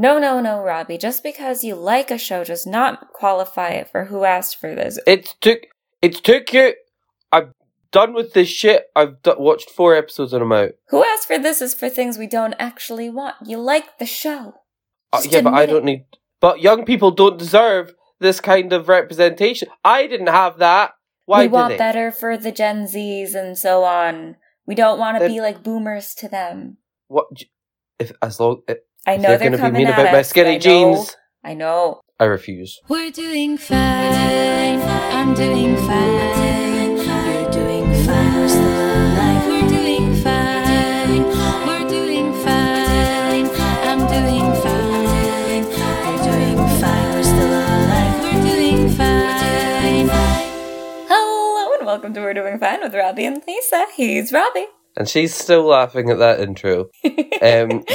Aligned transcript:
No, 0.00 0.18
no, 0.18 0.40
no, 0.40 0.62
Robbie. 0.62 0.96
Just 0.96 1.22
because 1.22 1.62
you 1.62 1.74
like 1.74 2.10
a 2.10 2.16
show 2.16 2.42
does 2.42 2.66
not 2.66 3.12
qualify 3.12 3.68
it 3.72 3.90
for 3.90 4.06
who 4.06 4.24
asked 4.24 4.56
for 4.56 4.74
this. 4.74 4.98
It's 5.06 5.34
took. 5.42 5.66
It's 6.00 6.22
took 6.22 6.50
you. 6.54 6.72
I'm 7.30 7.52
done 7.92 8.14
with 8.14 8.32
this 8.32 8.48
shit. 8.48 8.86
I've 8.96 9.20
d- 9.20 9.34
watched 9.36 9.68
four 9.68 9.94
episodes 9.94 10.32
and 10.32 10.42
I'm 10.42 10.52
out. 10.52 10.70
Who 10.88 11.04
asked 11.04 11.26
for 11.26 11.38
this 11.38 11.60
is 11.60 11.74
for 11.74 11.90
things 11.90 12.16
we 12.16 12.26
don't 12.26 12.54
actually 12.58 13.10
want. 13.10 13.36
You 13.44 13.58
like 13.58 13.98
the 13.98 14.06
show. 14.06 14.54
Uh, 15.12 15.20
yeah, 15.28 15.42
but 15.42 15.52
I 15.52 15.66
don't 15.66 15.84
need. 15.84 16.06
But 16.40 16.62
young 16.62 16.86
people 16.86 17.10
don't 17.10 17.38
deserve 17.38 17.92
this 18.20 18.40
kind 18.40 18.72
of 18.72 18.88
representation. 18.88 19.68
I 19.84 20.06
didn't 20.06 20.28
have 20.28 20.56
that. 20.60 20.92
Why 21.26 21.42
we 21.42 21.48
want 21.48 21.72
they? 21.72 21.76
better 21.76 22.10
for 22.10 22.38
the 22.38 22.52
Gen 22.52 22.86
Zs 22.86 23.34
and 23.34 23.58
so 23.58 23.84
on. 23.84 24.36
We 24.64 24.74
don't 24.74 24.98
want 24.98 25.18
to 25.18 25.28
be 25.28 25.42
like 25.42 25.62
boomers 25.62 26.14
to 26.14 26.28
them. 26.28 26.78
What? 27.08 27.26
If 27.98 28.12
as 28.22 28.40
long 28.40 28.62
if 28.66 28.78
I 29.06 29.16
know 29.16 29.28
they're 29.30 29.38
they're, 29.38 29.50
going 29.50 29.62
to 29.62 29.70
be 29.70 29.78
mean 29.78 29.86
at 29.88 29.98
about 29.98 30.12
my 30.12 30.22
skinny 30.22 30.50
I 30.50 30.54
know. 30.54 30.58
jeans, 30.60 31.16
I 31.42 31.54
know. 31.54 32.00
I 32.18 32.24
refuse. 32.24 32.78
We're 32.88 33.10
doing 33.10 33.56
fine. 33.56 34.80
I'm 34.80 35.34
doing 35.34 35.76
fine. 35.76 36.96
You're 36.98 37.50
doing 37.50 37.86
fine. 38.04 38.34
We're 38.34 38.48
still 38.48 38.62
alive. 38.62 39.46
We're 39.46 39.68
doing 39.68 40.14
fine. 40.22 41.24
We're 41.66 41.88
doing 41.88 42.32
fine. 42.44 43.46
I'm 43.88 44.00
doing 44.06 44.52
fine. 44.60 45.64
You're 45.64 46.22
doing 46.22 46.58
fine. 46.80 47.14
We're 47.14 47.22
still 47.22 47.48
alive. 47.48 48.22
We're 48.22 48.42
doing 48.52 48.88
fine. 48.90 50.08
Hello 51.08 51.74
and 51.78 51.86
welcome 51.86 52.12
to 52.14 52.20
We're 52.20 52.34
Doing 52.34 52.58
Fine 52.58 52.82
with 52.82 52.94
Robbie 52.94 53.24
and 53.24 53.42
Lisa. 53.48 53.86
He's 53.96 54.30
Robbie. 54.30 54.66
And 54.96 55.08
she's 55.08 55.34
still 55.34 55.64
laughing 55.64 56.10
at 56.10 56.18
that 56.18 56.40
intro. 56.40 56.80
Um, 56.82 56.88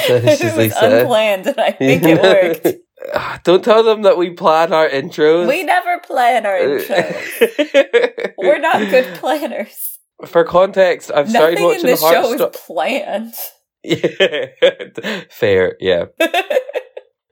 this 0.08 0.42
it 0.42 0.42
is 0.42 0.44
was 0.44 0.58
Lisa. 0.58 1.00
unplanned 1.02 1.48
and 1.48 1.60
I 1.60 1.72
think 1.72 2.04
it 2.04 2.22
worked. 2.22 3.44
Don't 3.44 3.64
tell 3.64 3.84
them 3.84 4.04
that 4.04 4.18
we 4.18 4.32
plan 4.32 4.74
our 4.74 4.90
intros. 4.90 5.48
we 5.48 5.64
never 5.64 6.00
plan 6.00 6.46
our 6.46 6.58
intros. 6.58 8.34
We're 8.38 8.60
not 8.60 8.80
good 8.90 9.16
planners. 9.16 10.00
For 10.26 10.44
context, 10.44 11.12
I've 11.14 11.30
started 11.30 11.60
Nothing 11.60 11.66
in 11.66 11.70
watching 11.70 11.86
this 11.86 12.02
show 12.02 12.34
is 12.34 12.58
planned. 12.66 13.34
Yeah. 13.84 15.26
Fair, 15.30 15.76
yeah. 15.80 16.06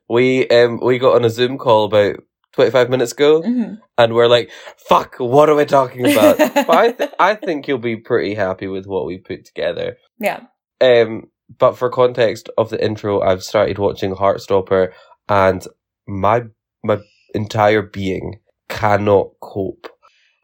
We 0.10 0.48
um 0.50 0.80
we 0.84 1.00
got 1.00 1.16
on 1.16 1.26
a 1.26 1.30
Zoom 1.30 1.58
call 1.58 1.86
about 1.86 2.18
twenty 2.54 2.72
five 2.72 2.90
minutes 2.90 3.12
ago, 3.12 3.42
Mhm. 3.42 3.78
and 3.98 4.14
we're 4.14 4.28
like, 4.28 4.50
"Fuck, 4.90 5.16
what 5.18 5.50
are 5.50 5.56
we 5.56 5.66
talking 5.66 6.06
about?" 6.12 6.38
but 6.68 6.70
I 6.70 6.92
th- 6.92 7.10
I 7.20 7.36
think 7.36 7.68
you'll 7.68 7.78
be 7.80 7.98
pretty 7.98 8.36
happy 8.36 8.68
with 8.68 8.86
what 8.86 9.06
we 9.06 9.18
put 9.18 9.46
together. 9.46 9.98
Yeah. 10.20 10.42
Um, 10.82 11.32
but 11.60 11.74
for 11.78 11.90
context 11.90 12.50
of 12.58 12.70
the 12.70 12.84
intro, 12.84 13.22
I've 13.22 13.44
started 13.44 13.78
watching 13.78 14.16
Heartstopper, 14.16 14.92
and 15.30 15.66
my 16.08 16.44
my 16.84 17.00
entire 17.34 17.82
being 17.82 18.40
cannot 18.70 19.28
cope 19.42 19.88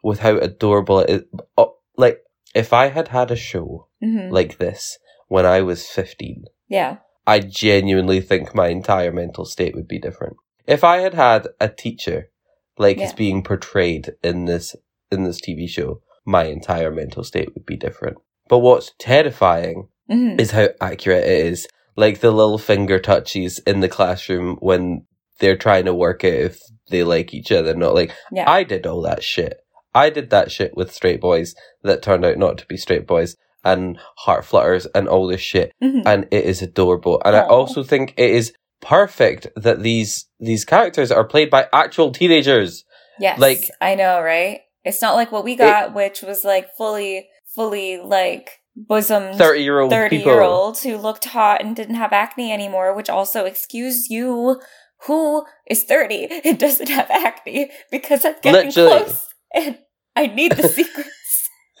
with 0.02 0.20
how 0.20 0.36
adorable 0.36 1.00
it 1.00 1.10
is. 1.10 1.22
Oh, 1.56 1.76
like 1.96 2.20
if 2.54 2.72
I 2.72 2.86
had 2.88 3.08
had 3.08 3.30
a 3.30 3.36
show 3.36 3.88
Mhm. 4.02 4.30
like 4.32 4.58
this 4.58 4.98
when 5.28 5.46
I 5.46 5.60
was 5.62 5.86
fifteen. 5.88 6.44
Yeah. 6.68 6.96
I 7.26 7.40
genuinely 7.40 8.20
think 8.20 8.54
my 8.54 8.68
entire 8.68 9.12
mental 9.12 9.44
state 9.44 9.74
would 9.74 9.86
be 9.86 9.98
different. 10.00 10.36
If 10.70 10.84
I 10.84 10.98
had 10.98 11.14
had 11.14 11.48
a 11.60 11.68
teacher 11.68 12.30
like 12.78 12.98
is 13.00 13.12
being 13.12 13.42
portrayed 13.42 14.12
in 14.22 14.44
this 14.44 14.76
in 15.10 15.24
this 15.24 15.40
TV 15.40 15.68
show, 15.68 16.00
my 16.24 16.44
entire 16.44 16.92
mental 16.92 17.24
state 17.24 17.52
would 17.54 17.66
be 17.66 17.76
different. 17.76 18.18
But 18.48 18.60
what's 18.60 18.92
terrifying 18.98 19.88
Mhm. 20.08 20.40
is 20.40 20.52
how 20.52 20.68
accurate 20.80 21.24
it 21.24 21.46
is. 21.46 21.66
Like 21.96 22.20
the 22.20 22.30
little 22.30 22.56
finger 22.58 22.98
touches 23.00 23.58
in 23.66 23.80
the 23.80 23.88
classroom 23.88 24.56
when 24.60 25.06
they're 25.40 25.56
trying 25.56 25.86
to 25.86 25.94
work 25.94 26.22
it 26.22 26.34
if 26.34 26.60
they 26.88 27.02
like 27.02 27.34
each 27.34 27.50
other, 27.50 27.74
not 27.74 27.94
like 27.94 28.12
Yeah. 28.32 28.48
I 28.48 28.62
did 28.62 28.86
all 28.86 29.02
that 29.02 29.22
shit. 29.24 29.58
I 29.92 30.08
did 30.10 30.30
that 30.30 30.52
shit 30.52 30.76
with 30.76 30.92
straight 30.92 31.20
boys 31.20 31.54
that 31.82 32.00
turned 32.02 32.24
out 32.24 32.38
not 32.38 32.58
to 32.58 32.66
be 32.66 32.76
straight 32.76 33.06
boys 33.08 33.36
and 33.64 33.98
heart 34.18 34.44
flutters 34.44 34.86
and 34.94 35.08
all 35.08 35.26
this 35.26 35.40
shit 35.40 35.72
Mhm. 35.82 36.02
and 36.06 36.28
it 36.30 36.44
is 36.44 36.62
adorable. 36.62 37.20
And 37.24 37.34
I 37.34 37.42
also 37.42 37.82
think 37.82 38.14
it 38.16 38.30
is 38.30 38.52
perfect 38.80 39.46
that 39.56 39.82
these 39.82 40.26
these 40.38 40.64
characters 40.64 41.10
are 41.12 41.24
played 41.24 41.50
by 41.50 41.66
actual 41.72 42.10
teenagers. 42.12 42.84
Yes. 43.18 43.38
like- 43.38 43.70
I 43.80 43.94
know, 43.94 44.20
right? 44.22 44.60
It's 44.84 45.02
not 45.02 45.14
like 45.14 45.30
what 45.30 45.44
we 45.44 45.56
got, 45.56 45.92
which 45.94 46.22
was 46.22 46.42
like 46.44 46.68
fully, 46.78 47.28
fully 47.54 47.98
like 47.98 48.52
bosom 48.74 49.34
Thirty 49.36 49.62
year 49.62 49.80
old 49.80 49.90
30 49.90 50.16
people. 50.18 50.32
year 50.32 50.40
olds 50.42 50.82
who 50.82 50.96
looked 50.96 51.26
hot 51.26 51.62
and 51.62 51.76
didn't 51.76 51.96
have 51.96 52.12
acne 52.14 52.50
anymore, 52.50 52.94
which 52.96 53.10
also, 53.10 53.44
excuse 53.44 54.08
you, 54.08 54.58
who 55.06 55.44
is 55.68 55.84
30 55.84 56.40
and 56.46 56.58
doesn't 56.66 56.88
have 56.88 57.10
acne 57.10 57.70
because 57.90 58.24
I'm 58.24 58.36
getting 58.42 58.68
Literally. 58.68 59.04
close 59.04 59.26
and 59.54 59.78
I 60.16 60.26
need 60.28 60.52
the 60.52 60.68
secrets. 60.68 61.50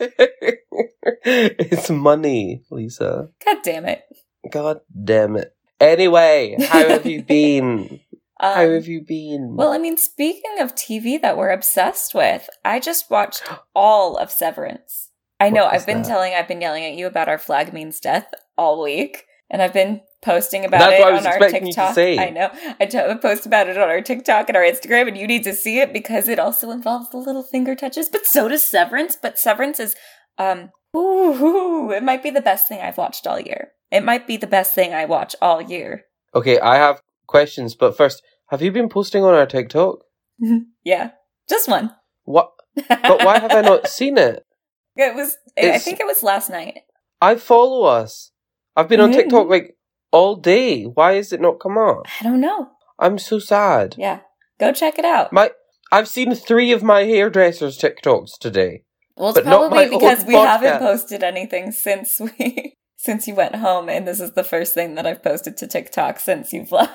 it's 1.24 1.90
money, 1.90 2.62
Lisa. 2.70 3.28
God 3.44 3.58
damn 3.62 3.84
it. 3.86 4.02
God 4.50 4.80
damn 5.04 5.36
it. 5.36 5.54
Anyway, 5.80 6.56
how 6.60 6.88
have 6.88 7.06
you 7.06 7.22
been? 7.28 8.00
Um, 8.42 8.54
how 8.54 8.70
have 8.70 8.86
you 8.86 9.02
been? 9.02 9.56
well, 9.56 9.72
I 9.72 9.78
mean, 9.78 9.96
speaking 9.96 10.60
of 10.60 10.74
TV 10.74 11.20
that 11.20 11.36
we're 11.36 11.50
obsessed 11.50 12.14
with, 12.14 12.48
I 12.64 12.80
just 12.80 13.10
watched 13.10 13.42
all 13.74 14.16
of 14.16 14.30
Severance. 14.30 15.10
I 15.38 15.48
know 15.50 15.64
I've 15.64 15.86
been 15.86 16.02
that? 16.02 16.08
telling, 16.08 16.34
I've 16.34 16.48
been 16.48 16.60
yelling 16.60 16.84
at 16.84 16.94
you 16.94 17.06
about 17.06 17.28
our 17.28 17.38
flag 17.38 17.72
means 17.72 17.98
death 17.98 18.32
all 18.58 18.82
week, 18.82 19.24
and 19.48 19.62
I've 19.62 19.72
been 19.72 20.02
posting 20.22 20.66
about 20.66 20.80
That's 20.80 20.92
it 20.94 21.00
what 21.00 21.08
I 21.08 21.12
was 21.12 21.20
on 21.20 21.32
our 21.32 21.36
expecting 21.38 21.66
you 21.66 21.72
to 21.72 21.92
TikTok. 21.94 22.26
I 22.26 22.30
know. 22.30 22.50
I 22.78 22.86
t- 22.86 23.14
post 23.22 23.46
about 23.46 23.68
it 23.68 23.78
on 23.78 23.88
our 23.88 24.02
TikTok 24.02 24.48
and 24.48 24.56
our 24.56 24.62
Instagram, 24.62 25.08
and 25.08 25.16
you 25.16 25.26
need 25.26 25.44
to 25.44 25.54
see 25.54 25.80
it 25.80 25.92
because 25.94 26.28
it 26.28 26.38
also 26.38 26.70
involves 26.70 27.10
the 27.10 27.16
little 27.16 27.42
finger 27.42 27.74
touches. 27.74 28.08
But 28.10 28.26
so 28.26 28.48
does 28.48 28.62
Severance. 28.62 29.16
But 29.20 29.38
Severance 29.38 29.80
is, 29.80 29.96
um, 30.36 30.70
ooh, 30.94 31.32
ooh, 31.42 31.90
it 31.90 32.02
might 32.02 32.22
be 32.22 32.30
the 32.30 32.42
best 32.42 32.68
thing 32.68 32.80
I've 32.80 32.98
watched 32.98 33.26
all 33.26 33.40
year. 33.40 33.72
It 33.90 34.04
might 34.04 34.26
be 34.26 34.36
the 34.36 34.46
best 34.46 34.74
thing 34.74 34.92
I 34.94 35.04
watch 35.04 35.34
all 35.42 35.60
year. 35.60 36.04
okay, 36.34 36.58
I 36.60 36.76
have 36.76 37.02
questions, 37.26 37.74
but 37.74 37.96
first, 37.96 38.22
have 38.48 38.62
you 38.62 38.72
been 38.72 38.88
posting 38.88 39.24
on 39.24 39.34
our 39.34 39.46
TikTok? 39.46 39.98
yeah, 40.84 41.10
just 41.48 41.68
one. 41.68 41.94
What? 42.24 42.50
But 42.88 43.24
why 43.24 43.38
have 43.38 43.52
I 43.52 43.60
not 43.62 43.88
seen 43.88 44.16
it? 44.18 44.44
It 44.96 45.14
was. 45.14 45.36
I 45.56 45.78
think 45.78 45.98
it 46.00 46.06
was 46.06 46.22
last 46.22 46.50
night. 46.50 46.80
I 47.22 47.36
follow 47.36 47.84
us. 47.84 48.32
I've 48.76 48.88
been 48.88 49.00
on. 49.00 49.12
TikTok 49.12 49.48
like 49.48 49.76
all 50.10 50.36
day. 50.36 50.82
Why 50.84 51.12
is 51.12 51.32
it 51.32 51.40
not 51.40 51.60
come 51.60 51.78
up? 51.78 52.02
I 52.20 52.24
don't 52.24 52.40
know. 52.40 52.68
I'm 52.98 53.16
so 53.18 53.38
sad. 53.38 53.94
Yeah, 53.96 54.20
go 54.58 54.72
check 54.72 54.98
it 54.98 55.04
out. 55.06 55.32
My 55.32 55.52
I've 55.90 56.08
seen 56.08 56.34
three 56.34 56.72
of 56.72 56.82
my 56.82 57.04
hairdressers 57.04 57.78
TikToks 57.78 58.38
today. 58.38 58.82
Well, 59.16 59.30
it's 59.30 59.40
probably 59.40 59.88
because 59.88 60.24
we 60.26 60.34
haven't 60.34 60.80
posted 60.80 61.22
anything 61.22 61.72
since 61.72 62.20
we 62.20 62.76
since 63.02 63.26
you 63.26 63.34
went 63.34 63.56
home, 63.56 63.88
and 63.88 64.06
this 64.06 64.20
is 64.20 64.32
the 64.32 64.44
first 64.44 64.74
thing 64.74 64.94
that 64.94 65.06
I've 65.06 65.22
posted 65.22 65.56
to 65.58 65.66
TikTok 65.66 66.20
since 66.20 66.52
you've 66.52 66.70
left. 66.80 66.92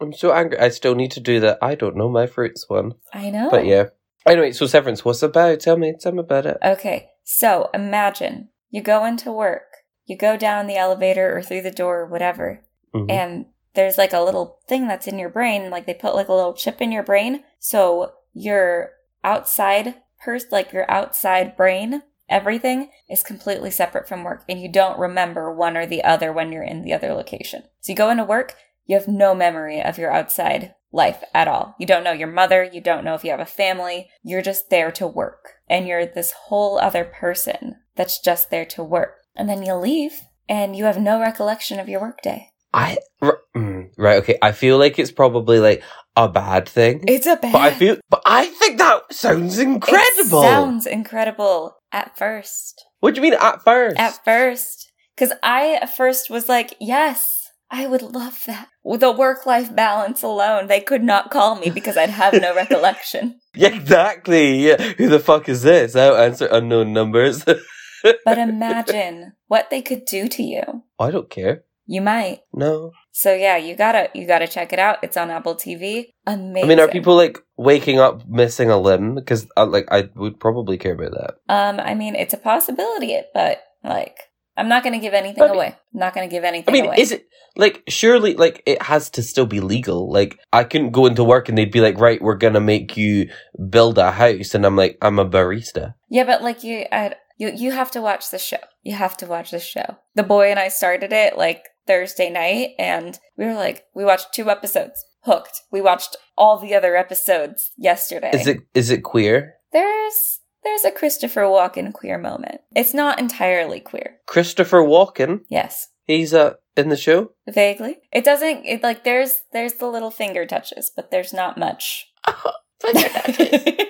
I'm 0.00 0.12
so 0.12 0.32
angry. 0.32 0.58
I 0.58 0.68
still 0.70 0.94
need 0.94 1.10
to 1.12 1.20
do 1.20 1.38
that. 1.40 1.58
I 1.60 1.74
don't 1.74 1.96
know 1.96 2.08
my 2.08 2.26
fruits 2.26 2.64
one. 2.68 2.94
I 3.12 3.30
know. 3.30 3.50
But 3.50 3.66
yeah. 3.66 3.86
Anyway, 4.26 4.52
so 4.52 4.66
Severance, 4.66 5.04
what's 5.04 5.22
about? 5.22 5.60
Tell 5.60 5.76
me, 5.76 5.94
tell 6.00 6.12
me 6.12 6.20
about 6.20 6.46
it. 6.46 6.56
Okay, 6.64 7.10
so 7.24 7.68
imagine 7.74 8.48
you 8.70 8.80
go 8.82 9.04
into 9.04 9.30
work, 9.32 9.64
you 10.06 10.16
go 10.16 10.36
down 10.36 10.66
the 10.66 10.76
elevator 10.76 11.36
or 11.36 11.42
through 11.42 11.62
the 11.62 11.70
door 11.70 12.00
or 12.00 12.06
whatever, 12.06 12.62
Mhm. 12.94 13.10
and 13.10 13.46
there's 13.74 13.98
like 13.98 14.12
a 14.12 14.20
little 14.20 14.58
thing 14.66 14.88
that's 14.88 15.06
in 15.06 15.18
your 15.18 15.28
brain, 15.28 15.70
like 15.70 15.86
they 15.86 15.94
put 15.94 16.14
like 16.14 16.28
a 16.28 16.34
little 16.34 16.54
chip 16.54 16.80
in 16.80 16.90
your 16.92 17.02
brain, 17.02 17.44
so 17.58 18.12
your 18.32 18.92
outside 19.24 19.94
person, 20.22 20.48
like 20.52 20.72
your 20.72 20.90
outside 20.90 21.56
brain, 21.56 22.02
everything 22.28 22.90
is 23.08 23.22
completely 23.22 23.70
separate 23.70 24.08
from 24.08 24.24
work, 24.24 24.44
and 24.48 24.60
you 24.60 24.70
don't 24.70 24.98
remember 24.98 25.52
one 25.52 25.76
or 25.76 25.86
the 25.86 26.04
other 26.04 26.32
when 26.32 26.52
you're 26.52 26.62
in 26.62 26.82
the 26.82 26.92
other 26.92 27.12
location. 27.12 27.64
So 27.80 27.92
you 27.92 27.96
go 27.96 28.10
into 28.10 28.24
work, 28.24 28.54
you 28.86 28.96
have 28.96 29.08
no 29.08 29.34
memory 29.34 29.82
of 29.82 29.98
your 29.98 30.12
outside 30.12 30.74
life 30.92 31.22
at 31.34 31.48
all. 31.48 31.74
You 31.78 31.86
don't 31.86 32.04
know 32.04 32.12
your 32.12 32.28
mother, 32.28 32.64
you 32.64 32.80
don't 32.80 33.04
know 33.04 33.14
if 33.14 33.24
you 33.24 33.30
have 33.30 33.40
a 33.40 33.46
family, 33.46 34.08
you're 34.22 34.42
just 34.42 34.70
there 34.70 34.90
to 34.92 35.06
work. 35.06 35.54
And 35.68 35.86
you're 35.86 36.06
this 36.06 36.32
whole 36.32 36.78
other 36.78 37.04
person 37.04 37.76
that's 37.94 38.20
just 38.20 38.50
there 38.50 38.64
to 38.66 38.82
work. 38.82 39.16
And 39.36 39.48
then 39.48 39.62
you 39.62 39.74
leave 39.74 40.22
and 40.48 40.74
you 40.74 40.84
have 40.84 40.98
no 41.00 41.20
recollection 41.20 41.78
of 41.78 41.88
your 41.88 42.00
workday. 42.00 42.48
I 42.72 42.98
r- 43.22 43.40
mm, 43.56 43.90
right, 43.96 44.16
okay. 44.18 44.38
I 44.42 44.52
feel 44.52 44.78
like 44.78 44.98
it's 44.98 45.12
probably 45.12 45.58
like 45.58 45.82
a 46.16 46.28
bad 46.28 46.68
thing. 46.68 47.04
It's 47.06 47.26
a 47.26 47.36
bad 47.36 47.52
but 47.52 47.62
I 47.62 47.74
feel 47.74 47.96
but 48.10 48.22
I 48.26 48.46
think 48.46 48.78
that 48.78 49.12
sounds 49.12 49.58
incredible. 49.58 50.42
It 50.42 50.42
sounds 50.42 50.86
incredible 50.86 51.77
at 51.92 52.16
first. 52.16 52.84
what 53.00 53.14
do 53.14 53.20
you 53.20 53.22
mean 53.22 53.38
at 53.40 53.62
first? 53.62 53.96
At 53.98 54.24
first. 54.24 54.90
Because 55.14 55.32
I 55.42 55.74
at 55.74 55.96
first 55.96 56.30
was 56.30 56.48
like, 56.48 56.74
yes, 56.80 57.50
I 57.70 57.86
would 57.86 58.02
love 58.02 58.42
that. 58.46 58.68
With 58.84 59.00
the 59.00 59.10
work 59.12 59.44
life 59.44 59.74
balance 59.74 60.22
alone, 60.22 60.68
they 60.68 60.80
could 60.80 61.02
not 61.02 61.30
call 61.30 61.56
me 61.56 61.70
because 61.70 61.96
I'd 61.96 62.10
have 62.10 62.34
no 62.34 62.54
recollection. 62.62 63.40
Yeah, 63.54 63.74
exactly. 63.74 64.66
Yeah. 64.66 64.80
Who 64.96 65.08
the 65.08 65.18
fuck 65.18 65.48
is 65.48 65.62
this? 65.62 65.96
I'll 65.96 66.16
answer 66.16 66.48
unknown 66.50 66.92
numbers. 66.92 67.44
But 67.44 67.58
imagine 68.38 69.32
what 69.48 69.70
they 69.70 69.82
could 69.82 70.04
do 70.04 70.28
to 70.28 70.42
you. 70.42 70.84
I 70.98 71.10
don't 71.10 71.28
care. 71.28 71.64
You 71.86 72.00
might. 72.00 72.40
No. 72.52 72.92
So 73.18 73.34
yeah, 73.34 73.56
you 73.56 73.74
gotta 73.74 74.10
you 74.14 74.28
gotta 74.28 74.46
check 74.46 74.72
it 74.72 74.78
out. 74.78 74.98
It's 75.02 75.16
on 75.16 75.28
Apple 75.28 75.56
TV. 75.56 76.12
Amazing. 76.24 76.64
I 76.64 76.68
mean, 76.68 76.78
are 76.78 76.86
people 76.86 77.16
like 77.16 77.40
waking 77.56 77.98
up 77.98 78.28
missing 78.28 78.70
a 78.70 78.78
limb? 78.78 79.16
Because 79.16 79.48
uh, 79.56 79.66
like 79.66 79.88
I 79.90 80.08
would 80.14 80.38
probably 80.38 80.78
care 80.78 80.92
about 80.92 81.10
that. 81.10 81.34
Um, 81.52 81.80
I 81.80 81.96
mean, 81.96 82.14
it's 82.14 82.32
a 82.32 82.36
possibility, 82.36 83.20
but 83.34 83.60
like, 83.82 84.16
I'm 84.56 84.68
not 84.68 84.84
gonna 84.84 85.00
give 85.00 85.14
anything 85.14 85.42
away. 85.42 85.74
I'm 85.92 85.98
not 85.98 86.14
gonna 86.14 86.28
give 86.28 86.44
anything. 86.44 86.68
I 86.68 86.72
mean, 86.72 86.86
away. 86.86 86.94
is 86.96 87.10
it 87.10 87.26
like 87.56 87.82
surely 87.88 88.34
like 88.34 88.62
it 88.66 88.80
has 88.82 89.10
to 89.10 89.24
still 89.24 89.46
be 89.46 89.58
legal? 89.58 90.08
Like 90.12 90.38
I 90.52 90.62
couldn't 90.62 90.92
go 90.92 91.06
into 91.06 91.24
work 91.24 91.48
and 91.48 91.58
they'd 91.58 91.72
be 91.72 91.80
like, 91.80 91.98
right, 91.98 92.22
we're 92.22 92.36
gonna 92.36 92.60
make 92.60 92.96
you 92.96 93.30
build 93.68 93.98
a 93.98 94.12
house, 94.12 94.54
and 94.54 94.64
I'm 94.64 94.76
like, 94.76 94.96
I'm 95.02 95.18
a 95.18 95.28
barista. 95.28 95.94
Yeah, 96.08 96.22
but 96.22 96.44
like 96.44 96.62
you, 96.62 96.86
I, 96.92 97.16
you, 97.36 97.50
you 97.52 97.72
have 97.72 97.90
to 97.90 98.00
watch 98.00 98.30
the 98.30 98.38
show. 98.38 98.62
You 98.84 98.94
have 98.94 99.16
to 99.16 99.26
watch 99.26 99.50
the 99.50 99.58
show. 99.58 99.96
The 100.14 100.22
boy 100.22 100.50
and 100.50 100.58
I 100.60 100.68
started 100.68 101.12
it 101.12 101.36
like 101.36 101.64
Thursday 101.88 102.30
night, 102.30 102.74
and 102.78 103.18
we 103.36 103.46
were 103.46 103.54
like, 103.54 103.84
we 103.94 104.04
watched 104.04 104.32
two 104.32 104.48
episodes, 104.50 105.04
hooked. 105.22 105.62
We 105.72 105.80
watched 105.80 106.16
all 106.36 106.58
the 106.60 106.74
other 106.74 106.94
episodes 106.96 107.72
yesterday. 107.76 108.30
Is 108.32 108.46
it 108.46 108.58
is 108.74 108.90
it 108.90 109.02
queer? 109.02 109.54
There's 109.72 110.38
there's 110.62 110.84
a 110.84 110.92
Christopher 110.92 111.42
Walken 111.42 111.92
queer 111.92 112.18
moment. 112.18 112.60
It's 112.76 112.94
not 112.94 113.18
entirely 113.18 113.80
queer. 113.80 114.18
Christopher 114.26 114.82
Walken, 114.82 115.40
Yes, 115.48 115.88
he's 116.04 116.32
uh 116.32 116.54
in 116.76 116.90
the 116.90 116.96
show. 116.96 117.32
vaguely. 117.48 117.96
It 118.12 118.24
doesn't. 118.24 118.64
It 118.66 118.84
like 118.84 119.02
there's 119.02 119.40
there's 119.52 119.74
the 119.74 119.88
little 119.88 120.12
finger 120.12 120.46
touches, 120.46 120.92
but 120.94 121.10
there's 121.10 121.32
not 121.32 121.58
much. 121.58 122.06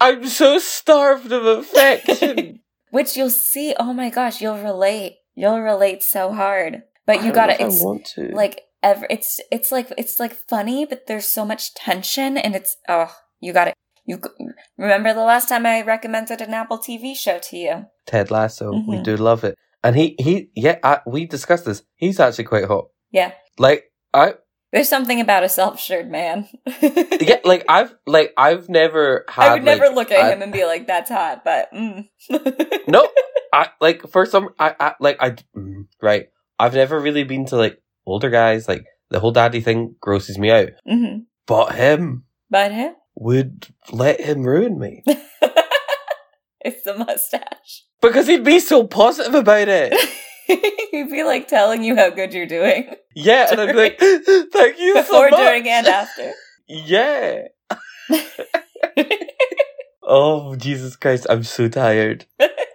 I'm 0.00 0.26
so 0.26 0.58
starved 0.58 1.30
of 1.30 1.44
affection. 1.44 2.60
Which 2.90 3.16
you'll 3.16 3.30
see. 3.30 3.74
Oh 3.78 3.92
my 3.92 4.10
gosh, 4.10 4.40
you'll 4.40 4.58
relate. 4.58 5.18
You'll 5.40 5.60
relate 5.60 6.02
so 6.02 6.32
hard. 6.32 6.82
But 7.06 7.24
you 7.24 7.32
gotta. 7.32 7.56
It's 7.58 7.80
to. 8.14 8.28
like 8.34 8.60
ever. 8.82 9.06
It's 9.08 9.40
it's 9.50 9.72
like 9.72 9.90
it's 9.96 10.20
like 10.20 10.34
funny, 10.34 10.84
but 10.84 11.06
there's 11.06 11.26
so 11.26 11.46
much 11.46 11.72
tension, 11.74 12.36
and 12.36 12.54
it's 12.54 12.76
oh, 12.88 13.10
you 13.40 13.54
got 13.54 13.64
to 13.64 13.74
You 14.04 14.20
remember 14.76 15.14
the 15.14 15.22
last 15.24 15.48
time 15.48 15.64
I 15.64 15.80
recommended 15.82 16.40
an 16.42 16.52
Apple 16.52 16.78
TV 16.78 17.16
show 17.16 17.38
to 17.38 17.56
you? 17.56 17.86
Ted 18.06 18.30
Lasso. 18.30 18.70
We 18.86 18.96
Mhm. 18.96 19.04
do 19.04 19.16
love 19.16 19.42
it, 19.44 19.54
and 19.82 19.96
he 19.96 20.14
he 20.18 20.50
yeah. 20.54 20.78
I, 20.84 21.00
we 21.06 21.24
discussed 21.24 21.64
this. 21.64 21.82
He's 21.96 22.20
actually 22.20 22.44
quite 22.44 22.66
hot. 22.66 22.88
Yeah, 23.10 23.32
Like 23.58 23.84
I 24.12 24.34
there's 24.72 24.88
something 24.88 25.20
about 25.20 25.42
a 25.42 25.48
self-assured 25.48 26.10
man. 26.10 26.48
yeah. 26.82 27.40
Like 27.44 27.64
I've 27.68 27.94
like 28.06 28.32
I've 28.36 28.68
never 28.68 29.24
had. 29.28 29.50
I 29.50 29.54
would 29.54 29.64
never 29.64 29.86
like, 29.86 29.94
look 29.96 30.10
at 30.12 30.24
I- 30.24 30.32
him 30.32 30.42
and 30.42 30.52
be 30.52 30.64
like, 30.64 30.86
"That's 30.86 31.10
hot," 31.10 31.42
but 31.44 31.72
mm. 31.72 32.08
No, 32.88 33.08
I 33.52 33.68
like 33.80 34.08
for 34.10 34.26
some. 34.26 34.50
I, 34.58 34.74
I 34.78 34.94
like 35.00 35.16
I 35.20 35.30
mm, 35.56 35.86
right. 36.00 36.28
I've 36.58 36.74
never 36.74 37.00
really 37.00 37.24
been 37.24 37.46
to 37.46 37.56
like 37.56 37.80
older 38.06 38.30
guys. 38.30 38.68
Like 38.68 38.84
the 39.10 39.18
whole 39.20 39.32
daddy 39.32 39.60
thing 39.60 39.96
grosses 40.00 40.38
me 40.38 40.50
out. 40.50 40.70
hmm 40.86 41.20
But 41.46 41.74
him 41.74 42.24
But 42.50 42.70
him, 42.72 42.94
would 43.16 43.68
let 43.90 44.20
him 44.20 44.42
ruin 44.44 44.78
me 44.78 45.02
it's 46.60 46.82
the 46.84 46.94
mustache. 46.94 47.84
because 48.02 48.26
he'd 48.26 48.44
be 48.44 48.60
so 48.60 48.86
positive 48.86 49.34
about 49.34 49.68
it. 49.68 49.94
He'd 50.90 51.10
be 51.10 51.22
like 51.24 51.48
telling 51.48 51.84
you 51.84 51.96
how 51.96 52.10
good 52.10 52.32
you're 52.34 52.46
doing 52.46 52.94
Yeah, 53.14 53.48
and 53.50 53.60
I'd 53.60 53.72
be 53.72 53.78
like, 53.78 53.98
"Thank 54.52 54.78
you 54.78 54.94
so 54.94 55.02
before, 55.02 55.30
much." 55.30 55.40
during, 55.40 55.68
and 55.68 55.86
after. 55.86 56.32
Yeah. 56.68 57.42
Oh 60.02 60.56
Jesus 60.56 60.96
Christ! 60.96 61.26
I'm 61.30 61.44
so 61.44 61.68
tired. 61.68 62.26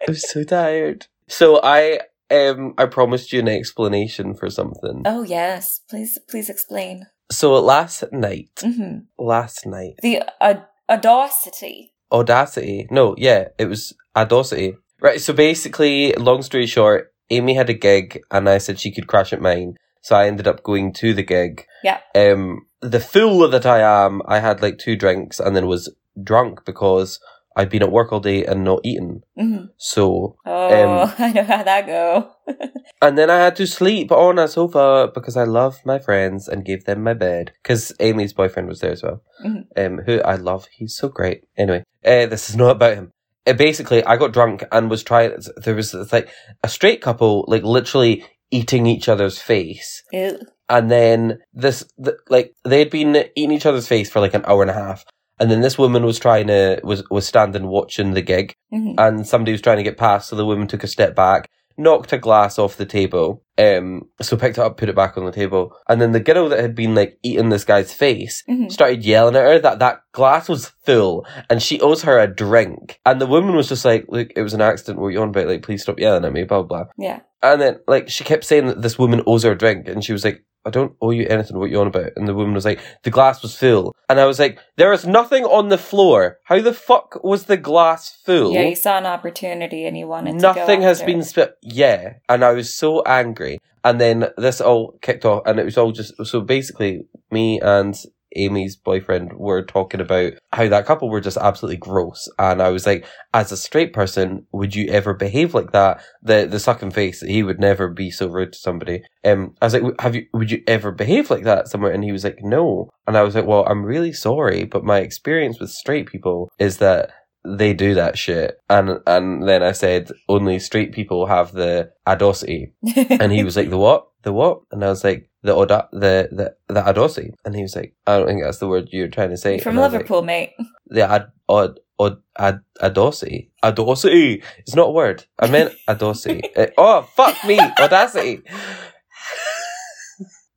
I'm 0.07 0.15
so 0.15 0.43
tired. 0.43 1.07
So 1.27 1.59
I 1.61 1.99
um 2.31 2.73
I 2.77 2.85
promised 2.85 3.33
you 3.33 3.39
an 3.39 3.49
explanation 3.49 4.35
for 4.35 4.49
something. 4.49 5.01
oh 5.05 5.23
yes, 5.23 5.81
please, 5.89 6.17
please 6.29 6.49
explain. 6.49 7.07
So 7.31 7.53
last 7.53 8.03
night, 8.13 8.51
hmm 8.61 8.99
last 9.19 9.65
night, 9.65 9.95
The 10.01 10.21
uh, 10.39 10.61
audacity. 10.89 11.93
Audacity. 12.11 12.87
No, 12.91 13.15
yeah, 13.17 13.49
it 13.57 13.65
was 13.65 13.93
Audacity. 14.15 14.77
Right. 15.01 15.19
So 15.19 15.33
basically, 15.33 16.13
long 16.13 16.41
story 16.41 16.67
short, 16.67 17.11
Amy 17.29 17.55
had 17.55 17.69
a 17.69 17.73
gig, 17.73 18.21
and 18.31 18.47
I 18.49 18.57
said 18.59 18.79
she 18.79 18.91
could 18.93 19.07
crash 19.07 19.33
at 19.33 19.41
mine. 19.41 19.77
So 20.01 20.15
I 20.15 20.27
ended 20.27 20.47
up 20.47 20.61
going 20.63 20.93
to 20.93 21.13
the 21.13 21.23
gig. 21.23 21.65
Yeah. 21.83 21.99
Um, 22.13 22.67
the 22.81 22.99
fool 22.99 23.47
that 23.49 23.65
I 23.65 23.79
am, 24.05 24.21
I 24.27 24.39
had 24.39 24.61
like 24.61 24.77
two 24.77 24.95
drinks 24.95 25.39
and 25.39 25.55
then 25.55 25.65
was 25.65 25.91
drunk 26.21 26.63
because 26.63 27.19
I'd 27.55 27.69
been 27.71 27.81
at 27.81 27.91
work 27.91 28.11
all 28.13 28.19
day 28.19 28.45
and 28.45 28.63
not 28.63 28.81
eaten. 28.83 29.23
hmm 29.35 29.65
So 29.77 30.35
Oh, 30.45 31.01
Um, 31.03 31.13
I 31.17 31.31
know 31.33 31.43
how 31.43 31.63
that 31.63 31.87
go. 31.87 32.31
And 33.01 33.17
then 33.17 33.29
I 33.29 33.37
had 33.37 33.55
to 33.57 33.67
sleep 33.67 34.11
on 34.11 34.39
a 34.39 34.47
sofa 34.47 35.11
because 35.13 35.35
I 35.35 35.43
love 35.43 35.79
my 35.85 35.99
friends 35.99 36.47
and 36.47 36.63
gave 36.65 36.85
them 36.85 37.03
my 37.03 37.13
bed. 37.13 37.51
Because 37.61 37.91
Amy's 37.99 38.33
boyfriend 38.33 38.67
was 38.67 38.79
there 38.79 38.91
as 38.91 39.03
well, 39.03 39.21
Mhm. 39.43 39.65
um, 39.75 39.97
who 40.05 40.21
I 40.21 40.35
love. 40.35 40.67
He's 40.71 40.95
so 40.95 41.09
great. 41.09 41.43
Anyway, 41.57 41.83
uh, 42.05 42.25
this 42.27 42.49
is 42.49 42.55
not 42.55 42.71
about 42.77 42.95
him. 42.95 43.11
Uh, 43.47 43.53
basically, 43.53 44.03
I 44.03 44.17
got 44.17 44.33
drunk 44.33 44.63
and 44.71 44.89
was 44.89 45.03
trying. 45.03 45.33
There 45.57 45.75
was 45.75 45.93
it's 45.93 46.13
like 46.13 46.29
a 46.63 46.69
straight 46.69 47.01
couple, 47.01 47.45
like 47.47 47.63
literally 47.63 48.23
eating 48.51 48.85
each 48.85 49.07
other's 49.09 49.39
face, 49.39 50.03
Ew. 50.11 50.39
and 50.69 50.89
then 50.89 51.39
this, 51.53 51.83
th- 52.03 52.17
like 52.29 52.53
they 52.63 52.79
had 52.79 52.89
been 52.89 53.15
eating 53.35 53.51
each 53.51 53.65
other's 53.65 53.87
face 53.87 54.09
for 54.09 54.19
like 54.19 54.33
an 54.33 54.45
hour 54.47 54.61
and 54.61 54.71
a 54.71 54.73
half, 54.73 55.03
and 55.39 55.49
then 55.51 55.61
this 55.61 55.77
woman 55.77 56.03
was 56.05 56.19
trying 56.19 56.47
to 56.47 56.79
was 56.83 57.03
was 57.09 57.27
standing 57.27 57.67
watching 57.67 58.11
the 58.13 58.21
gig, 58.21 58.53
Mhm. 58.73 58.95
and 58.97 59.27
somebody 59.27 59.51
was 59.51 59.61
trying 59.61 59.77
to 59.77 59.83
get 59.83 59.97
past, 59.97 60.29
so 60.29 60.35
the 60.35 60.45
woman 60.45 60.67
took 60.67 60.83
a 60.83 60.87
step 60.87 61.15
back, 61.15 61.47
knocked 61.77 62.13
a 62.13 62.17
glass 62.17 62.57
off 62.57 62.77
the 62.77 62.85
table, 62.85 63.43
um, 63.57 64.03
so 64.21 64.37
picked 64.37 64.57
it 64.57 64.61
up, 64.61 64.77
put 64.77 64.89
it 64.89 64.95
back 64.95 65.17
on 65.17 65.25
the 65.25 65.31
table, 65.31 65.75
and 65.89 66.01
then 66.01 66.11
the 66.11 66.19
girl 66.19 66.49
that 66.49 66.59
had 66.59 66.75
been 66.75 66.95
like 66.95 67.17
eating 67.23 67.49
this 67.49 67.63
guy's 67.65 67.93
face 67.93 68.43
Mhm. 68.49 68.71
started 68.71 69.03
yelling 69.05 69.35
at 69.35 69.43
her 69.43 69.59
that 69.59 69.79
that 69.79 69.99
glass 70.13 70.47
was 70.49 70.71
full 70.85 71.25
and 71.49 71.61
she 71.61 71.79
owes 71.81 72.03
her 72.03 72.19
a 72.19 72.27
drink, 72.27 72.99
and 73.05 73.19
the 73.19 73.27
woman 73.27 73.55
was 73.55 73.69
just 73.69 73.85
like, 73.85 74.05
"Look, 74.09 74.29
it 74.35 74.41
was 74.41 74.53
an 74.53 74.61
accident. 74.61 74.99
What 74.99 75.07
are 75.07 75.11
you 75.11 75.21
on 75.21 75.29
about? 75.29 75.47
Like, 75.47 75.63
please 75.63 75.81
stop 75.83 75.99
yelling 75.99 76.25
at 76.25 76.33
me." 76.33 76.43
Blah 76.43 76.63
blah. 76.63 76.83
blah. 76.83 76.91
Yeah. 76.97 77.19
And 77.43 77.61
then 77.61 77.79
like 77.87 78.09
she 78.09 78.23
kept 78.23 78.43
saying 78.45 78.67
that 78.67 78.81
this 78.81 78.97
woman 78.97 79.21
owes 79.27 79.43
her 79.43 79.51
a 79.51 79.57
drink, 79.57 79.87
and 79.87 80.03
she 80.03 80.13
was 80.13 80.23
like. 80.25 80.41
I 80.65 80.71
don't 80.71 80.95
owe 81.01 81.11
you 81.11 81.27
anything. 81.27 81.57
What 81.59 81.69
you're 81.69 81.81
on 81.81 81.87
about? 81.87 82.11
And 82.15 82.27
the 82.27 82.33
woman 82.33 82.53
was 82.53 82.65
like, 82.65 82.79
the 83.03 83.11
glass 83.11 83.41
was 83.41 83.55
full. 83.55 83.95
And 84.09 84.19
I 84.19 84.25
was 84.25 84.39
like, 84.39 84.59
there 84.77 84.91
is 84.93 85.05
nothing 85.05 85.45
on 85.45 85.69
the 85.69 85.77
floor. 85.77 86.39
How 86.43 86.59
the 86.59 86.73
fuck 86.73 87.23
was 87.23 87.45
the 87.45 87.57
glass 87.57 88.09
full? 88.25 88.51
Yeah, 88.51 88.63
you 88.63 88.75
saw 88.75 88.97
an 88.97 89.05
opportunity 89.05 89.85
and 89.85 89.97
you 89.97 90.07
wanted 90.07 90.35
Nothing 90.35 90.81
has 90.81 91.01
been 91.03 91.23
spit. 91.23 91.55
Yeah, 91.61 92.13
and 92.27 92.43
I 92.43 92.53
was 92.53 92.75
so 92.75 93.03
angry. 93.03 93.59
And 93.83 94.01
then 94.01 94.29
this 94.37 94.61
all 94.61 94.97
kicked 95.03 95.25
off, 95.25 95.43
and 95.45 95.59
it 95.59 95.65
was 95.65 95.77
all 95.77 95.91
just 95.91 96.13
so 96.25 96.41
basically 96.41 97.05
me 97.29 97.59
and 97.59 97.95
Amy's 98.35 98.75
boyfriend 98.75 99.33
were 99.33 99.63
talking 99.63 100.01
about 100.01 100.33
how 100.53 100.67
that 100.67 100.85
couple 100.85 101.09
were 101.09 101.21
just 101.21 101.37
absolutely 101.37 101.77
gross. 101.77 102.27
And 102.37 102.61
I 102.61 102.69
was 102.69 102.85
like, 102.85 103.05
as 103.33 103.51
a 103.51 103.57
straight 103.57 103.93
person, 103.93 104.45
would 104.51 104.75
you 104.75 104.89
ever 104.89 105.13
behave 105.13 105.53
like 105.53 105.71
that? 105.71 106.01
The 106.21 106.47
the 106.49 106.59
sucking 106.59 106.91
face, 106.91 107.21
he 107.21 107.43
would 107.43 107.59
never 107.59 107.89
be 107.89 108.11
so 108.11 108.27
rude 108.27 108.53
to 108.53 108.59
somebody. 108.59 109.03
Um, 109.23 109.55
I 109.61 109.65
was 109.65 109.73
like, 109.73 110.01
have 110.01 110.15
you? 110.15 110.25
Would 110.33 110.51
you 110.51 110.63
ever 110.67 110.91
behave 110.91 111.29
like 111.29 111.43
that 111.43 111.67
somewhere? 111.67 111.91
And 111.91 112.03
he 112.03 112.11
was 112.11 112.23
like, 112.23 112.39
no. 112.41 112.89
And 113.07 113.17
I 113.17 113.23
was 113.23 113.35
like, 113.35 113.45
well, 113.45 113.65
I'm 113.67 113.85
really 113.85 114.13
sorry, 114.13 114.65
but 114.65 114.83
my 114.83 114.99
experience 114.99 115.59
with 115.59 115.69
straight 115.69 116.07
people 116.07 116.49
is 116.59 116.77
that 116.77 117.11
they 117.45 117.73
do 117.73 117.93
that 117.95 118.17
shit. 118.17 118.57
And 118.69 118.99
and 119.07 119.47
then 119.47 119.63
I 119.63 119.71
said, 119.71 120.11
only 120.27 120.59
straight 120.59 120.91
people 120.93 121.25
have 121.27 121.51
the 121.53 121.91
audacity. 122.07 122.73
And 122.95 123.31
he 123.31 123.43
was 123.43 123.55
like, 123.55 123.69
the 123.69 123.77
what? 123.77 124.07
The 124.23 124.33
what? 124.33 124.61
And 124.71 124.83
I 124.83 124.89
was 124.89 125.03
like, 125.03 125.29
the 125.43 125.55
auda- 125.55 125.89
the 125.91 126.29
the 126.31 126.55
the 126.73 126.85
audacity. 126.87 127.33
And 127.45 127.55
he 127.55 127.61
was 127.61 127.75
like, 127.75 127.95
I 128.07 128.17
don't 128.17 128.27
think 128.27 128.41
that's 128.43 128.57
the 128.59 128.67
word 128.67 128.89
you're 128.91 129.07
trying 129.07 129.29
to 129.29 129.37
say. 129.37 129.59
From 129.59 129.75
was 129.75 129.83
like, 129.83 129.91
Liverpool, 129.93 130.23
mate. 130.23 130.53
the 130.87 131.09
ad, 131.09 131.27
ad, 131.49 131.79
ad, 132.01 132.17
ad, 132.37 132.59
audacity. 132.81 133.51
Audacity. 133.63 134.43
It's 134.57 134.75
not 134.75 134.89
a 134.89 134.91
word. 134.91 135.25
I 135.39 135.47
meant 135.47 135.73
audacity. 135.87 136.41
Uh, 136.55 136.67
oh, 136.77 137.01
fuck 137.15 137.35
me. 137.45 137.59
Audacity. 137.79 138.41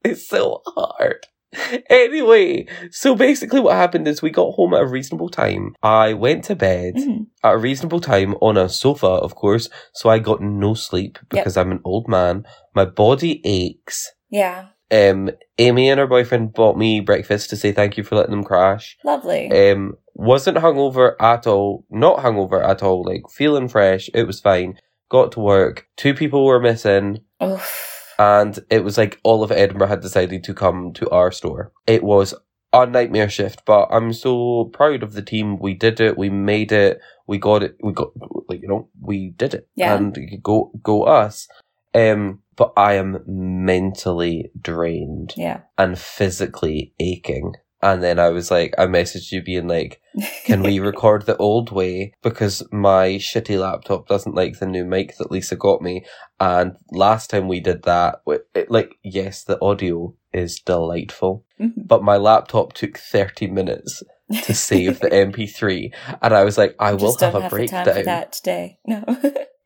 it's 0.05 0.29
so 0.29 0.63
hard. 0.67 1.27
Anyway, 1.91 2.67
so 2.91 3.15
basically 3.15 3.61
what 3.61 3.75
happened 3.77 4.07
is 4.09 4.21
we 4.23 4.31
got 4.31 4.53
home 4.53 4.75
at 4.75 4.83
a 4.83 4.87
reasonable 4.87 5.29
time. 5.29 5.75
I 5.83 6.13
went 6.13 6.45
to 6.45 6.57
bed 6.57 6.95
Mhm. 6.97 7.27
at 7.43 7.55
a 7.55 7.59
reasonable 7.59 8.01
time 8.01 8.35
on 8.41 8.57
a 8.57 8.69
sofa, 8.69 9.07
of 9.07 9.35
course, 9.35 9.69
so 9.93 10.09
I 10.11 10.19
got 10.19 10.41
no 10.43 10.75
sleep 10.75 11.19
because 11.31 11.57
I'm 11.57 11.73
an 11.73 11.81
old 11.85 12.09
man. 12.09 12.45
My 12.75 12.85
body 12.85 13.41
aches. 13.45 14.13
Yeah, 14.31 14.67
Um, 14.91 15.31
Amy 15.59 15.91
and 15.91 15.99
her 16.01 16.07
boyfriend 16.07 16.53
bought 16.55 16.77
me 16.79 17.01
breakfast 17.01 17.51
to 17.51 17.57
say 17.57 17.73
thank 17.73 17.97
you 17.99 18.05
for 18.05 18.17
letting 18.17 18.31
them 18.31 18.45
crash. 18.45 18.97
lovely. 19.05 19.51
Um, 19.51 19.95
wasn't 20.15 20.59
hungover 20.59 21.15
at 21.21 21.47
all. 21.47 21.85
Not 21.91 22.19
hungover 22.19 22.63
at 22.67 22.83
all. 22.83 23.05
Like 23.05 23.23
feeling 23.31 23.69
fresh. 23.69 24.09
It 24.15 24.27
was 24.27 24.41
fine. 24.41 24.79
Got 25.11 25.33
to 25.33 25.41
work. 25.41 25.87
Two 25.97 26.13
people 26.15 26.45
were 26.45 26.61
missing, 26.61 27.19
Oof. 27.43 27.98
And 28.19 28.59
it 28.71 28.85
was 28.85 28.99
like 28.99 29.21
all 29.23 29.43
of 29.43 29.53
Edinburgh 29.53 29.89
had 29.89 30.01
decided 30.01 30.45
to 30.45 30.55
come 30.55 30.93
to 30.95 31.09
our 31.11 31.31
store. 31.31 31.73
It 31.87 32.03
was 32.03 32.35
a 32.73 32.87
nightmare 32.87 33.31
shift, 33.31 33.65
but 33.65 33.89
I'm 33.91 34.13
so 34.13 34.65
proud 34.73 35.03
of 35.03 35.13
the 35.15 35.23
team. 35.23 35.59
We 35.59 35.75
did 35.75 36.01
it. 36.01 36.19
We 36.19 36.29
made 36.31 36.73
it. 36.73 37.01
We 37.27 37.39
got 37.39 37.63
it. 37.63 37.77
We 37.83 37.93
got 37.93 38.11
like 38.49 38.61
you 38.63 38.69
know 38.69 38.89
we 39.01 39.31
did 39.31 39.55
it. 39.55 39.69
Yeah. 39.75 39.95
And 39.95 40.17
go 40.43 40.71
go 40.83 41.05
us. 41.05 41.49
Um, 41.95 42.43
but 42.57 42.73
I 42.77 42.95
am 42.95 43.23
mentally 43.27 44.51
drained 44.61 45.33
Yeah. 45.37 45.61
and 45.79 45.99
physically 45.99 46.93
aching. 47.01 47.55
And 47.81 48.03
then 48.03 48.19
I 48.19 48.31
was 48.31 48.51
like, 48.51 48.75
I 48.77 48.87
messaged 48.87 49.31
you 49.31 49.43
being 49.43 49.69
like, 49.69 50.01
can 50.45 50.63
we 50.63 50.81
record 50.81 51.27
the 51.27 51.37
old 51.37 51.71
way? 51.71 52.13
Because 52.23 52.63
my 52.73 53.11
shitty 53.19 53.59
laptop 53.61 54.09
doesn't 54.09 54.35
like 54.35 54.59
the 54.59 54.67
new 54.67 54.85
mic 54.85 55.17
that 55.19 55.31
Lisa 55.31 55.55
got 55.57 55.81
me. 55.81 56.05
And 56.41 56.77
last 56.91 57.31
time 57.31 57.47
we 57.49 57.61
did 57.61 57.85
that, 57.85 58.21
it, 58.27 58.49
it- 58.55 58.71
like, 58.71 58.95
yes, 59.05 59.45
the 59.45 59.61
audio 59.63 60.15
is 60.33 60.59
delightful, 60.61 61.45
Mhm. 61.61 61.87
but 61.87 62.03
my 62.03 62.17
laptop 62.17 62.73
took 62.73 62.99
30 62.99 63.47
minutes 63.47 64.03
to 64.43 64.55
save 64.55 65.01
the 65.01 65.09
MP3. 65.13 65.93
And 66.21 66.35
I 66.35 66.45
was 66.45 66.59
like, 66.59 66.75
I 66.79 66.93
will 66.93 66.99
Just 67.13 67.21
have 67.21 67.35
a 67.35 67.43
have 67.43 67.51
for 67.51 67.57
breakdown. 67.59 67.85
that 68.05 68.33
today. 68.33 68.79
No. 68.87 69.05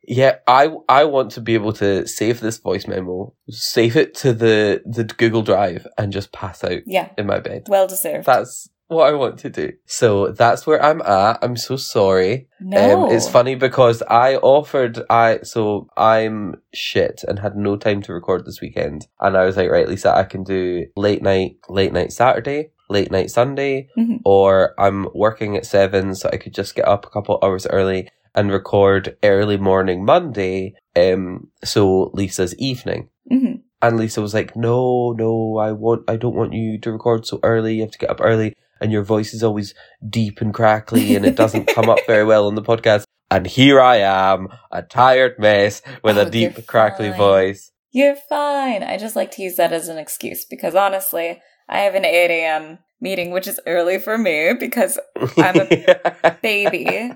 Yeah, 0.07 0.37
I 0.47 0.71
I 0.89 1.05
want 1.05 1.33
to 1.33 1.41
be 1.41 1.55
able 1.55 1.73
to 1.75 2.07
save 2.07 2.41
this 2.41 2.59
voice 2.59 2.87
memo, 2.87 3.35
save 3.49 3.97
it 3.97 4.15
to 4.17 4.33
the 4.33 4.83
the 4.85 5.05
Google 5.05 5.43
Drive, 5.43 5.87
and 5.97 6.13
just 6.13 6.33
pass 6.33 6.65
out 6.65 6.81
yeah. 6.87 7.11
in 7.17 7.27
my 7.27 7.39
bed. 7.39 7.67
Well 7.69 7.87
deserved. 7.87 8.27
That's 8.27 8.69
what 8.89 9.09
I 9.09 9.13
want 9.13 9.39
to 9.39 9.51
do. 9.51 9.73
So 9.87 10.33
that's 10.33 10.67
where 10.67 10.83
I'm 10.85 11.01
at. 11.03 11.39
I'm 11.43 11.57
so 11.57 11.77
sorry. 11.77 12.49
no. 12.61 13.05
Um, 13.07 13.13
it's 13.13 13.29
funny 13.29 13.55
because 13.55 14.03
I 14.03 14.37
offered 14.37 15.01
I 15.09 15.41
so 15.45 15.89
I'm 15.97 16.57
shit 16.75 17.23
and 17.27 17.39
had 17.39 17.57
no 17.57 17.77
time 17.77 18.03
to 18.03 18.13
record 18.13 18.45
this 18.45 18.61
weekend, 18.61 19.07
and 19.21 19.37
I 19.37 19.45
was 19.45 19.57
like, 19.57 19.71
right, 19.71 19.89
Lisa, 19.89 20.15
I 20.15 20.25
can 20.25 20.43
do 20.45 20.87
late 20.97 21.23
night, 21.23 21.57
late 21.69 21.93
night 21.93 22.13
Saturday, 22.13 22.71
late 22.91 23.11
night 23.13 23.31
Sunday, 23.31 23.89
Mhm. 23.97 24.21
or 24.25 24.75
I'm 24.79 25.09
working 25.15 25.57
at 25.57 25.65
seven, 25.65 26.15
so 26.17 26.29
I 26.33 26.37
could 26.37 26.55
just 26.55 26.75
get 26.75 26.89
up 26.89 27.07
a 27.07 27.11
couple 27.11 27.39
hours 27.43 27.67
early 27.69 28.09
and 28.35 28.51
record 28.51 29.17
early 29.23 29.57
morning 29.57 30.05
Monday. 30.05 30.75
Um, 30.97 31.49
so 31.65 32.11
Lisa's 32.15 32.55
evening. 32.59 33.09
Mhm. 33.31 33.61
And 33.81 33.97
Lisa 33.99 34.21
was 34.23 34.35
like, 34.35 34.55
"No, 34.57 35.13
no, 35.13 35.59
I 35.59 35.73
want, 35.73 36.03
I 36.09 36.17
don't 36.17 36.37
want 36.37 36.53
you 36.53 36.79
to 36.81 36.93
record 36.93 37.27
so 37.27 37.41
early. 37.43 37.75
You 37.77 37.83
have 37.83 37.91
to 37.93 37.99
get 37.99 38.11
up 38.11 38.21
early, 38.21 38.55
and 38.81 38.93
your 38.93 39.03
voice 39.03 39.35
is 39.35 39.43
always 39.43 39.75
deep 40.09 40.41
and 40.41 40.55
crackly, 40.55 41.17
and 41.17 41.27
it 41.27 41.35
doesn't 41.35 41.67
come 41.67 41.89
up 41.91 41.99
very 42.07 42.25
well 42.25 42.47
on 42.47 42.55
the 42.55 42.63
podcast." 42.63 43.05
And 43.31 43.47
here 43.47 43.81
I 43.81 43.97
am, 43.97 44.49
a 44.71 44.83
tired 44.83 45.39
mess 45.39 45.81
with 46.05 46.19
Oh, 46.19 46.23
a 46.27 46.31
deep, 46.31 46.67
crackly 46.67 47.09
fine. 47.09 47.19
voice. 47.19 47.73
You're 47.91 48.17
fine. 48.29 48.83
I 48.83 48.97
just 48.99 49.17
like 49.17 49.31
to 49.33 49.43
use 49.43 49.57
that 49.57 49.73
as 49.73 49.89
an 49.89 49.99
excuse 49.99 50.45
because 50.45 50.75
honestly, 50.75 51.41
I 51.69 51.81
have 51.81 51.95
an 51.95 52.05
8 52.05 52.31
a.m. 52.31 52.79
meeting, 53.01 53.31
which 53.33 53.47
is 53.49 53.59
early 53.67 53.99
for 53.99 54.17
me 54.19 54.53
because 54.59 54.99
I'm 55.39 55.57
a 55.61 56.37
baby. 56.43 57.13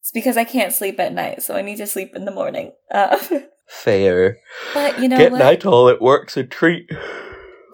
It's 0.00 0.10
because 0.12 0.36
I 0.36 0.44
can't 0.44 0.72
sleep 0.72 0.98
at 0.98 1.12
night, 1.12 1.42
so 1.42 1.54
I 1.54 1.62
need 1.62 1.76
to 1.76 1.86
sleep 1.86 2.14
in 2.14 2.24
the 2.24 2.30
morning. 2.30 2.72
Uh, 2.90 3.16
fair. 3.68 4.38
but 4.74 5.00
you 5.00 5.08
know 5.08 5.18
Get 5.18 5.32
what? 5.32 5.38
night 5.38 5.64
all 5.66 5.88
at 5.88 6.00
work's 6.02 6.36
a 6.36 6.44
treat. 6.44 6.90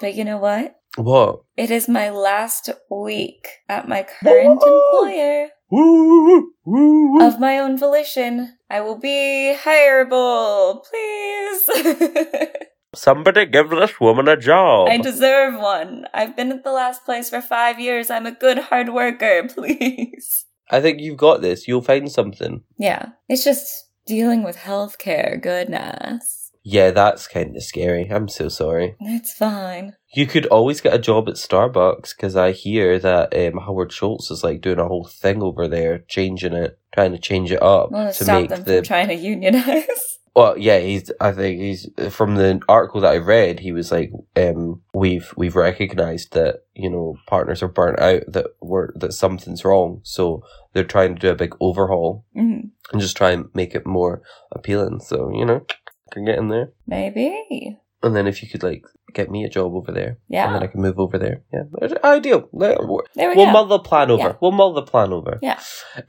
But 0.01 0.15
you 0.15 0.25
know 0.25 0.39
what? 0.39 0.77
What? 0.97 1.41
It 1.57 1.71
is 1.71 1.89
my 1.89 2.11
last 2.11 2.71
week 2.91 3.49
at 3.69 3.89
my 3.89 4.03
current 4.03 4.63
employer. 4.63 5.49
Woo, 5.71 6.25
woo, 6.25 6.53
woo. 6.65 7.27
Of 7.27 7.41
my 7.41 7.59
own 7.59 7.77
volition, 7.77 8.57
I 8.71 8.81
will 8.81 8.99
be 8.99 9.55
hireable, 9.63 10.83
please. 10.85 12.47
Somebody 12.95 13.45
give 13.47 13.69
this 13.71 14.01
woman 14.01 14.27
a 14.27 14.39
job. 14.39 14.89
I 14.89 14.97
deserve 14.97 15.61
one. 15.61 16.07
I've 16.15 16.35
been 16.35 16.51
at 16.51 16.65
the 16.65 16.73
last 16.73 17.05
place 17.05 17.29
for 17.29 17.43
five 17.43 17.79
years. 17.79 18.11
I'm 18.11 18.25
a 18.25 18.33
good 18.33 18.59
hard 18.59 18.89
worker, 18.89 19.49
please. 19.55 20.46
I 20.71 20.81
think 20.81 21.01
you've 21.01 21.17
got 21.17 21.43
this. 21.43 21.69
You'll 21.69 21.83
find 21.83 22.11
something. 22.11 22.63
Yeah, 22.79 23.11
it's 23.29 23.45
just 23.45 23.89
dealing 24.07 24.43
with 24.43 24.57
healthcare. 24.57 25.41
Goodness. 25.41 26.47
Yeah, 26.69 26.91
that's 26.91 27.29
kind 27.29 27.57
of 27.57 27.63
scary. 27.63 28.11
I'm 28.11 28.29
so 28.29 28.49
sorry. 28.49 28.97
It's 28.99 29.33
fine. 29.33 29.95
You 30.15 30.27
could 30.27 30.47
always 30.47 30.81
get 30.81 30.95
a 30.95 30.99
job 30.99 31.29
at 31.29 31.37
Starbucks 31.37 32.17
because 32.17 32.35
I 32.35 32.51
hear 32.51 32.99
that 32.99 33.33
um, 33.37 33.61
Howard 33.61 33.93
Schultz 33.93 34.33
is 34.33 34.43
like 34.43 34.63
doing 34.63 34.81
a 34.81 34.89
whole 34.89 35.05
thing 35.05 35.43
over 35.43 35.69
there, 35.69 36.01
changing 36.09 36.55
it, 36.55 36.77
trying 36.93 37.13
to 37.13 37.19
change 37.19 37.53
it 37.53 37.63
up 37.63 37.91
to 37.91 38.07
to 38.07 38.13
stop 38.13 38.41
make 38.41 38.51
them 38.51 38.65
the. 38.65 38.77
from 38.79 38.85
trying 38.85 39.09
to 39.09 39.15
unionize. 39.15 40.19
well, 40.37 40.59
yeah, 40.59 40.79
he's. 40.79 41.11
I 41.19 41.33
think 41.33 41.61
he's 41.61 41.89
from 42.11 42.35
the 42.35 42.61
article 42.69 43.01
that 43.01 43.13
I 43.13 43.17
read. 43.17 43.61
He 43.61 43.73
was 43.73 43.91
like, 43.91 44.11
um, 44.37 44.83
"We've 44.93 45.33
we've 45.35 45.57
recognised 45.57 46.35
that 46.35 46.57
you 46.75 46.91
know 46.91 47.17
partners 47.27 47.63
are 47.63 47.69
burnt 47.69 47.99
out, 47.99 48.23
that 48.29 48.49
we're 48.61 48.93
that 48.97 49.15
something's 49.15 49.65
wrong, 49.65 50.01
so 50.03 50.43
they're 50.75 50.85
trying 50.85 51.15
to 51.15 51.21
do 51.21 51.31
a 51.31 51.35
big 51.35 51.57
overhaul 51.59 52.27
Mhm. 52.37 52.71
and 52.93 53.01
just 53.01 53.17
try 53.17 53.31
and 53.31 53.47
make 53.55 53.75
it 53.75 53.87
more 53.87 54.21
appealing. 54.53 55.01
So 55.01 55.31
you 55.33 55.47
know, 55.47 55.65
can 56.13 56.27
get 56.27 56.39
in 56.39 56.49
there." 56.49 56.73
Maybe. 56.87 57.79
And 58.03 58.15
then 58.15 58.27
if 58.27 58.43
you 58.43 58.49
could 58.49 58.63
like 58.63 58.85
get 59.15 59.31
me 59.31 59.45
a 59.45 59.49
job 59.49 59.75
over 59.75 59.91
there, 59.91 60.19
Yeah. 60.29 60.47
and 60.47 60.55
then 60.55 60.63
I 60.63 60.67
can 60.67 60.83
move 60.83 60.99
over 61.01 61.17
there. 61.19 61.43
Yeah, 61.53 61.63
ideal. 62.05 62.49
There 62.53 62.77
we 62.81 62.99
We'll 63.17 63.47
go. 63.47 63.51
mull 63.53 63.65
the 63.67 63.79
plan 63.79 64.11
over. 64.11 64.23
Yeah. 64.23 64.33
We'll 64.41 64.53
mull 64.53 64.75
the 64.75 64.83
plan 64.83 65.13
over. 65.13 65.39
Yeah. 65.43 65.59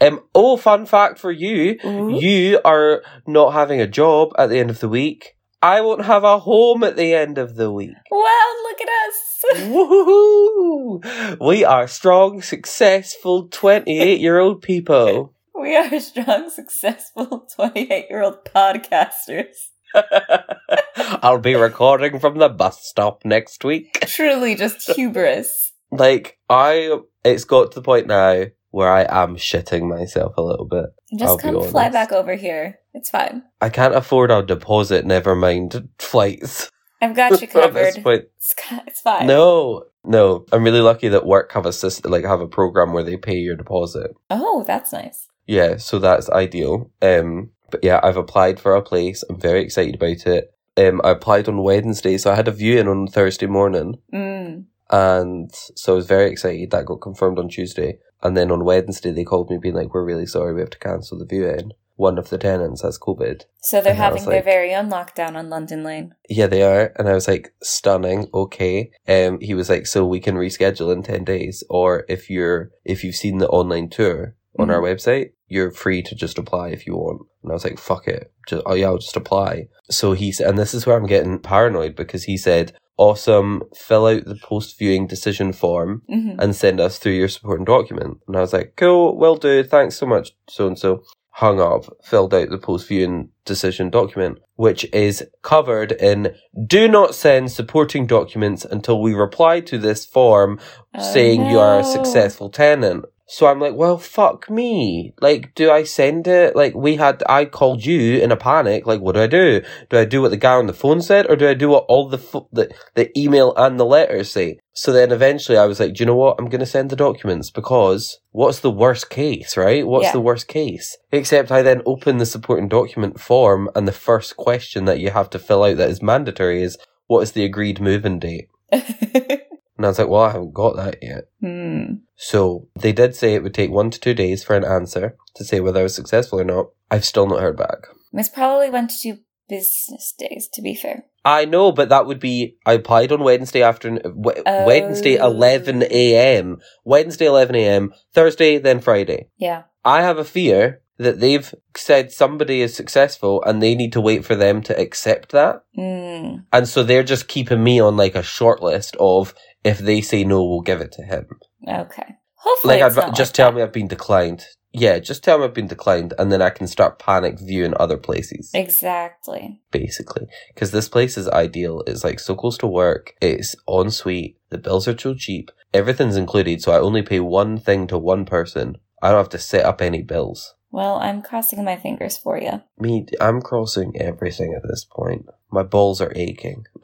Um. 0.02 0.20
Oh, 0.36 0.58
fun 0.58 0.86
fact 0.86 1.18
for 1.18 1.32
you: 1.32 1.80
Ooh. 1.86 2.10
you 2.20 2.60
are 2.66 3.04
not 3.26 3.54
having 3.54 3.80
a 3.82 3.88
job 3.88 4.34
at 4.38 4.50
the 4.50 4.60
end 4.60 4.70
of 4.70 4.80
the 4.80 4.90
week. 4.90 5.36
I 5.62 5.82
won't 5.82 6.06
have 6.06 6.24
a 6.24 6.38
home 6.40 6.84
at 6.84 6.98
the 6.98 7.16
end 7.16 7.38
of 7.40 7.56
the 7.56 7.72
week. 7.72 7.96
Well, 8.12 8.64
look 8.64 8.80
at 8.82 8.90
us. 9.08 9.18
Woohoo! 9.72 11.38
We 11.48 11.64
are 11.66 11.88
strong, 11.88 12.42
successful 12.42 13.48
twenty-eight-year-old 13.48 14.62
people. 14.62 15.34
we 15.60 15.76
are 15.76 16.00
strong, 16.00 16.50
successful 16.52 17.48
28 17.56 18.06
year 18.10 18.22
old 18.22 18.46
podcasters. 18.46 19.56
I'll 20.96 21.40
be 21.40 21.56
recording 21.56 22.20
from 22.20 22.38
the 22.38 22.50
bus 22.50 22.86
stop 22.86 23.24
next 23.26 23.64
week. 23.64 24.00
Truly 24.08 24.56
just 24.56 24.90
hubris. 24.92 25.74
Like 25.92 26.38
I, 26.50 26.98
it's 27.24 27.46
got 27.46 27.72
to 27.72 27.80
the 27.80 27.84
point 27.84 28.08
now 28.08 28.46
where 28.72 28.92
I 28.92 29.04
am 29.10 29.38
shitting 29.38 29.88
myself 29.88 30.34
a 30.38 30.42
little 30.42 30.66
bit. 30.66 30.86
I'll 31.14 31.20
Just 31.20 31.38
be 31.38 31.44
come 31.44 31.64
fly 31.70 31.90
back 31.90 32.12
over 32.12 32.36
here. 32.36 32.80
It's 32.94 33.10
fine. 33.10 33.44
I 33.62 33.70
can't 33.70 33.96
afford 33.96 34.32
a 34.32 34.44
deposit. 34.44 35.06
Never 35.06 35.36
mind 35.36 35.90
flights. 36.00 36.72
I've 37.02 37.16
got 37.16 37.42
you 37.42 37.48
covered. 37.48 37.98
It's, 37.98 38.56
it's 38.88 39.02
fine. 39.02 39.28
No, 39.28 39.86
no. 40.04 40.46
I'm 40.52 40.64
really 40.64 40.82
lucky 40.82 41.08
that 41.10 41.26
work 41.26 41.52
have 41.54 41.66
a 41.66 41.74
system, 41.74 42.12
like 42.12 42.26
have 42.26 42.42
a 42.42 42.48
program 42.48 42.94
where 42.94 43.04
they 43.04 43.18
pay 43.18 43.38
your 43.38 43.56
deposit. 43.56 44.12
Oh, 44.30 44.64
that's 44.66 44.92
nice. 44.92 45.28
Yeah, 45.46 45.78
so 45.78 46.00
that's 46.00 46.30
ideal. 46.30 46.92
Um, 47.02 47.52
but 47.72 47.84
yeah, 47.84 48.00
I've 48.04 48.18
applied 48.18 48.60
for 48.60 48.76
a 48.76 48.82
place. 48.82 49.24
I'm 49.30 49.40
very 49.40 49.62
excited 49.62 49.96
about 49.96 50.26
it. 50.28 50.54
Um, 50.78 51.02
I 51.04 51.10
applied 51.12 51.48
on 51.48 51.64
Wednesday, 51.64 52.18
so 52.18 52.32
I 52.32 52.36
had 52.36 52.48
a 52.48 52.52
viewing 52.52 52.88
on 52.88 53.08
Thursday 53.08 53.48
morning, 53.48 53.96
Mm. 54.14 54.66
and 54.90 55.52
so 55.76 55.94
I 55.94 55.96
was 55.96 56.06
very 56.06 56.30
excited. 56.30 56.72
That 56.72 56.86
got 56.86 57.02
confirmed 57.02 57.40
on 57.40 57.50
Tuesday, 57.50 58.00
and 58.24 58.38
then 58.38 58.52
on 58.52 58.64
Wednesday 58.64 59.12
they 59.12 59.24
called 59.24 59.50
me, 59.50 59.58
being 59.58 59.76
like, 59.76 59.94
"We're 59.94 60.06
really 60.06 60.26
sorry, 60.28 60.54
we 60.54 60.62
have 60.62 60.70
to 60.72 60.80
cancel 60.80 61.18
the 61.18 61.26
viewing. 61.26 61.72
One 61.96 62.20
of 62.20 62.30
the 62.30 62.38
tenants 62.38 62.84
has 62.84 63.00
COVID." 63.00 63.46
So 63.60 63.82
they're 63.82 63.94
And 63.94 63.98
having 63.98 64.24
their 64.26 64.36
like- 64.36 64.44
very 64.46 64.74
own 64.76 64.90
lockdown 64.92 65.36
on 65.36 65.50
London 65.50 65.84
Lane. 65.84 66.14
Yeah, 66.30 66.46
they 66.46 66.62
are. 66.62 66.94
And 66.96 67.10
I 67.10 67.14
was 67.14 67.28
like, 67.28 67.54
stunning. 67.64 68.28
Okay. 68.34 68.92
Um, 69.08 69.40
he 69.42 69.56
was 69.56 69.68
like, 69.68 69.88
so 69.88 70.06
we 70.06 70.20
can 70.20 70.36
reschedule 70.36 70.94
in 70.94 71.02
10 71.02 71.24
days. 71.24 71.64
Or 71.72 72.06
if 72.08 72.30
you're, 72.30 72.70
if 72.86 73.04
you've 73.04 73.16
seen 73.16 73.40
the 73.40 73.50
online 73.50 73.90
tour 73.90 74.36
on 74.60 74.70
our 74.70 74.82
website, 74.82 75.32
you're 75.48 75.72
free 75.72 76.02
to 76.04 76.16
just 76.16 76.38
apply 76.38 76.70
if 76.70 76.86
you 76.86 76.96
want. 76.96 77.22
And 77.44 77.52
I 77.52 77.54
was 77.54 77.64
like, 77.64 77.80
fuck 77.80 78.08
it. 78.08 78.32
Just, 78.48 78.64
oh 78.66 78.74
yeah, 78.74 78.88
I'll 78.88 78.98
just 78.98 79.16
apply. 79.16 79.68
So 79.90 80.14
he 80.14 80.32
said, 80.32 80.50
and 80.50 80.58
this 80.58 80.74
is 80.74 80.86
where 80.86 80.98
I'm 80.98 81.06
getting 81.08 81.40
paranoid 81.40 81.96
because 81.96 82.26
he 82.26 82.38
said, 82.38 82.74
awesome, 82.98 83.64
fill 83.76 84.08
out 84.08 84.26
the 84.26 84.40
post 84.42 84.78
viewing 84.78 85.08
decision 85.08 85.54
form 85.54 86.02
hmm 86.10 86.32
and 86.40 86.56
send 86.56 86.80
us 86.80 86.98
through 86.98 87.14
your 87.14 87.28
supporting 87.28 87.66
document. 87.66 88.18
And 88.28 88.36
I 88.36 88.42
was 88.42 88.54
like, 88.54 88.74
cool, 88.76 89.18
will 89.18 89.38
do. 89.38 89.64
Thanks 89.64 89.96
so 89.96 90.06
much, 90.06 90.32
so 90.50 90.68
and 90.68 90.78
so. 90.78 91.04
Hung 91.32 91.62
up, 91.62 91.86
filled 92.04 92.34
out 92.34 92.50
the 92.50 92.58
post 92.58 92.88
viewing 92.88 93.30
decision 93.46 93.92
document, 93.92 94.40
which 94.56 94.86
is 94.92 95.24
covered 95.44 95.92
in 95.92 96.36
do 96.66 96.88
not 96.88 97.14
send 97.14 97.52
supporting 97.52 98.08
documents 98.08 98.66
until 98.66 99.00
we 99.00 99.14
reply 99.14 99.60
to 99.60 99.78
this 99.78 100.04
form 100.04 100.60
Oh, 100.96 101.14
saying 101.14 101.46
you 101.46 101.60
are 101.60 101.78
a 101.80 101.84
successful 101.84 102.50
tenant. 102.50 103.06
So 103.30 103.48
I'm 103.48 103.60
like, 103.60 103.74
well, 103.76 103.98
fuck 103.98 104.50
me. 104.50 105.14
Like, 105.20 105.54
do 105.54 105.70
I 105.70 105.84
send 105.84 106.28
it? 106.28 106.56
Like, 106.56 106.74
we 106.76 106.96
had, 106.96 107.22
I 107.28 107.44
called 107.44 107.86
you 107.86 108.20
in 108.20 108.32
a 108.32 108.38
panic. 108.38 108.88
Like, 108.88 109.02
what 109.02 109.16
do 109.16 109.22
I 109.22 109.28
do? 109.28 109.62
Do 109.90 109.98
I 110.00 110.06
do 110.06 110.22
what 110.22 110.30
the 110.32 110.38
guy 110.38 110.54
on 110.54 110.68
the 110.68 110.74
phone 110.74 111.02
said, 111.02 111.30
or 111.30 111.36
do 111.36 111.46
I 111.48 111.54
do 111.54 111.68
what 111.68 111.86
all 111.90 112.08
the 112.08 112.18
fo- 112.18 112.48
the, 112.54 112.74
the 112.96 113.12
email 113.20 113.54
and 113.58 113.78
the 113.78 113.86
letters 113.86 114.32
say? 114.32 114.60
So 114.72 114.94
then 114.94 115.12
eventually 115.12 115.58
I 115.58 115.66
was 115.66 115.80
like, 115.80 115.94
do 115.96 116.02
you 116.04 116.06
know 116.06 116.16
what? 116.16 116.38
I'm 116.40 116.48
going 116.48 116.62
to 116.62 116.66
send 116.66 116.90
the 116.90 116.96
documents 116.96 117.52
because 117.52 118.18
what's 118.32 118.62
the 118.62 118.72
worst 118.72 119.10
case, 119.10 119.58
right? 119.58 119.86
What's 119.86 120.06
Yeah. 120.06 120.12
the 120.14 120.22
worst 120.22 120.48
case? 120.48 120.96
Except 121.12 121.52
I 121.52 121.62
then 121.64 121.82
open 121.86 122.20
the 122.20 122.26
supporting 122.26 122.70
document 122.70 123.20
form 123.20 123.70
and 123.76 123.86
the 123.88 123.92
first 123.92 124.38
question 124.38 124.86
that 124.86 125.00
you 125.00 125.10
have 125.10 125.30
to 125.32 125.40
fill 125.40 125.64
out 125.64 125.76
that 125.78 125.90
is 125.90 126.02
mandatory 126.02 126.62
is, 126.64 126.78
what 127.08 127.22
is 127.22 127.34
the 127.34 127.44
agreed 127.44 127.82
move-in 127.82 128.20
date? 128.20 128.48
And 129.78 129.86
I 129.86 129.90
was 129.90 130.00
like, 130.00 130.08
well, 130.08 130.24
I 130.24 130.32
haven't 130.32 130.54
got 130.54 130.76
that 130.76 130.98
yet. 131.02 131.26
hmm. 131.40 131.84
So 132.16 132.68
they 132.80 132.92
did 132.94 133.16
say 133.16 133.36
it 133.36 133.44
would 133.44 133.54
take 133.54 133.70
one 133.70 133.92
to 133.92 134.00
two 134.00 134.16
days 134.16 134.44
for 134.44 134.56
an 134.56 134.66
answer 134.66 135.16
to 135.36 135.44
say 135.44 135.60
whether 135.60 135.80
I 135.82 135.84
was 135.84 135.94
successful 135.96 136.40
or 136.40 136.44
not. 136.44 136.68
I've 136.90 137.06
still 137.06 137.28
not 137.28 137.42
heard 137.42 137.58
back. 137.58 137.88
It's 138.14 138.30
probably 138.30 138.70
went 138.72 138.92
too 139.00 139.20
business 139.48 140.14
days, 140.18 140.50
to 140.54 140.62
be 140.62 140.74
fair. 140.76 141.06
I 141.24 141.46
know, 141.46 141.72
but 141.72 141.90
that 141.90 142.06
would 142.06 142.20
be 142.20 142.58
I 142.66 142.74
applied 142.74 143.12
on 143.12 143.24
Wednesday 143.24 143.62
afternoon, 143.62 144.02
w- 144.04 144.42
Oh. 144.46 144.66
Wednesday 144.66 145.16
eleven 145.16 145.84
a.m., 145.84 146.58
Wednesday 146.84 147.26
eleven 147.28 147.56
a.m., 147.56 147.94
Thursday, 148.14 148.58
then 148.58 148.80
Friday. 148.80 149.30
Yeah. 149.38 149.64
I 149.86 150.02
have 150.02 150.18
a 150.18 150.24
fear 150.26 150.82
that 150.98 151.20
they've 151.20 151.54
said 151.76 152.12
somebody 152.12 152.62
is 152.62 152.76
successful 152.76 153.44
and 153.44 153.62
they 153.62 153.76
need 153.76 153.94
to 153.94 154.02
wait 154.02 154.26
for 154.26 154.36
them 154.36 154.64
to 154.64 154.80
accept 154.80 155.32
that. 155.32 155.64
Mm. 155.78 156.46
And 156.52 156.68
so 156.68 156.82
they're 156.84 157.04
just 157.04 157.28
keeping 157.28 157.64
me 157.64 157.80
on 157.80 157.96
like 157.96 158.16
a 158.16 158.24
short 158.24 158.64
list 158.64 158.96
of 159.00 159.36
if 159.72 159.78
they 159.80 160.00
say 160.02 160.24
no, 160.24 160.38
we'll 160.44 160.62
give 160.72 160.82
it 160.82 160.92
to 160.94 161.04
him. 161.04 161.26
Okay. 161.68 162.10
Hopefully, 162.36 162.80
Like, 162.82 162.96
not 162.96 163.16
just 163.16 163.32
like 163.32 163.36
tell 163.36 163.52
that. 163.52 163.58
me 163.58 163.62
I've 163.64 163.74
been 163.74 163.88
declined. 163.98 164.46
Yeah, 164.74 165.00
just 165.00 165.24
tell 165.24 165.38
me 165.40 165.46
I've 165.46 165.54
been 165.62 165.68
declined 165.76 166.14
and 166.20 166.32
then 166.32 166.42
I 166.42 166.52
can 166.52 166.68
start 166.68 167.00
panic 167.00 167.40
viewing 167.40 167.74
other 167.80 167.98
places, 167.98 168.52
Exactly. 168.54 169.60
basically. 169.72 170.28
Because 170.54 170.72
this 170.72 170.88
place 170.90 171.18
is 171.18 171.28
ideal. 171.30 171.84
It's 171.88 172.04
like 172.04 172.20
so 172.20 172.36
close 172.36 172.58
to 172.60 172.68
work. 172.68 173.14
It's 173.22 173.56
en 173.68 173.90
suite. 173.90 174.38
The 174.50 174.58
bills 174.60 174.88
are 174.88 174.98
so 174.98 175.14
cheap. 175.16 175.50
Everything's 175.74 176.16
included. 176.18 176.62
So 176.62 176.72
I 176.72 176.80
only 176.80 177.02
pay 177.02 177.20
one 177.20 177.58
thing 177.60 177.88
to 177.88 177.98
one 177.98 178.26
person. 178.26 178.78
I 179.02 179.10
don't 179.10 179.18
have 179.20 179.30
to 179.30 179.40
set 179.40 179.66
up 179.66 179.82
any 179.82 180.02
bills. 180.04 180.54
Well, 180.70 180.98
I'm 180.98 181.22
crossing 181.22 181.64
my 181.64 181.78
fingers 181.78 182.18
for 182.18 182.38
you. 182.40 182.62
Me, 182.78 183.06
I'm 183.20 183.42
crossing 183.42 183.94
everything 184.00 184.54
at 184.54 184.68
this 184.68 184.86
point. 184.86 185.26
My 185.52 185.64
balls 185.64 186.02
are 186.02 186.12
aching. 186.16 186.66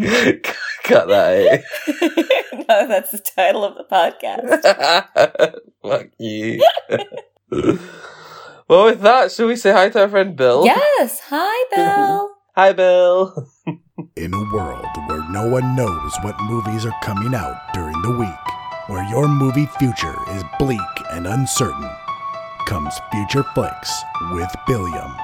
Cut 0.84 1.08
that 1.08 1.62
no, 2.68 2.88
that's 2.88 3.10
the 3.10 3.18
title 3.18 3.64
of 3.64 3.74
the 3.76 3.84
podcast. 3.84 4.64
out. 4.64 5.54
Fuck 5.82 6.08
you. 6.18 6.62
well, 8.66 8.86
with 8.86 9.02
that, 9.02 9.30
should 9.30 9.46
we 9.46 9.56
say 9.56 9.72
hi 9.72 9.90
to 9.90 10.00
our 10.00 10.08
friend 10.08 10.36
Bill? 10.36 10.64
Yes. 10.64 11.20
Hi, 11.26 11.76
Bill. 11.76 12.30
Hi, 12.56 12.72
Bill. 12.72 13.46
In 14.16 14.32
a 14.32 14.54
world 14.54 14.86
where 15.06 15.30
no 15.30 15.46
one 15.48 15.76
knows 15.76 16.12
what 16.22 16.40
movies 16.44 16.86
are 16.86 16.98
coming 17.02 17.34
out 17.34 17.60
during 17.74 18.00
the 18.00 18.16
week, 18.16 18.88
where 18.88 19.04
your 19.10 19.28
movie 19.28 19.66
future 19.66 20.16
is 20.30 20.42
bleak 20.58 20.80
and 21.10 21.26
uncertain, 21.26 21.90
comes 22.66 22.98
Future 23.12 23.44
Flicks 23.54 24.02
with 24.32 24.50
Billiam. 24.66 25.14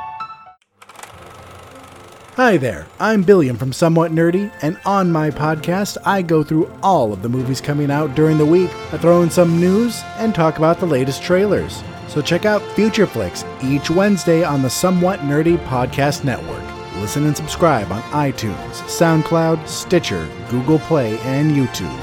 Hi 2.37 2.59
there, 2.59 2.87
I'm 3.01 3.23
Billiam 3.23 3.57
from 3.57 3.73
Somewhat 3.73 4.13
Nerdy, 4.13 4.53
and 4.61 4.79
on 4.85 5.11
my 5.11 5.31
podcast, 5.31 5.97
I 6.05 6.21
go 6.21 6.45
through 6.45 6.71
all 6.83 7.11
of 7.11 7.23
the 7.23 7.31
movies 7.31 7.63
coming 7.63 7.91
out 7.91 8.15
during 8.15 8.37
the 8.37 8.45
week. 8.45 8.69
I 8.93 8.99
throw 8.99 9.23
in 9.23 9.31
some 9.31 9.59
news 9.59 10.03
and 10.19 10.35
talk 10.35 10.59
about 10.59 10.79
the 10.79 10.85
latest 10.85 11.23
trailers. 11.23 11.83
So 12.09 12.21
check 12.21 12.45
out 12.45 12.61
Future 12.73 13.07
Flicks 13.07 13.43
each 13.63 13.89
Wednesday 13.89 14.45
on 14.45 14.61
the 14.61 14.69
Somewhat 14.69 15.21
Nerdy 15.21 15.57
Podcast 15.65 16.25
Network. 16.25 16.63
Listen 17.01 17.25
and 17.25 17.35
subscribe 17.35 17.91
on 17.91 18.03
iTunes, 18.13 18.83
SoundCloud, 18.83 19.67
Stitcher, 19.67 20.29
Google 20.51 20.81
Play, 20.81 21.19
and 21.21 21.53
YouTube. 21.53 21.99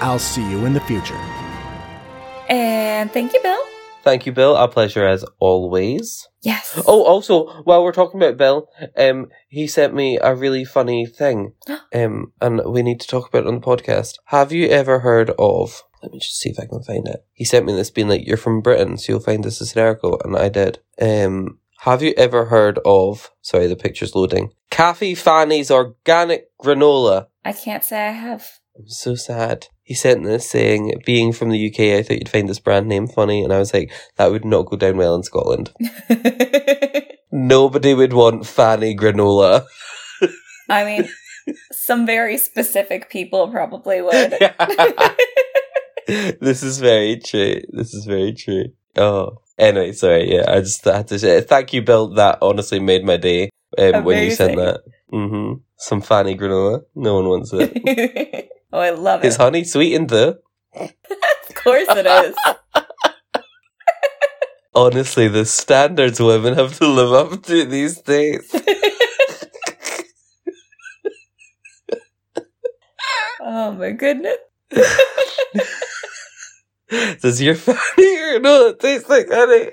I'll 0.00 0.18
see 0.18 0.50
you 0.50 0.64
in 0.64 0.72
the 0.72 0.80
future. 0.80 1.20
And 2.48 3.12
thank 3.12 3.34
you, 3.34 3.42
Bill. 3.42 3.62
Thank 4.04 4.24
you, 4.24 4.32
Bill. 4.32 4.56
Our 4.56 4.68
pleasure 4.68 5.06
as 5.06 5.22
always. 5.38 6.26
Yes. 6.46 6.80
Oh, 6.86 7.02
also, 7.02 7.62
while 7.64 7.82
we're 7.82 7.90
talking 7.90 8.22
about 8.22 8.36
Bill, 8.36 8.68
um, 8.96 9.30
he 9.48 9.66
sent 9.66 9.96
me 9.96 10.16
a 10.22 10.32
really 10.32 10.64
funny 10.64 11.04
thing, 11.04 11.54
um, 11.92 12.32
and 12.40 12.60
we 12.64 12.82
need 12.82 13.00
to 13.00 13.08
talk 13.08 13.28
about 13.28 13.42
it 13.42 13.48
on 13.48 13.56
the 13.56 13.66
podcast. 13.66 14.18
Have 14.26 14.52
you 14.52 14.68
ever 14.68 15.00
heard 15.00 15.30
of? 15.40 15.82
Let 16.04 16.12
me 16.12 16.20
just 16.20 16.38
see 16.38 16.50
if 16.50 16.60
I 16.60 16.66
can 16.66 16.84
find 16.84 17.08
it. 17.08 17.26
He 17.32 17.44
sent 17.44 17.66
me 17.66 17.74
this, 17.74 17.90
being 17.90 18.06
like, 18.08 18.24
"You're 18.24 18.36
from 18.36 18.60
Britain, 18.60 18.96
so 18.96 19.12
you'll 19.12 19.20
find 19.20 19.42
this 19.42 19.58
hysterical," 19.58 20.20
and 20.22 20.36
I 20.36 20.48
did. 20.48 20.78
Um, 21.02 21.58
have 21.80 22.00
you 22.00 22.14
ever 22.16 22.44
heard 22.44 22.78
of? 22.86 23.32
Sorry, 23.42 23.66
the 23.66 23.74
picture's 23.74 24.14
loading. 24.14 24.52
Cafe 24.70 25.16
Fanny's 25.16 25.72
organic 25.72 26.56
granola. 26.62 27.26
I 27.44 27.54
can't 27.54 27.82
say 27.82 28.06
I 28.06 28.12
have. 28.12 28.60
I'm 28.78 28.88
so 28.88 29.14
sad. 29.14 29.68
He 29.82 29.94
sent 29.94 30.24
this 30.24 30.50
saying, 30.50 31.00
being 31.06 31.32
from 31.32 31.50
the 31.50 31.66
UK, 31.68 31.98
I 31.98 32.02
thought 32.02 32.18
you'd 32.18 32.28
find 32.28 32.48
this 32.48 32.58
brand 32.58 32.88
name 32.88 33.06
funny. 33.06 33.42
And 33.42 33.52
I 33.52 33.58
was 33.58 33.72
like, 33.72 33.90
that 34.16 34.30
would 34.30 34.44
not 34.44 34.66
go 34.66 34.76
down 34.76 34.96
well 34.96 35.14
in 35.14 35.22
Scotland. 35.22 35.72
Nobody 37.32 37.94
would 37.94 38.12
want 38.12 38.46
Fanny 38.46 38.94
granola. 38.96 39.66
I 40.68 40.84
mean, 40.84 41.08
some 41.72 42.04
very 42.04 42.36
specific 42.36 43.08
people 43.08 43.48
probably 43.48 44.02
would. 44.02 44.30
this 46.06 46.62
is 46.62 46.78
very 46.78 47.18
true. 47.18 47.60
This 47.70 47.94
is 47.94 48.04
very 48.04 48.32
true. 48.34 48.66
Oh. 48.96 49.38
Anyway, 49.58 49.92
sorry. 49.92 50.34
Yeah, 50.34 50.44
I 50.48 50.60
just 50.60 50.84
had 50.84 51.08
to 51.08 51.18
say 51.18 51.40
thank 51.40 51.72
you, 51.72 51.80
Bill. 51.82 52.08
That 52.14 52.38
honestly 52.42 52.78
made 52.80 53.04
my 53.04 53.16
day 53.16 53.50
um, 53.78 54.04
when 54.04 54.22
you 54.22 54.30
sent 54.32 54.56
that. 54.56 54.80
hmm 55.10 55.54
Some 55.78 56.02
Fanny 56.02 56.36
granola. 56.36 56.82
No 56.94 57.14
one 57.14 57.28
wants 57.28 57.52
it. 57.54 58.50
oh, 58.76 58.80
I 58.80 58.90
love 58.90 59.24
Is 59.24 59.34
it. 59.36 59.40
honey 59.40 59.64
sweetened 59.64 60.10
though? 60.10 60.36
Of 61.48 61.54
course 61.54 61.88
it 61.88 62.06
is. 62.06 62.36
Honestly, 64.74 65.26
the 65.26 65.44
standards 65.46 66.20
women 66.20 66.54
have 66.54 66.78
to 66.78 66.86
live 66.86 67.12
up 67.12 67.42
to 67.44 67.64
these 67.64 68.00
days. 68.02 68.54
oh 73.40 73.72
my 73.72 73.90
goodness. 73.92 74.36
Does 77.22 77.40
your 77.42 77.54
Fanny 77.56 78.16
granola 78.16 78.78
taste 78.78 79.08
like 79.08 79.26
honey? 79.30 79.70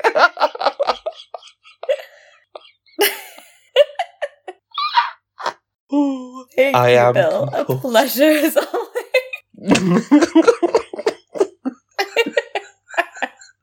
Ooh. 5.95 6.45
Thank 6.55 6.75
I 6.75 6.91
you, 6.91 6.97
am 6.97 7.13
Bill. 7.13 7.43
A 7.53 7.65
pleasure 7.65 8.23
as 8.23 8.57
always. 8.57 10.09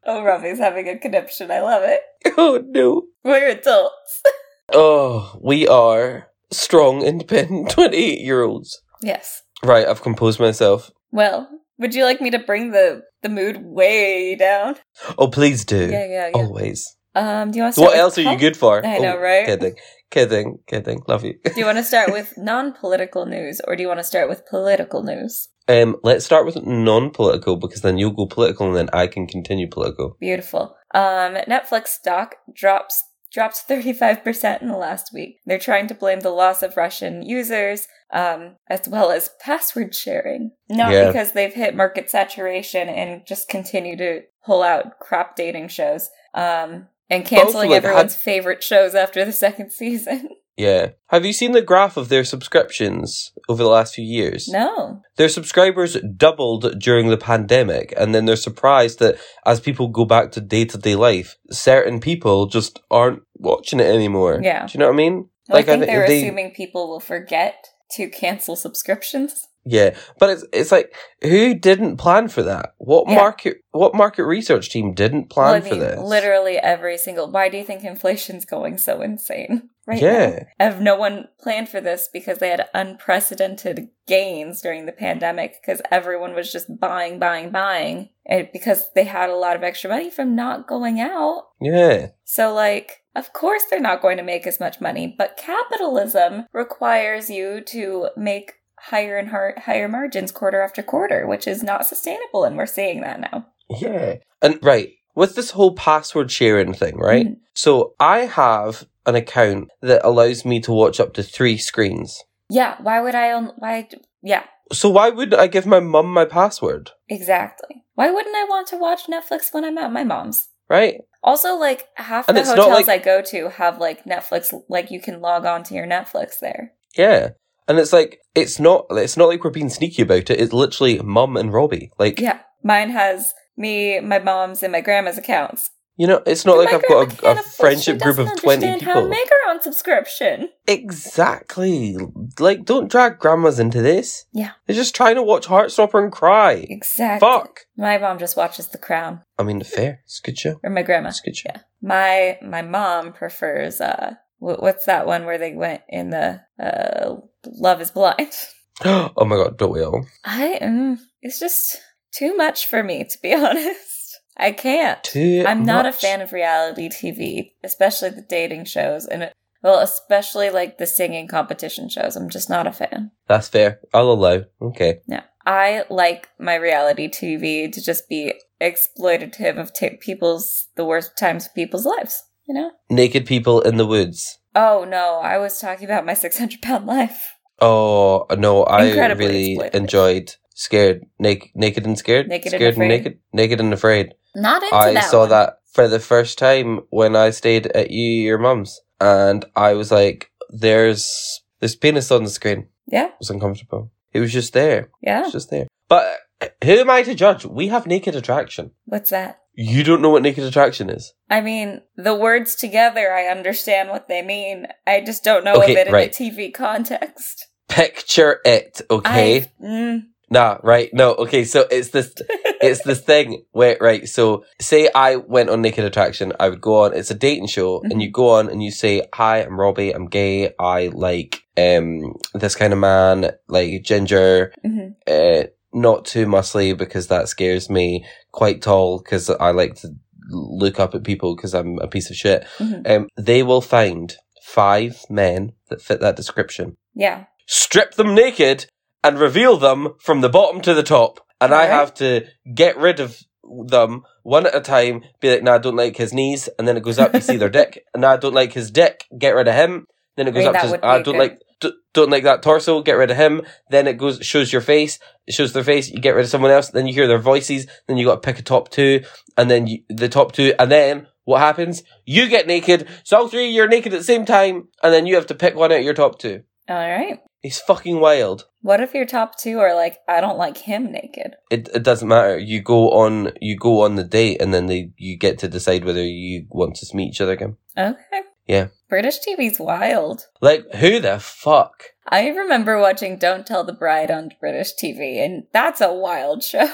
Oh, 0.07 0.23
Ruffy's 0.25 0.59
having 0.59 0.89
a 0.89 0.99
conniption. 0.99 1.51
I 1.51 1.61
love 1.61 1.83
it. 1.85 2.01
oh 2.37 2.61
no. 2.67 3.05
We're 3.25 3.49
adults. 3.51 4.23
Oh, 4.73 5.37
we 5.43 5.67
are 5.67 6.29
strong, 6.53 7.03
independent 7.03 7.71
28 7.75 8.21
year 8.21 8.45
olds. 8.45 8.81
Yes. 9.03 9.43
Right, 9.65 9.85
I've 9.87 10.01
composed 10.01 10.39
myself. 10.39 10.93
Well, 11.11 11.49
would 11.79 11.93
you 11.93 12.05
like 12.05 12.21
me 12.21 12.31
to 12.31 12.39
bring 12.39 12.71
the 12.71 13.03
the 13.23 13.29
mood 13.31 13.65
way 13.65 14.37
down? 14.37 14.77
Oh, 15.19 15.27
please 15.27 15.65
do. 15.65 15.89
Yeah, 15.91 16.07
yeah, 16.07 16.27
yeah. 16.29 16.33
Always. 16.35 16.97
Um, 17.17 17.51
do 17.51 17.57
you 17.59 17.65
want 17.65 17.75
to? 17.75 17.81
What 17.81 17.97
else 17.97 18.17
are 18.17 18.23
you 18.23 18.39
good 18.39 18.57
for? 18.57 18.87
I 18.87 18.99
know, 18.99 19.17
Oh, 19.17 19.21
right? 19.21 19.75
Kidding. 20.11 20.59
Kidding. 20.67 21.03
Love 21.09 21.25
you. 21.25 21.35
Do 21.45 21.53
you 21.61 21.65
want 21.67 21.79
to 21.79 21.85
start 21.85 22.13
with 22.19 22.35
non-political 22.37 23.27
news, 23.27 23.61
or 23.67 23.77
do 23.77 23.83
you 23.83 23.89
want 23.89 24.01
to 24.01 24.05
start 24.05 24.29
with 24.29 24.47
political 24.47 25.03
news? 25.03 25.49
Um, 25.69 25.97
let's 26.03 26.25
start 26.25 26.47
with 26.47 26.57
non-political 26.65 27.57
because 27.57 27.83
then 27.83 27.97
you'll 27.97 28.11
go 28.11 28.27
political 28.27 28.67
and 28.67 28.77
then 28.77 28.91
I 28.93 29.07
can 29.07 29.27
continue 29.27 29.69
political. 29.69 30.17
Beautiful. 30.21 30.77
Um, 30.93 31.35
Netflix 31.49 31.89
stock 31.89 32.35
drops 32.53 33.05
dropped 33.33 33.63
35% 33.69 34.61
in 34.61 34.67
the 34.67 34.77
last 34.77 35.13
week. 35.15 35.37
They're 35.47 35.57
trying 35.61 35.87
to 35.87 35.95
blame 35.95 36.19
the 36.19 36.31
loss 36.31 36.65
of 36.65 36.77
Russian 36.77 37.23
users, 37.23 37.87
um, 38.13 38.57
as 38.69 38.89
well 38.89 39.13
as 39.13 39.31
password 39.41 39.95
sharing. 39.95 40.51
Not 40.69 40.91
Yeah. 40.91 41.07
because 41.07 41.31
they've 41.31 41.55
hit 41.55 41.77
market 41.77 42.11
saturation 42.11 42.89
and 42.89 43.25
just 43.25 43.49
continue 43.49 43.97
to 43.99 44.23
pull 44.45 44.65
out 44.65 44.99
crap 44.99 45.37
dating 45.37 45.69
shows, 45.69 46.11
um, 46.35 46.89
and 47.11 47.25
canceling 47.25 47.71
like, 47.71 47.83
had- 47.83 47.91
everyone's 47.91 48.15
favorite 48.17 48.63
shows 48.63 48.95
after 48.95 49.25
the 49.25 49.33
second 49.47 49.73
season. 49.73 50.29
Yeah. 50.57 50.91
Have 51.09 51.25
you 51.25 51.33
seen 51.33 51.53
the 51.53 51.63
graph 51.63 51.97
of 51.97 52.11
their 52.11 52.23
subscriptions 52.25 53.33
over 53.49 53.63
the 53.63 53.69
last 53.69 53.95
few 53.95 54.05
years? 54.05 54.47
no. 54.49 55.01
Their 55.17 55.29
subscribers 55.29 55.97
doubled 56.17 56.79
during 56.79 57.09
the 57.09 57.17
pandemic, 57.17 57.93
and 57.97 58.15
then 58.15 58.25
they're 58.27 58.37
surprised 58.37 58.99
that 59.01 59.17
as 59.47 59.61
people 59.61 59.89
go 59.89 60.05
back 60.05 60.33
to 60.33 60.41
day 60.41 60.65
to 60.67 60.77
day 60.79 60.95
life, 60.97 61.37
certain 61.51 61.99
people 62.01 62.47
just 62.47 62.79
aren't 62.91 63.23
watching 63.37 63.81
it 63.81 63.87
anymore. 63.87 64.41
Yeah. 64.43 64.67
Do 64.67 64.73
you 64.75 64.81
know 64.81 64.87
what 64.89 64.95
I 64.95 64.97
mean? 64.97 65.29
Well, 65.49 65.59
I 65.59 65.63
think 65.63 65.81
thi- 65.81 65.87
they're 65.87 66.07
they- 66.07 66.23
assuming 66.25 66.51
people 66.53 66.89
will 66.91 67.01
forget 67.01 67.55
to 67.93 68.09
cancel 68.09 68.55
subscriptions. 68.57 69.49
Yeah, 69.65 69.95
but 70.19 70.31
it's 70.31 70.45
it's 70.53 70.73
like 70.73 70.95
who 71.23 71.55
didn't 71.55 71.99
plan 71.99 72.29
for 72.29 72.43
that? 72.45 72.75
What 72.79 73.09
Yeah. 73.09 73.17
market 73.17 73.59
what 73.73 73.95
market 73.95 74.25
research 74.25 74.71
team 74.71 74.95
didn't 74.95 75.29
plan 75.29 75.63
Well, 75.63 75.65
I 75.65 75.69
for 75.69 75.75
this? 75.77 76.01
Literally 76.01 76.57
every 76.57 76.97
single. 76.97 77.31
Why 77.31 77.49
do 77.49 77.59
you 77.59 77.65
think 77.65 77.85
inflation's 77.85 78.45
going 78.45 78.79
so 78.79 79.03
insane 79.03 79.69
right 79.87 80.01
Yeah. 80.01 80.45
now? 80.59 80.67
Have 80.67 80.81
no 80.81 80.97
one 80.97 81.29
planned 81.39 81.69
for 81.69 81.81
this 81.81 82.09
because 82.13 82.39
they 82.39 82.49
had 82.49 82.69
unprecedented 82.75 83.89
gains 84.07 84.61
during 84.63 84.87
the 84.87 84.93
pandemic 84.93 85.57
because 85.61 85.83
everyone 85.91 86.35
was 86.35 86.51
just 86.51 86.81
buying, 86.81 87.19
buying, 87.19 87.51
buying, 87.51 88.09
and 88.27 88.49
because 88.53 88.91
they 88.95 89.05
had 89.05 89.29
a 89.31 89.37
lot 89.37 89.57
of 89.57 89.63
extra 89.63 89.91
money 89.91 90.11
from 90.11 90.35
not 90.35 90.67
going 90.67 91.01
out. 91.01 91.49
Yeah. 91.61 92.09
So, 92.25 92.55
like, 92.55 93.03
of 93.15 93.33
course 93.33 93.65
they're 93.69 93.81
not 93.81 94.01
going 94.03 94.17
to 94.17 94.23
make 94.23 94.47
as 94.47 94.59
much 94.61 94.81
money, 94.81 95.15
but 95.19 95.37
capitalism 95.37 96.47
requires 96.53 97.29
you 97.29 97.61
to 97.63 98.09
make 98.17 98.55
higher 98.81 99.17
and 99.17 99.29
higher 99.29 99.89
margins 99.89 100.33
quarter 100.33 100.61
after 100.63 100.83
quarter, 100.83 101.27
which 101.27 101.47
is 101.47 101.63
not 101.63 101.87
sustainable, 101.87 102.45
and 102.45 102.57
we're 102.57 102.67
seeing 102.67 103.01
that 103.03 103.21
now. 103.21 103.47
Yeah. 103.69 104.17
And 104.43 104.59
right, 104.63 104.91
with 105.15 105.35
this 105.37 105.51
whole 105.53 105.75
password 105.75 106.31
sharing 106.31 106.73
thing, 106.73 106.97
right? 106.99 107.27
Mhm. 107.27 107.37
So 107.55 107.95
I 108.01 108.21
have 108.21 108.87
an 109.07 109.15
account 109.15 109.71
that 109.83 110.01
allows 110.05 110.45
me 110.45 110.61
to 110.61 110.73
watch 110.73 110.99
up 111.01 111.13
to 111.15 111.23
three 111.23 111.59
screens. 111.59 112.23
Yeah. 112.49 112.77
Why 112.83 113.01
would 113.01 113.15
I 113.15 113.31
own? 113.33 113.53
Why? 113.59 113.89
Yeah. 114.23 114.45
So 114.73 114.89
why 114.89 115.11
wouldn't 115.11 115.41
I 115.41 115.47
give 115.47 115.67
my 115.67 115.81
mum 115.81 116.07
my 116.13 116.25
password? 116.25 116.91
Exactly. 117.09 117.85
Why 117.95 118.11
wouldn't 118.11 118.35
I 118.37 118.45
want 118.45 118.67
to 118.69 118.77
watch 118.77 119.07
Netflix 119.09 119.53
when 119.53 119.65
I'm 119.65 119.79
at 119.79 119.93
my 119.93 120.05
mom's? 120.05 120.49
Right? 120.69 121.01
Also, 121.23 121.55
like 121.57 121.89
half 121.97 122.29
And 122.29 122.37
the 122.37 122.45
hotels 122.45 122.87
like- 122.87 122.89
I 122.89 122.99
go 122.99 123.21
to 123.23 123.49
have 123.51 123.79
like 123.79 124.05
Netflix, 124.05 124.55
like 124.69 124.91
you 124.91 125.01
can 125.01 125.21
log 125.21 125.45
on 125.45 125.63
to 125.65 125.75
your 125.75 125.87
Netflix 125.87 126.39
there. 126.41 126.73
Yeah. 126.97 127.31
And 127.71 127.79
it's 127.79 127.93
like 127.93 128.19
it's 128.35 128.59
not 128.59 128.87
it's 128.91 129.17
not 129.17 129.29
like 129.29 129.45
we're 129.45 129.51
being 129.51 129.71
sneaky 129.71 130.03
about 130.03 130.29
it. 130.31 130.41
It's 130.41 130.53
literally 130.53 130.99
mum 130.99 131.37
and 131.37 131.53
Robbie. 131.53 131.91
Like 131.99 132.19
Yeah, 132.21 132.41
mine 132.65 132.91
has 132.91 133.33
me, 133.57 134.01
my 134.01 134.19
mom's, 134.19 134.63
and 134.63 134.73
my 134.73 134.81
grandma's 134.81 135.19
accounts. 135.19 135.71
you 135.97 136.07
know, 136.07 136.23
it's 136.27 136.45
not 136.47 136.57
like 136.59 136.73
I've 136.75 136.89
got 136.89 137.23
a, 137.23 137.31
a 137.39 137.43
friendship 137.43 138.01
group 138.01 138.19
of 138.19 138.27
twenty 138.37 138.67
understand 138.67 138.83
How 138.83 138.95
to 138.95 139.01
people. 139.03 139.09
make 139.11 139.29
her 139.29 139.51
own 139.53 139.61
subscription? 139.63 140.49
Exactly. 140.67 141.97
Like, 142.39 142.65
don't 142.65 142.91
drag 142.91 143.19
grandmas 143.19 143.59
into 143.61 143.83
this. 143.83 144.25
Yeah. 144.33 144.53
They're 144.67 144.77
just 144.77 144.95
trying 144.95 145.17
to 145.17 145.23
watch 145.23 145.47
Heartstopper 145.47 146.03
and 146.03 146.11
cry. 146.13 146.65
Exactly. 146.69 147.27
Fuck. 147.29 147.61
My 147.77 147.99
mom 147.99 148.19
just 148.19 148.37
watches 148.37 148.69
The 148.69 148.79
Crown, 148.79 149.23
I 149.39 149.43
mean, 149.43 149.59
the 149.59 149.65
fair. 149.65 150.01
It's 150.05 150.21
a 150.21 150.27
good 150.27 150.39
show. 150.39 150.61
or 150.65 150.71
my 150.71 150.83
grandma. 150.83 151.09
It's 151.11 151.21
a 151.21 151.25
good 151.25 151.37
show. 151.37 151.51
Yeah. 151.55 151.61
My 151.83 152.39
my 152.43 152.63
mom 152.63 153.13
prefers 153.13 153.81
uh, 153.81 154.15
what's 154.41 154.87
that 154.87 155.07
one 155.07 155.25
where 155.25 155.39
they 155.39 155.55
went 155.55 155.83
in 155.89 156.11
the 156.11 156.41
uh, 156.59 157.17
Love 157.47 157.81
Is 157.81 157.91
Blind. 157.91 158.33
oh 158.85 159.13
my 159.25 159.37
god, 159.37 159.59
don't 159.59 159.73
we 159.73 159.85
all? 159.85 160.07
I 160.25 160.59
mm, 160.61 160.99
it's 161.23 161.39
just 161.39 161.79
too 162.13 162.37
much 162.37 162.67
for 162.67 162.83
me 162.83 163.05
to 163.05 163.19
be 163.23 163.35
honest. 163.35 164.19
I 164.37 164.53
can't. 164.53 165.03
Too 165.05 165.45
I'm 165.47 165.65
not 165.65 165.87
a 165.87 165.93
fan 165.93 166.23
of 166.23 166.33
reality 166.33 166.89
TV, 166.89 167.53
especially 167.63 168.11
the 168.11 168.23
dating 168.23 168.65
shows, 168.65 169.07
and 169.07 169.25
it, 169.25 169.35
well, 169.63 169.81
especially 169.81 170.49
like 170.49 170.79
the 170.79 170.87
singing 170.87 171.29
competition 171.29 171.91
shows. 171.91 172.17
I'm 172.17 172.31
just 172.31 172.49
not 172.49 172.67
a 172.67 172.73
fan. 172.73 173.11
That's 173.29 173.49
fair. 173.49 173.81
I'll 173.93 174.13
allow. 174.13 174.45
Okay. 174.63 175.01
No, 175.07 175.21
I 175.45 175.85
like 175.91 176.31
my 176.39 176.55
reality 176.55 177.09
TV 177.09 177.71
to 177.71 177.83
just 177.83 178.09
be 178.09 178.33
exploitative 178.63 179.59
of 179.59 179.75
ta 179.75 179.89
people's 180.01 180.69
the 180.77 180.85
worst 180.87 181.19
times 181.19 181.47
of 181.47 181.55
people's 181.55 181.85
lives. 181.85 182.23
You 182.51 182.55
know? 182.55 182.73
Naked 182.91 183.27
people 183.27 183.61
in 183.61 183.77
the 183.77 183.87
woods. 183.87 184.41
Oh 184.57 184.85
no, 184.85 185.21
I 185.23 185.39
was 185.39 185.61
talking 185.61 185.85
about 185.85 186.05
my 186.05 186.15
600 186.25 186.61
pound 186.61 186.85
life. 186.85 187.37
Oh 187.61 188.27
no, 188.37 188.65
I 188.65 188.87
Incredibly 188.87 189.57
really 189.57 189.71
enjoyed 189.73 190.35
Scared, 190.57 191.07
naked, 191.21 191.51
naked 191.55 191.87
and 191.87 191.97
scared, 191.97 192.27
Naked 192.27 192.53
and 192.53 192.59
scared 192.59 192.75
Afraid. 192.75 192.89
naked, 192.89 193.19
naked 193.33 193.61
and 193.61 193.73
afraid. 193.73 194.15
Not 194.35 194.65
into 194.65 194.75
I 194.75 194.95
that. 194.95 195.05
saw 195.11 195.21
one. 195.21 195.29
that 195.29 195.59
for 195.73 195.87
the 195.87 196.01
first 196.01 196.39
time 196.39 196.81
when 196.91 197.15
I 197.15 197.31
stayed 197.31 197.69
at 197.69 197.93
you, 197.93 198.05
your 198.29 198.39
mum's, 198.39 198.81
and 199.01 199.45
I 199.55 199.75
was 199.75 199.93
like, 199.93 200.33
"There's 200.51 201.41
there's 201.61 201.77
penis 201.77 202.11
on 202.11 202.25
the 202.25 202.31
screen." 202.31 202.67
Yeah, 202.89 203.07
It 203.07 203.15
was 203.21 203.31
uncomfortable. 203.31 203.93
It 204.13 204.19
was 204.19 204.33
just 204.33 204.53
there. 204.55 204.81
It 204.81 204.89
yeah. 205.03 205.23
was 205.23 205.33
just 205.33 205.51
there. 205.51 205.69
But 205.89 206.19
who 206.65 206.73
am 206.81 206.91
I 206.91 207.05
to 207.05 207.15
judge? 207.15 207.45
We 207.47 207.69
have 207.69 207.87
naked 207.87 208.17
attraction. 208.17 208.73
What's 208.87 209.11
that? 209.11 209.40
You 209.55 209.83
don't 209.85 210.01
know 210.01 210.11
what 210.11 210.23
naked 210.23 210.45
attraction 210.45 210.91
is. 210.91 211.13
I 211.29 211.41
mean, 211.41 211.83
the 211.97 212.15
words 212.15 212.55
together, 212.55 213.13
I 213.13 213.27
understand 213.27 213.91
what 213.91 214.09
they 214.09 214.23
mean. 214.23 214.67
I 214.87 215.01
just 215.01 215.25
don't 215.25 215.45
know 215.45 215.55
Okay, 215.63 215.73
of 215.73 215.79
it 215.79 215.87
in 215.89 215.93
right. 215.93 216.21
a 216.21 216.23
TV 216.23 216.53
context. 216.53 217.47
Picture 217.69 218.41
it, 218.45 218.81
okay? 218.91 219.47
Mm, 219.63 220.05
Nah, 220.33 220.59
right. 220.63 220.89
No, 220.93 221.15
okay. 221.15 221.45
So 221.45 221.67
it's 221.71 221.89
this, 221.91 222.15
it's 222.61 222.83
this 222.85 223.01
thing 223.01 223.43
where, 223.51 223.77
right. 223.81 224.09
So 224.09 224.45
say 224.61 224.89
I 224.95 225.17
went 225.17 225.51
on 225.51 225.61
Naked 225.61 225.85
Attraction, 225.85 226.33
I 226.39 226.49
would 226.49 226.61
go 226.61 226.85
on, 226.85 226.95
it's 226.95 227.11
a 227.11 227.15
dating 227.15 227.49
show 227.49 227.83
and 227.83 228.01
you 228.01 228.11
go 228.11 228.31
on 228.31 228.49
and 228.49 228.63
you 228.63 228.71
say, 228.71 229.03
hi, 229.13 229.43
I'm 229.43 229.59
Robbie. 229.59 229.91
I'm 229.91 230.07
gay. 230.07 230.53
I 230.59 230.87
like, 230.93 231.43
um, 231.57 232.15
this 232.33 232.55
kind 232.55 232.73
of 232.73 232.79
man, 232.79 233.33
like 233.49 233.83
ginger, 233.83 234.53
mhm. 234.65 234.95
uh, 235.09 235.49
not 235.73 236.05
too 236.05 236.27
muscly 236.27 236.77
because 236.77 237.07
that 237.09 237.29
scares 237.29 237.71
me. 237.71 238.05
Quite 238.33 238.63
tall 238.63 238.99
because 238.99 239.31
I 239.31 239.51
like 239.53 239.75
to 239.77 239.89
look 240.29 240.79
up 240.81 240.95
at 240.95 241.03
people 241.05 241.35
because 241.37 241.55
I'm 241.55 241.79
a 241.81 241.89
piece 241.89 242.11
of 242.11 242.17
shit. 242.17 242.47
Mhm. 242.59 242.89
Um, 242.91 243.09
they 243.17 243.43
will 243.43 243.61
find 243.61 244.15
five 244.43 245.05
men 245.09 245.53
that 245.69 245.81
fit 245.83 246.01
that 246.01 246.17
description 246.17 246.77
Yeah. 246.95 247.25
strip 247.47 247.95
them 247.95 248.15
naked 248.15 248.67
and 249.05 249.19
reveal 249.19 249.57
them 249.57 249.95
from 250.01 250.21
the 250.21 250.29
bottom 250.29 250.61
to 250.63 250.75
the 250.75 250.83
top. 250.83 251.21
And 251.41 251.55
I 251.55 251.67
have 251.67 251.95
to 251.95 252.27
get 252.55 252.77
rid 252.77 253.01
of 253.01 253.19
them 253.67 254.03
one 254.23 254.47
at 254.47 254.55
a 254.55 254.61
time, 254.61 255.03
be 255.21 255.31
like, 255.33 255.43
nah, 255.43 255.55
I 255.55 255.59
don't 255.59 255.75
like 255.77 255.97
his 255.97 256.13
knees. 256.13 256.49
And 256.59 256.69
then 256.69 256.77
it 256.77 256.83
goes 256.83 256.99
up, 256.99 257.15
you 257.15 257.21
see 257.21 257.37
their 257.37 257.49
dick. 257.61 257.83
And 257.95 258.03
nah, 258.03 258.13
I 258.13 258.17
don't 258.19 258.35
like 258.35 258.53
his 258.53 258.71
dick, 258.71 259.05
get 259.19 259.35
rid 259.35 259.49
of 259.49 259.55
him. 259.55 259.87
Then 260.17 260.29
it 260.29 260.35
goes 260.35 260.45
I 260.45 260.53
mean, 260.53 260.57
up 260.57 260.81
to, 260.81 260.87
I 260.87 260.95
don't 261.03 261.05
good- 261.15 261.17
like, 261.17 261.39
d- 261.61 261.73
don't 261.95 262.11
like 262.11 262.25
that 262.25 262.43
torso, 262.43 262.83
get 262.83 262.93
rid 262.93 263.11
of 263.11 263.17
him. 263.17 263.43
Then 263.71 263.87
it 263.87 263.99
goes, 263.99 264.25
shows 264.25 264.53
your 264.53 264.63
face, 264.63 264.99
it 265.27 265.35
shows 265.35 265.53
their 265.53 265.65
face, 265.65 265.91
you 265.91 266.01
get 266.01 266.15
rid 266.15 266.25
of 266.25 266.31
someone 266.31 266.51
else. 266.51 266.71
Then 266.71 266.87
you 266.87 266.95
hear 266.95 267.07
their 267.07 267.19
voices. 267.19 267.67
Then 267.87 267.97
you 267.97 268.07
got 268.07 268.17
to 268.17 268.21
pick 268.21 268.39
a 268.39 268.43
top 268.43 268.71
two. 268.71 269.05
And 269.37 269.51
then 269.51 269.67
you, 269.67 269.83
the 269.89 270.09
top 270.09 270.33
two. 270.33 270.55
And 270.59 270.71
then 270.71 271.07
what 271.25 271.41
happens? 271.41 271.83
You 272.05 272.29
get 272.29 272.47
naked. 272.47 272.89
So 273.05 273.19
all 273.19 273.29
three, 273.29 273.49
you're 273.49 273.69
naked 273.69 273.93
at 273.93 273.99
the 273.99 274.05
same 274.05 274.25
time. 274.25 274.69
And 274.83 274.93
then 274.93 275.07
you 275.07 275.15
have 275.15 275.27
to 275.27 275.35
pick 275.35 275.55
one 275.55 275.73
out 275.73 275.79
of 275.79 275.85
your 275.85 275.95
top 275.95 276.19
two. 276.19 276.43
All 276.69 276.77
right. 276.77 277.19
It's 277.43 277.61
fucking 277.61 278.01
wild. 278.01 278.45
What 278.61 278.81
if 278.81 278.93
your 278.93 279.07
top 279.07 279.39
two 279.39 279.61
are 279.61 279.75
like, 279.75 279.97
I 280.07 280.21
don't 280.21 280.37
like 280.37 280.59
him 280.59 280.93
naked? 280.93 281.37
It 281.51 281.71
it 281.75 281.83
doesn't 281.83 282.07
matter. 282.07 282.39
You 282.39 282.61
go 282.61 282.91
on 282.91 283.33
you 283.41 283.57
go 283.57 283.83
on 283.83 283.95
the 283.95 284.05
date 284.05 284.43
and 284.43 284.53
then 284.53 284.67
they 284.67 284.93
you 284.99 285.17
get 285.17 285.39
to 285.39 285.49
decide 285.49 285.85
whether 285.85 286.05
you 286.05 286.47
want 286.51 286.77
to 286.77 286.97
meet 286.97 287.09
each 287.09 287.21
other 287.23 287.33
again. 287.33 287.57
Okay. 287.79 288.21
Yeah. 288.51 288.67
British 288.89 289.19
TV's 289.21 289.61
wild. 289.61 290.27
Like 290.41 290.75
who 290.75 290.99
the 290.99 291.21
fuck? 291.21 291.85
I 292.09 292.27
remember 292.31 292.81
watching 292.81 293.17
Don't 293.17 293.47
Tell 293.47 293.63
the 293.63 293.73
Bride 293.73 294.11
on 294.11 294.33
British 294.41 294.73
TV, 294.75 295.25
and 295.25 295.45
that's 295.53 295.81
a 295.81 295.93
wild 295.93 296.43
show. 296.43 296.69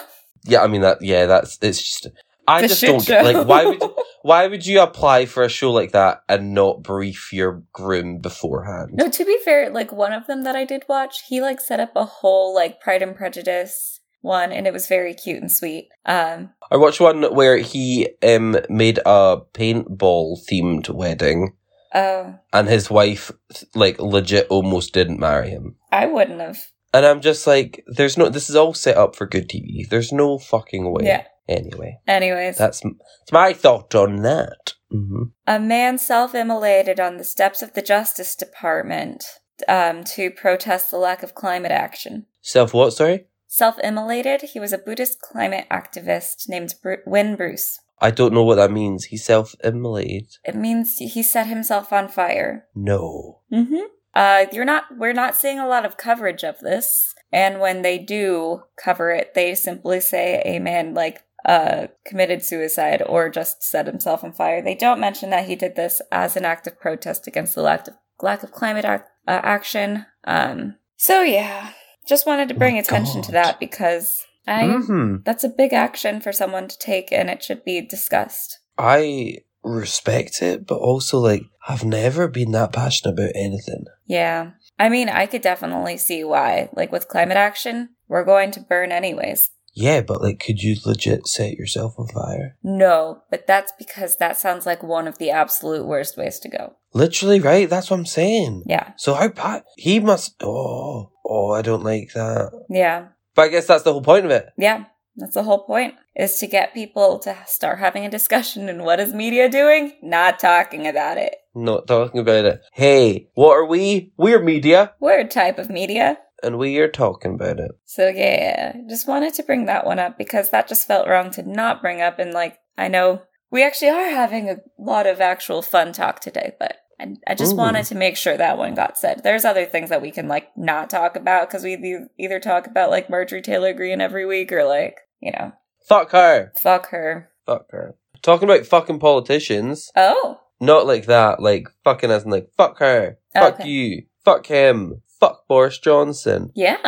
Yeah, 0.44 0.62
I 0.62 0.68
mean 0.68 0.80
that 0.80 1.02
yeah, 1.02 1.26
that's 1.26 1.58
it's 1.60 1.82
just 1.82 2.08
I 2.48 2.66
just 2.66 2.80
don't 2.80 3.04
show. 3.04 3.20
like 3.20 3.46
why 3.46 3.66
would 3.66 3.82
why 4.22 4.46
would 4.46 4.64
you 4.64 4.80
apply 4.80 5.26
for 5.26 5.42
a 5.42 5.50
show 5.50 5.70
like 5.70 5.92
that 5.92 6.22
and 6.30 6.54
not 6.54 6.82
brief 6.82 7.30
your 7.30 7.62
groom 7.74 8.20
beforehand? 8.20 8.92
No, 8.94 9.10
to 9.10 9.24
be 9.26 9.38
fair, 9.44 9.68
like 9.68 9.92
one 9.92 10.14
of 10.14 10.26
them 10.26 10.44
that 10.44 10.56
I 10.56 10.64
did 10.64 10.84
watch, 10.88 11.24
he 11.28 11.42
like 11.42 11.60
set 11.60 11.78
up 11.78 11.92
a 11.94 12.06
whole 12.06 12.54
like 12.54 12.80
Pride 12.80 13.02
and 13.02 13.14
Prejudice 13.14 14.00
one, 14.22 14.50
and 14.50 14.66
it 14.66 14.72
was 14.72 14.86
very 14.86 15.12
cute 15.12 15.42
and 15.42 15.52
sweet. 15.52 15.88
Um, 16.06 16.50
I 16.70 16.78
watched 16.78 17.00
one 17.00 17.34
where 17.34 17.58
he 17.58 18.08
um 18.22 18.56
made 18.70 18.98
a 19.04 19.38
paintball 19.52 20.38
themed 20.50 20.88
wedding 20.88 21.52
oh, 21.96 22.34
and 22.52 22.68
his 22.68 22.88
wife 22.90 23.32
like 23.74 23.98
legit 23.98 24.46
almost 24.50 24.92
didn't 24.92 25.18
marry 25.20 25.50
him. 25.50 25.76
I 25.90 26.06
wouldn't 26.06 26.40
have. 26.40 26.58
And 26.94 27.04
I'm 27.04 27.20
just 27.20 27.46
like, 27.46 27.84
there's 27.88 28.16
no, 28.16 28.28
this 28.28 28.48
is 28.48 28.56
all 28.56 28.72
set 28.72 28.96
up 28.96 29.16
for 29.16 29.26
good 29.26 29.48
TV. 29.48 29.88
There's 29.88 30.12
no 30.12 30.38
fucking 30.38 30.90
way. 30.92 31.04
Yeah. 31.06 31.24
Anyway, 31.48 31.98
Anyways, 32.08 32.58
that's, 32.58 32.80
that's 32.80 33.32
my 33.32 33.52
thought 33.52 33.94
on 33.94 34.16
that. 34.22 34.74
hmm 34.90 35.24
a 35.46 35.60
man 35.60 35.96
self-immolated 35.98 36.98
on 36.98 37.18
the 37.18 37.24
steps 37.24 37.62
of 37.62 37.74
the 37.74 37.82
Justice 37.82 38.34
Department 38.34 39.24
um, 39.68 40.02
to 40.04 40.30
protest 40.30 40.90
the 40.90 40.98
lack 40.98 41.22
of 41.22 41.34
climate 41.34 41.70
action. 41.70 42.26
Self 42.42 42.74
what, 42.74 42.92
sorry? 42.94 43.26
Self-immolated. 43.46 44.42
He 44.42 44.58
was 44.60 44.72
a 44.72 44.78
Buddhist 44.78 45.20
climate 45.20 45.66
activist 45.70 46.48
named 46.48 46.74
Bru- 46.82 47.02
Wynn 47.06 47.36
Bruce. 47.36 47.78
I 47.98 48.10
don't 48.10 48.34
know 48.34 48.42
what 48.42 48.56
that 48.56 48.70
means. 48.70 49.04
He 49.06 49.16
self 49.16 49.54
immolated. 49.64 50.38
It 50.44 50.54
means 50.54 50.98
he 50.98 51.22
set 51.22 51.46
himself 51.46 51.92
on 51.92 52.08
fire. 52.08 52.66
No. 52.74 53.40
Mm-hmm. 53.52 53.86
Uh, 54.14 54.46
you're 54.52 54.64
not. 54.64 54.84
We're 54.96 55.12
not 55.12 55.36
seeing 55.36 55.58
a 55.58 55.68
lot 55.68 55.84
of 55.84 55.96
coverage 55.96 56.42
of 56.42 56.58
this, 56.60 57.14
and 57.32 57.60
when 57.60 57.82
they 57.82 57.98
do 57.98 58.62
cover 58.82 59.10
it, 59.10 59.34
they 59.34 59.54
simply 59.54 60.00
say 60.00 60.42
a 60.44 60.58
man 60.58 60.94
like 60.94 61.22
uh 61.44 61.86
committed 62.04 62.42
suicide 62.42 63.02
or 63.06 63.28
just 63.28 63.62
set 63.62 63.86
himself 63.86 64.24
on 64.24 64.32
fire. 64.32 64.62
They 64.62 64.74
don't 64.74 65.00
mention 65.00 65.30
that 65.30 65.46
he 65.46 65.54
did 65.54 65.76
this 65.76 66.02
as 66.10 66.36
an 66.36 66.44
act 66.44 66.66
of 66.66 66.80
protest 66.80 67.26
against 67.26 67.54
the 67.54 67.62
lack 67.62 67.88
of 67.88 67.94
lack 68.20 68.42
of 68.42 68.52
climate 68.52 68.84
ac- 68.84 69.04
uh, 69.28 69.40
action. 69.42 70.06
Um. 70.24 70.76
So 70.96 71.22
yeah, 71.22 71.72
just 72.06 72.26
wanted 72.26 72.48
to 72.48 72.54
bring 72.54 72.74
my 72.74 72.80
attention 72.80 73.22
to 73.22 73.32
that 73.32 73.60
because 73.60 74.25
I 74.46 74.68
hmm 74.68 75.16
that's 75.24 75.44
a 75.44 75.48
big 75.48 75.72
action 75.72 76.20
for 76.20 76.32
someone 76.32 76.68
to 76.68 76.78
take, 76.78 77.12
and 77.12 77.28
it 77.28 77.42
should 77.42 77.64
be 77.64 77.80
discussed. 77.80 78.60
I 78.78 79.38
respect 79.66 80.42
it, 80.42 80.66
but 80.66 80.78
also, 80.78 81.18
like, 81.18 81.42
I've 81.68 81.84
never 81.84 82.28
been 82.28 82.52
that 82.52 82.72
passionate 82.72 83.12
about 83.12 83.32
anything. 83.34 83.86
Yeah. 84.06 84.52
I 84.78 84.88
mean, 84.88 85.08
I 85.08 85.26
could 85.26 85.42
definitely 85.42 85.96
see 85.96 86.22
why. 86.22 86.68
Like 86.74 86.92
with 86.92 87.08
climate 87.08 87.36
action, 87.36 87.90
we're 88.08 88.24
going 88.24 88.50
to 88.52 88.60
burn 88.60 88.92
anyways. 88.92 89.50
Yeah, 89.74 90.00
but, 90.00 90.22
like, 90.22 90.40
could 90.40 90.62
you 90.62 90.76
legit 90.86 91.26
set 91.26 91.52
yourself 91.54 91.98
on 91.98 92.08
fire? 92.08 92.56
No, 92.62 93.24
but 93.30 93.46
that's 93.46 93.72
because 93.78 94.16
that 94.16 94.38
sounds 94.38 94.64
like 94.64 94.82
one 94.82 95.06
of 95.06 95.18
the 95.18 95.30
absolute 95.30 95.84
worst 95.84 96.16
ways 96.16 96.38
to 96.40 96.48
go. 96.48 96.76
Literally, 96.94 97.40
right? 97.40 97.68
That's 97.68 97.90
what 97.90 97.98
I'm 97.98 98.06
saying. 98.06 98.62
Yeah. 98.64 98.92
So 98.96 99.12
how 99.12 99.28
bad? 99.28 99.64
He 99.76 100.00
must. 100.00 100.42
Oh, 100.42 101.12
oh, 101.26 101.52
I 101.52 101.60
don't 101.60 101.84
like 101.84 102.14
that. 102.14 102.52
Yeah. 102.70 103.08
But 103.36 103.42
I 103.42 103.48
guess 103.48 103.66
that's 103.66 103.84
the 103.84 103.92
whole 103.92 104.02
point 104.02 104.24
of 104.24 104.32
it. 104.32 104.48
Yeah. 104.58 104.86
That's 105.18 105.32
the 105.34 105.44
whole 105.44 105.64
point, 105.64 105.94
is 106.14 106.36
to 106.40 106.46
get 106.46 106.74
people 106.74 107.18
to 107.20 107.34
start 107.46 107.78
having 107.78 108.04
a 108.04 108.10
discussion. 108.10 108.68
And 108.68 108.84
what 108.84 109.00
is 109.00 109.14
media 109.14 109.48
doing? 109.48 109.92
Not 110.02 110.38
talking 110.38 110.86
about 110.86 111.16
it. 111.16 111.36
Not 111.54 111.86
talking 111.86 112.20
about 112.20 112.44
it. 112.44 112.60
Hey, 112.74 113.30
what 113.32 113.52
are 113.52 113.64
we? 113.64 114.12
We're 114.18 114.42
media, 114.42 114.92
We're 115.00 115.20
a 115.20 115.24
type 115.26 115.58
of 115.58 115.70
media. 115.70 116.18
and 116.42 116.58
we 116.58 116.76
are 116.80 116.88
talking 116.88 117.36
about 117.36 117.58
it. 117.60 117.70
So 117.86 118.08
yeah, 118.08 118.74
just 118.90 119.08
wanted 119.08 119.32
to 119.34 119.42
bring 119.42 119.64
that 119.64 119.86
one 119.86 119.98
up 119.98 120.18
because 120.18 120.50
that 120.50 120.68
just 120.68 120.86
felt 120.86 121.08
wrong 121.08 121.30
to 121.30 121.42
not 121.42 121.80
bring 121.80 122.02
up. 122.02 122.18
And 122.18 122.34
like, 122.34 122.58
I 122.76 122.88
know 122.88 123.22
we 123.50 123.64
actually 123.64 123.88
are 123.88 124.10
having 124.10 124.50
a 124.50 124.58
lot 124.78 125.06
of 125.06 125.22
actual 125.22 125.62
fun 125.62 125.94
talk 125.94 126.20
today, 126.20 126.52
but 126.58 126.76
I, 127.00 127.14
I 127.26 127.34
just 127.34 127.52
Ooh. 127.54 127.56
wanted 127.56 127.84
to 127.86 127.94
make 127.94 128.16
sure 128.16 128.36
that 128.36 128.58
one 128.58 128.74
got 128.74 128.96
said. 128.98 129.22
There's 129.22 129.44
other 129.44 129.66
things 129.66 129.90
that 129.90 130.02
we 130.02 130.10
can 130.10 130.28
like 130.28 130.48
not 130.56 130.88
talk 130.90 131.16
about 131.16 131.48
because 131.48 131.62
we 131.64 131.98
either 132.18 132.40
talk 132.40 132.66
about 132.66 132.90
like 132.90 133.10
Marjorie 133.10 133.42
Taylor 133.42 133.72
Greene 133.72 134.00
every 134.00 134.24
week 134.26 134.50
or 134.52 134.64
like, 134.64 134.98
you 135.20 135.32
know, 135.32 135.52
Fuck 135.88 136.12
her. 136.12 136.52
fuck 136.60 136.88
her. 136.90 137.30
Fuck 137.46 137.66
her. 137.70 137.94
Talking 138.22 138.48
about 138.48 138.66
fucking 138.66 138.98
politicians. 138.98 139.90
Oh, 139.94 140.40
Not 140.60 140.86
like 140.86 141.06
that, 141.06 141.40
like 141.40 141.68
fucking 141.84 142.10
as 142.10 142.24
in 142.24 142.30
like 142.30 142.48
fuck 142.56 142.78
her, 142.78 143.18
fuck 143.34 143.60
Okay. 143.60 143.68
you, 143.68 144.02
fuck 144.24 144.46
him, 144.46 145.02
fuck 145.20 145.46
Boris 145.48 145.78
Johnson. 145.78 146.50
yeah. 146.54 146.78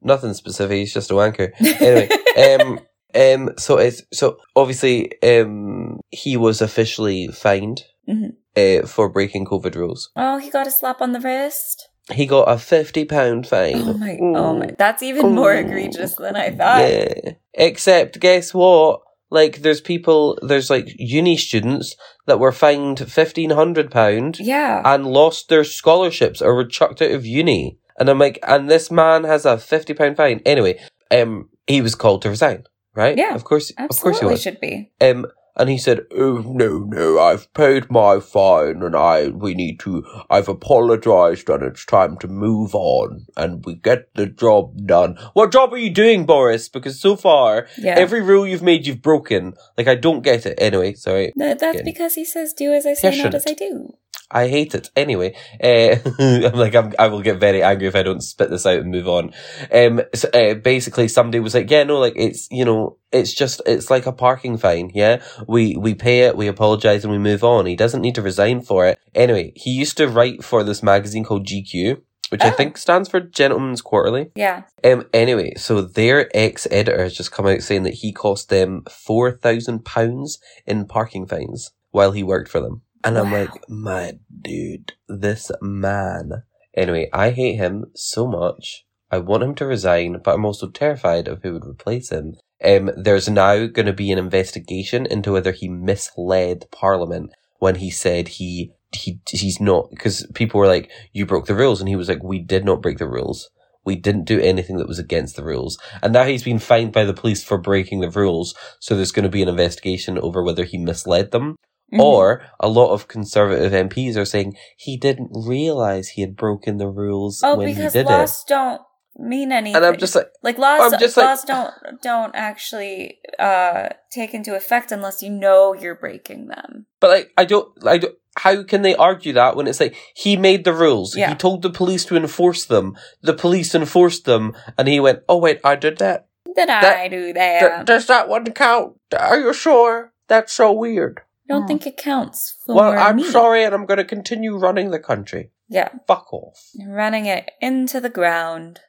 Nothing 0.00 0.32
specific, 0.34 0.78
he's 0.78 0.94
just 0.94 1.10
a 1.10 1.14
wanker. 1.14 1.52
Anyway, 1.60 2.08
um 2.38 2.80
um 3.14 3.50
so 3.58 3.78
it's 3.78 4.02
so 4.12 4.38
obviously 4.56 5.10
um 5.22 6.00
he 6.10 6.36
was 6.36 6.60
officially 6.62 7.28
fined 7.28 7.82
Mhm. 8.08 8.34
Uh, 8.58 8.86
for 8.86 9.08
breaking 9.08 9.46
COVID 9.46 9.74
rules. 9.74 10.10
oh, 10.16 10.38
he 10.38 10.50
got 10.50 10.66
a 10.66 10.70
slap 10.70 11.00
on 11.00 11.12
the 11.12 11.20
wrist. 11.20 11.88
He 12.10 12.24
got 12.26 12.50
a 12.50 12.58
fifty 12.58 13.04
pound 13.04 13.46
fine. 13.46 13.76
Oh 13.76 13.92
my, 13.94 14.18
oh 14.20 14.58
my. 14.58 14.70
That's 14.78 15.02
even 15.02 15.34
more 15.34 15.54
egregious 15.54 16.16
than 16.16 16.36
I 16.36 16.50
thought. 16.50 16.80
Yeah. 16.90 17.32
Except, 17.54 18.18
guess 18.18 18.54
what? 18.54 19.00
Like, 19.30 19.58
there's 19.60 19.82
people, 19.82 20.38
there's 20.40 20.70
like 20.70 20.88
uni 20.96 21.36
students 21.36 21.96
that 22.26 22.38
were 22.40 22.52
fined 22.52 22.98
fifteen 23.12 23.50
hundred 23.50 23.90
pound 23.90 24.38
Yeah. 24.40 24.80
and 24.86 25.06
lost 25.06 25.50
their 25.50 25.64
scholarships 25.64 26.40
or 26.40 26.54
were 26.54 26.64
chucked 26.64 27.02
out 27.02 27.10
of 27.10 27.26
uni. 27.26 27.78
And 28.00 28.08
I'm 28.08 28.18
like, 28.18 28.38
and 28.42 28.70
this 28.70 28.90
man 28.90 29.24
has 29.24 29.44
a 29.44 29.58
fifty 29.58 29.92
pound 29.92 30.16
fine. 30.16 30.40
Anyway, 30.46 30.80
um, 31.10 31.50
he 31.66 31.82
was 31.82 31.94
called 31.94 32.22
to 32.22 32.30
resign, 32.30 32.64
right? 32.94 33.18
Yeah, 33.18 33.34
of 33.34 33.44
course, 33.44 33.70
of 33.76 34.00
course 34.00 34.20
he 34.20 34.24
was. 34.24 34.40
should 34.40 34.60
be. 34.60 34.90
Um, 35.02 35.26
and 35.58 35.68
he 35.68 35.78
said, 35.78 36.00
"Oh 36.16 36.42
no, 36.46 36.78
no, 36.78 37.18
I've 37.18 37.52
paid 37.54 37.90
my 37.90 38.20
fine, 38.20 38.82
and 38.82 38.94
I 38.96 39.28
we 39.28 39.54
need 39.54 39.80
to. 39.80 40.04
I've 40.30 40.48
apologized, 40.48 41.48
and 41.50 41.62
it's 41.62 41.84
time 41.84 42.16
to 42.18 42.28
move 42.28 42.74
on, 42.74 43.26
and 43.36 43.64
we 43.64 43.74
get 43.74 44.14
the 44.14 44.26
job 44.26 44.86
done. 44.86 45.16
What 45.34 45.52
job 45.52 45.72
are 45.72 45.78
you 45.78 45.90
doing, 45.90 46.26
Boris? 46.26 46.68
Because 46.68 47.00
so 47.00 47.16
far, 47.16 47.66
Yeah. 47.78 47.94
every 47.98 48.22
rule 48.22 48.46
you've 48.46 48.62
made, 48.62 48.86
you've 48.86 49.02
broken. 49.02 49.54
Like 49.76 49.88
I 49.88 49.94
don't 49.94 50.22
get 50.22 50.46
it. 50.46 50.58
Anyway, 50.58 50.94
sorry, 50.94 51.32
Th- 51.38 51.58
that's 51.58 51.74
Again. 51.80 51.84
because 51.84 52.14
he 52.14 52.24
says, 52.24 52.52
"Do 52.52 52.72
as 52.72 52.86
I 52.86 52.94
say, 52.94 53.20
not 53.22 53.34
as 53.34 53.44
I 53.46 53.54
do." 53.54 53.94
I 54.30 54.48
hate 54.48 54.74
it. 54.74 54.90
Anyway, 54.94 55.34
uh, 55.62 55.96
I'm 56.18 56.52
like 56.58 56.74
I'm, 56.74 56.92
I 56.98 57.06
will 57.08 57.22
get 57.22 57.40
very 57.40 57.62
angry 57.62 57.86
if 57.86 57.96
I 57.96 58.02
don't 58.02 58.20
spit 58.22 58.50
this 58.50 58.66
out 58.66 58.80
and 58.80 58.90
move 58.90 59.08
on. 59.08 59.32
Um, 59.72 60.02
so, 60.14 60.28
uh, 60.34 60.54
basically, 60.54 61.08
somebody 61.08 61.40
was 61.40 61.54
like, 61.54 61.70
"Yeah, 61.70 61.84
no, 61.84 61.98
like 61.98 62.14
it's 62.16 62.46
you 62.50 62.64
know, 62.64 62.98
it's 63.10 63.32
just 63.32 63.62
it's 63.66 63.90
like 63.90 64.06
a 64.06 64.12
parking 64.12 64.58
fine. 64.58 64.90
Yeah, 64.94 65.22
we 65.46 65.76
we 65.76 65.94
pay 65.94 66.20
it, 66.20 66.36
we 66.36 66.46
apologize, 66.46 67.04
and 67.04 67.12
we 67.12 67.18
move 67.18 67.42
on. 67.42 67.66
He 67.66 67.76
doesn't 67.76 68.02
need 68.02 68.14
to 68.16 68.22
resign 68.22 68.60
for 68.60 68.86
it. 68.86 68.98
Anyway, 69.14 69.52
he 69.56 69.70
used 69.70 69.96
to 69.96 70.08
write 70.08 70.44
for 70.44 70.62
this 70.64 70.82
magazine 70.82 71.24
called 71.24 71.46
GQ." 71.46 72.02
Which 72.30 72.42
I 72.42 72.48
Oh. 72.50 72.52
think 72.52 72.76
stands 72.76 73.08
for 73.08 73.20
Gentleman's 73.20 73.80
Quarterly. 73.80 74.30
Yeah. 74.34 74.64
Um. 74.84 75.06
Anyway, 75.14 75.54
so 75.56 75.80
their 75.80 76.28
ex 76.36 76.66
editor 76.70 77.02
has 77.02 77.14
just 77.16 77.32
come 77.32 77.46
out 77.46 77.62
saying 77.62 77.84
that 77.84 77.94
he 77.94 78.12
cost 78.12 78.50
them 78.50 78.82
four 78.90 79.32
thousand 79.32 79.86
pounds 79.86 80.38
in 80.66 80.84
parking 80.84 81.26
fines 81.26 81.70
while 81.90 82.12
he 82.12 82.22
worked 82.22 82.50
for 82.50 82.60
them, 82.60 82.82
and 83.08 83.18
I'm 83.18 83.32
like, 83.32 83.68
my 83.68 84.18
dude, 84.42 84.92
this 85.08 85.50
man. 85.60 86.44
Anyway, 86.74 87.08
I 87.12 87.30
hate 87.30 87.56
him 87.56 87.86
so 87.94 88.26
much. 88.26 88.84
I 89.10 89.18
want 89.18 89.42
him 89.42 89.54
to 89.56 89.66
resign, 89.66 90.20
but 90.22 90.34
I'm 90.34 90.44
also 90.44 90.68
terrified 90.68 91.28
of 91.28 91.42
who 91.42 91.54
would 91.54 91.64
replace 91.64 92.10
him. 92.10 92.34
Um, 92.62 92.90
there's 92.96 93.28
now 93.28 93.66
going 93.66 93.86
to 93.86 93.92
be 93.92 94.12
an 94.12 94.18
investigation 94.18 95.06
into 95.06 95.32
whether 95.32 95.52
he 95.52 95.68
misled 95.68 96.66
Parliament 96.70 97.30
when 97.58 97.76
he 97.76 97.90
said 97.90 98.28
he 98.28 98.72
he 98.92 99.20
he's 99.28 99.60
not 99.60 99.90
because 99.90 100.26
people 100.34 100.60
were 100.60 100.66
like, 100.66 100.90
"You 101.12 101.26
broke 101.26 101.46
the 101.46 101.54
rules," 101.54 101.80
and 101.80 101.88
he 101.88 101.96
was 101.96 102.08
like, 102.08 102.22
"We 102.22 102.38
did 102.38 102.64
not 102.64 102.82
break 102.82 102.98
the 102.98 103.08
rules. 103.08 103.50
We 103.84 103.96
didn't 103.96 104.24
do 104.24 104.40
anything 104.40 104.76
that 104.78 104.88
was 104.88 104.98
against 104.98 105.36
the 105.36 105.44
rules." 105.44 105.78
And 106.02 106.12
now 106.12 106.24
he's 106.24 106.44
been 106.44 106.58
fined 106.58 106.92
by 106.92 107.04
the 107.04 107.14
police 107.14 107.44
for 107.44 107.58
breaking 107.58 108.00
the 108.00 108.10
rules. 108.10 108.54
So 108.80 108.94
there's 108.94 109.12
going 109.12 109.24
to 109.24 109.30
be 109.30 109.42
an 109.42 109.48
investigation 109.48 110.18
over 110.18 110.42
whether 110.42 110.64
he 110.64 110.78
misled 110.78 111.30
them, 111.30 111.56
Mhm. 111.92 112.00
or 112.00 112.42
a 112.60 112.68
lot 112.68 112.92
of 112.92 113.08
conservative 113.08 113.72
MPs 113.72 114.16
are 114.16 114.24
saying 114.26 114.56
he 114.76 114.96
didn't 114.96 115.30
realize 115.32 116.08
he 116.10 116.20
had 116.20 116.36
broken 116.36 116.76
the 116.78 116.88
rules 116.88 117.40
oh, 117.42 117.56
when 117.56 117.68
he 117.68 117.74
because 117.74 117.94
did 117.94 118.06
laws 118.06 118.44
don't 118.46 118.82
mean 119.16 119.50
anything. 119.52 119.74
And 119.76 119.84
I'm 119.86 119.96
just 119.96 120.14
like, 120.14 120.28
like 120.42 120.58
laws. 120.58 120.92
I'm 120.92 121.00
just 121.00 121.16
like- 121.16 121.26
laws 121.26 121.44
don't 121.44 121.72
don't 122.02 122.34
actually 122.34 123.18
uh 123.38 123.88
take 124.10 124.34
into 124.34 124.54
effect 124.54 124.92
unless 124.92 125.22
you 125.22 125.30
know 125.30 125.72
you're 125.74 125.94
breaking 125.94 126.48
them. 126.48 126.86
but 127.00 127.10
like, 127.10 127.32
I 127.38 127.44
don't, 127.44 127.68
I 127.86 127.98
don't. 127.98 128.14
How 128.36 128.62
can 128.62 128.82
they 128.82 128.94
argue 128.94 129.32
that 129.32 129.56
when 129.56 129.66
it's 129.66 129.80
like 129.80 129.96
he 130.14 130.36
made 130.36 130.62
the 130.64 130.72
rules? 130.74 131.16
Yeah. 131.16 131.30
He 131.30 131.34
told 131.34 131.62
the 131.62 131.70
police 131.70 132.04
to 132.04 132.16
enforce 132.16 132.64
them. 132.66 132.96
The 133.22 133.34
police 133.34 133.74
enforced 133.74 134.26
them, 134.26 134.54
and 134.76 134.86
he 134.86 135.00
went, 135.00 135.20
"Oh 135.28 135.38
wait, 135.38 135.58
I 135.64 135.74
did 135.74 135.98
that. 135.98 136.28
Did 136.54 136.68
That- 136.68 136.84
I 136.98 137.08
do 137.08 137.32
that? 137.32 137.60
Th- 137.60 137.86
does 137.86 138.06
that 138.06 138.28
one 138.28 138.44
count? 138.52 138.94
Are 139.18 139.40
you 139.40 139.52
sure? 139.52 140.12
That's 140.28 140.52
so 140.52 140.70
weird." 140.70 141.22
I 141.48 141.52
don't 141.54 141.66
think 141.66 141.86
it 141.86 141.96
counts. 141.96 142.56
Well, 142.66 142.92
I'm 142.98 143.16
me. 143.16 143.24
sorry, 143.24 143.64
and 143.64 143.74
I'm 143.74 143.86
going 143.86 143.98
to 143.98 144.04
continue 144.04 144.56
running 144.56 144.90
the 144.90 144.98
country. 144.98 145.50
Yeah, 145.68 145.88
Fuck 146.06 146.32
off. 146.32 146.58
running 146.86 147.26
it 147.26 147.50
into 147.60 148.00
the 148.00 148.10
ground. 148.10 148.80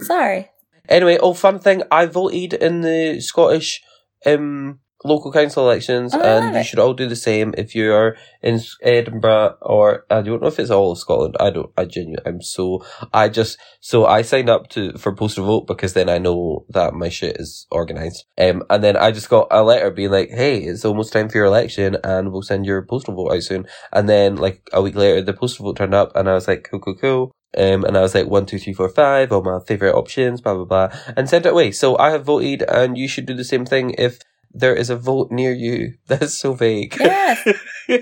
Sorry. 0.00 0.50
Anyway, 0.88 1.18
oh, 1.20 1.34
fun 1.34 1.58
thing, 1.58 1.82
I 1.90 2.06
voted 2.06 2.54
in 2.54 2.80
the 2.80 3.20
Scottish 3.20 3.82
um, 4.26 4.80
local 5.04 5.32
council 5.32 5.64
elections, 5.64 6.14
Oh, 6.14 6.20
and 6.20 6.56
you 6.56 6.64
should 6.64 6.78
all 6.78 6.94
do 6.94 7.08
the 7.08 7.16
same 7.16 7.54
if 7.56 7.74
you 7.74 7.92
are 7.92 8.16
in 8.42 8.60
Edinburgh 8.82 9.56
or 9.62 10.04
I 10.10 10.22
don't 10.22 10.42
know 10.42 10.48
if 10.48 10.58
it's 10.58 10.70
all 10.70 10.92
of 10.92 10.98
Scotland. 10.98 11.36
I 11.38 11.50
don't. 11.50 11.70
I 11.76 11.84
genuinely. 11.84 12.22
I'm 12.26 12.42
so. 12.42 12.84
I 13.12 13.28
just. 13.28 13.58
So 13.80 14.06
I 14.06 14.22
signed 14.22 14.48
up 14.48 14.68
to 14.70 14.92
for 14.98 15.14
postal 15.14 15.46
vote 15.46 15.66
because 15.66 15.92
then 15.92 16.08
I 16.08 16.18
know 16.18 16.64
that 16.70 16.94
my 16.94 17.08
shit 17.08 17.36
is 17.38 17.66
organised. 17.72 18.26
Um, 18.36 18.62
and 18.70 18.82
then 18.82 18.96
I 18.96 19.12
just 19.12 19.28
got 19.28 19.48
a 19.50 19.62
letter 19.62 19.90
being 19.90 20.10
like, 20.10 20.30
"Hey, 20.30 20.58
it's 20.58 20.84
almost 20.84 21.12
time 21.12 21.28
for 21.28 21.38
your 21.38 21.46
election, 21.46 21.96
and 22.02 22.32
we'll 22.32 22.42
send 22.42 22.66
your 22.66 22.82
postal 22.82 23.14
vote 23.14 23.32
out 23.32 23.42
soon." 23.42 23.66
And 23.92 24.08
then 24.08 24.36
like 24.36 24.62
a 24.72 24.82
week 24.82 24.94
later, 24.94 25.22
the 25.22 25.32
postal 25.32 25.66
vote 25.66 25.76
turned 25.76 25.94
up, 25.94 26.12
and 26.14 26.28
I 26.28 26.34
was 26.34 26.48
like, 26.48 26.68
"Cool, 26.70 26.80
cool, 26.80 26.96
cool." 26.96 27.32
Um, 27.56 27.84
and 27.84 27.96
I 27.96 28.02
was 28.02 28.14
like, 28.14 28.26
one, 28.26 28.44
two, 28.44 28.58
three, 28.58 28.74
four, 28.74 28.90
five, 28.90 29.32
all 29.32 29.42
my 29.42 29.58
favourite 29.66 29.94
options, 29.94 30.42
blah, 30.42 30.54
blah, 30.54 30.64
blah, 30.66 30.88
and 31.16 31.30
sent 31.30 31.46
it 31.46 31.52
away. 31.52 31.72
So 31.72 31.96
I 31.96 32.10
have 32.10 32.26
voted, 32.26 32.62
and 32.62 32.98
you 32.98 33.08
should 33.08 33.24
do 33.24 33.32
the 33.32 33.42
same 33.42 33.64
thing 33.64 33.94
if 33.96 34.18
there 34.52 34.74
is 34.74 34.90
a 34.90 34.96
vote 34.96 35.30
near 35.30 35.52
you. 35.52 35.94
That's 36.06 36.34
so 36.34 36.54
vague. 36.54 36.96
Yes. 36.98 37.46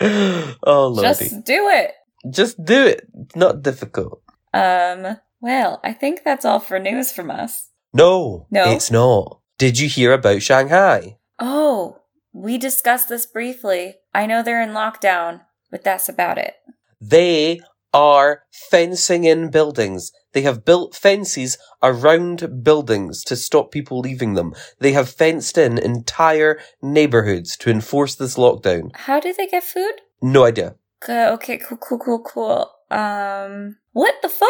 oh, 0.00 0.88
lordy. 0.88 1.02
Just, 1.08 1.20
Just 1.20 1.44
do 1.44 1.68
it. 1.68 1.92
Just 2.30 2.64
do 2.64 2.86
it. 2.86 3.06
Not 3.34 3.62
difficult. 3.62 4.22
Um. 4.52 5.16
Well, 5.42 5.80
I 5.82 5.94
think 5.94 6.20
that's 6.22 6.44
all 6.44 6.60
for 6.60 6.78
news 6.78 7.12
from 7.12 7.30
us. 7.30 7.70
No, 7.94 8.46
No. 8.50 8.70
it's 8.72 8.90
not. 8.90 9.40
Did 9.56 9.78
you 9.78 9.88
hear 9.88 10.12
about 10.12 10.42
Shanghai? 10.42 11.16
Oh, 11.38 12.02
we 12.34 12.58
discussed 12.58 13.08
this 13.08 13.24
briefly. 13.24 13.94
I 14.12 14.26
know 14.26 14.42
they're 14.42 14.60
in 14.62 14.70
lockdown, 14.70 15.40
but 15.70 15.82
that's 15.82 16.10
about 16.10 16.36
it. 16.36 16.54
They 17.00 17.60
are 17.92 18.42
fencing 18.50 19.24
in 19.24 19.50
buildings. 19.50 20.12
They 20.32 20.42
have 20.42 20.64
built 20.64 20.94
fences 20.94 21.58
around 21.82 22.62
buildings 22.62 23.24
to 23.24 23.36
stop 23.36 23.72
people 23.72 24.00
leaving 24.00 24.34
them. 24.34 24.54
They 24.78 24.92
have 24.92 25.10
fenced 25.10 25.58
in 25.58 25.78
entire 25.78 26.60
neighborhoods 26.80 27.56
to 27.58 27.70
enforce 27.70 28.14
this 28.14 28.36
lockdown. 28.36 28.94
How 28.94 29.18
do 29.18 29.32
they 29.32 29.46
get 29.46 29.64
food? 29.64 29.94
No 30.22 30.44
idea. 30.44 30.76
Okay, 31.08 31.58
cool, 31.58 31.78
cool, 31.78 31.98
cool, 31.98 32.22
cool. 32.22 32.70
Um, 32.90 33.76
what 33.92 34.14
the 34.22 34.28
fuck? 34.28 34.48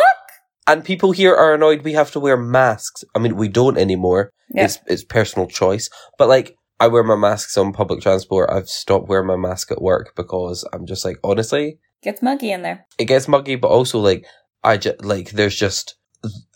And 0.67 0.85
people 0.85 1.13
here 1.13 1.35
are 1.35 1.55
annoyed 1.55 1.83
we 1.83 1.95
have 1.95 2.11
to 2.13 2.21
wear 2.21 2.37
masks. 2.37 3.05
I 3.15 3.19
mean, 3.19 3.37
we 3.37 3.49
don't 3.49 3.79
anymore. 3.79 4.33
Yeah. 4.53 4.65
It's, 4.65 4.79
it's 4.87 5.05
personal 5.05 5.49
choice. 5.49 5.89
But 6.19 6.29
like, 6.29 6.57
I 6.79 6.89
wear 6.89 7.03
my 7.03 7.17
masks 7.17 7.57
on 7.57 7.73
public 7.73 8.01
transport. 8.01 8.51
I've 8.51 8.69
stopped 8.69 9.09
wearing 9.09 9.27
my 9.27 9.37
mask 9.37 9.71
at 9.71 9.83
work 9.83 10.15
because 10.17 10.67
I'm 10.73 10.87
just 10.87 11.05
like, 11.05 11.19
honestly, 11.23 11.79
Gets 12.03 12.23
muggy 12.23 12.51
in 12.51 12.63
there. 12.63 12.87
it 12.99 13.05
gets 13.07 13.29
muggy, 13.29 13.57
but 13.57 13.69
also 13.69 13.99
like 13.99 14.25
I 14.65 14.77
just 14.77 15.05
like 15.05 15.31
there's 15.31 15.57
just 15.57 15.97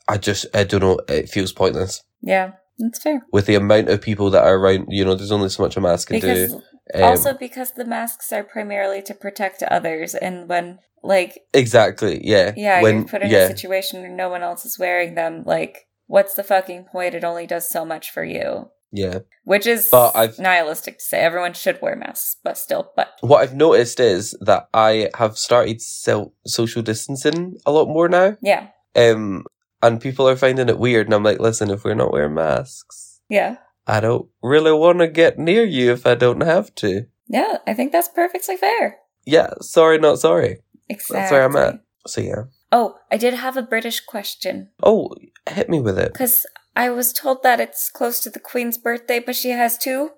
I 0.09 0.18
just 0.18 0.46
I 0.54 0.64
don't 0.64 0.80
know. 0.80 1.00
It 1.09 1.28
feels 1.28 1.52
pointless 1.52 2.02
Yeah, 2.22 2.52
that's 2.78 3.02
fair. 3.02 3.22
with 3.33 3.46
the 3.46 3.54
amount 3.54 3.88
of 3.88 4.00
people 4.00 4.30
that 4.30 4.44
are 4.44 4.57
around. 4.57 4.87
You 4.88 5.04
know, 5.04 5.14
there's 5.14 5.33
only 5.33 5.48
so 5.48 5.62
much 5.62 5.76
a 5.76 5.80
mask 5.80 6.09
can 6.09 6.16
Because 6.16 6.52
do. 6.52 6.62
Um, 6.94 7.02
also 7.04 7.33
because 7.33 7.72
the 7.72 7.85
masks 7.87 8.30
are 8.33 8.44
primarily 8.44 9.00
to 9.02 9.14
protect 9.14 9.62
others, 9.62 10.14
and 10.14 10.48
when 10.48 10.78
like 11.02 11.40
exactly, 11.52 12.20
yeah, 12.26 12.52
yeah, 12.57 12.83
when 12.83 12.96
you're 12.98 13.09
put 13.09 13.22
in 13.22 13.30
yeah, 13.30 13.44
a 13.44 13.48
situation 13.48 14.00
where 14.02 14.11
no 14.11 14.28
one 14.28 14.42
else 14.42 14.64
is 14.66 14.78
wearing 14.78 15.14
them, 15.14 15.44
like 15.44 15.87
what's 16.07 16.35
the 16.35 16.42
fucking 16.42 16.85
point? 16.92 17.14
It 17.14 17.24
only 17.24 17.46
does 17.46 17.68
so 17.68 17.85
much 17.87 18.11
for 18.11 18.24
you. 18.24 18.70
Yeah. 18.96 19.18
Which 19.42 19.66
is 19.66 19.88
But 19.90 20.14
I've- 20.14 20.40
nihilistic 20.40 20.98
to 20.98 21.04
say. 21.04 21.18
Everyone 21.18 21.52
should 21.52 21.83
wear 21.83 21.96
masks, 21.96 22.37
but 22.44 22.57
still, 22.57 22.92
but 22.94 23.09
What 23.20 23.42
I've 23.42 23.54
noticed 23.57 23.98
is 23.98 24.37
that 24.40 24.68
I 24.72 25.11
have 25.16 25.37
started 25.37 25.83
so- 25.83 26.33
social 26.46 26.80
distancing 26.80 27.57
a 27.66 27.72
lot 27.72 27.88
more 27.88 28.09
now. 28.09 28.37
yeah. 28.40 28.68
Um, 28.96 29.44
and 29.83 30.00
people 30.00 30.28
are 30.28 30.37
finding 30.37 30.68
it 30.68 30.78
weird. 30.78 31.09
And 31.09 31.14
I'm 31.14 31.24
like, 31.24 31.40
listen, 31.40 31.70
if 31.70 31.83
we're 31.85 31.94
not 31.94 32.12
wearing 32.12 32.35
masks, 32.35 33.20
Yeah. 33.28 33.57
I 33.87 33.98
don't 34.00 34.28
really 34.42 34.72
want 34.72 35.00
to 35.00 35.09
get 35.09 35.38
near 35.38 35.64
you 35.64 35.92
if 35.92 36.07
I 36.07 36.14
don't 36.14 36.42
have 36.42 36.72
to. 36.76 37.07
Yeah, 37.28 37.59
I 37.66 37.74
think 37.74 37.90
that's 37.92 38.09
perfectly 38.09 38.57
fair. 38.57 38.98
Yeah, 39.26 39.50
sorry, 39.61 39.98
not 39.98 40.20
sorry. 40.20 40.61
Exactly. 40.88 41.16
That's 41.16 41.33
where 41.33 41.44
I'm 41.44 41.57
at. 41.57 41.80
So 42.07 42.20
yeah. 42.20 42.42
Oh, 42.70 42.96
I 43.11 43.16
did 43.16 43.35
have 43.35 43.57
a 43.57 43.62
British 43.62 44.00
question. 44.00 44.70
Oh, 44.83 45.11
hit 45.48 45.68
me 45.68 45.80
with 45.80 45.98
it. 45.98 46.12
Because 46.12 46.46
I 46.77 46.91
was 46.91 47.13
told 47.13 47.43
that 47.43 47.61
it's 47.61 47.91
close 47.91 48.21
to 48.21 48.31
the 48.31 48.41
Queen's 48.41 48.79
birthday, 48.79 49.21
but 49.21 49.37
she 49.37 49.51
has 49.51 49.79
two. 49.79 50.11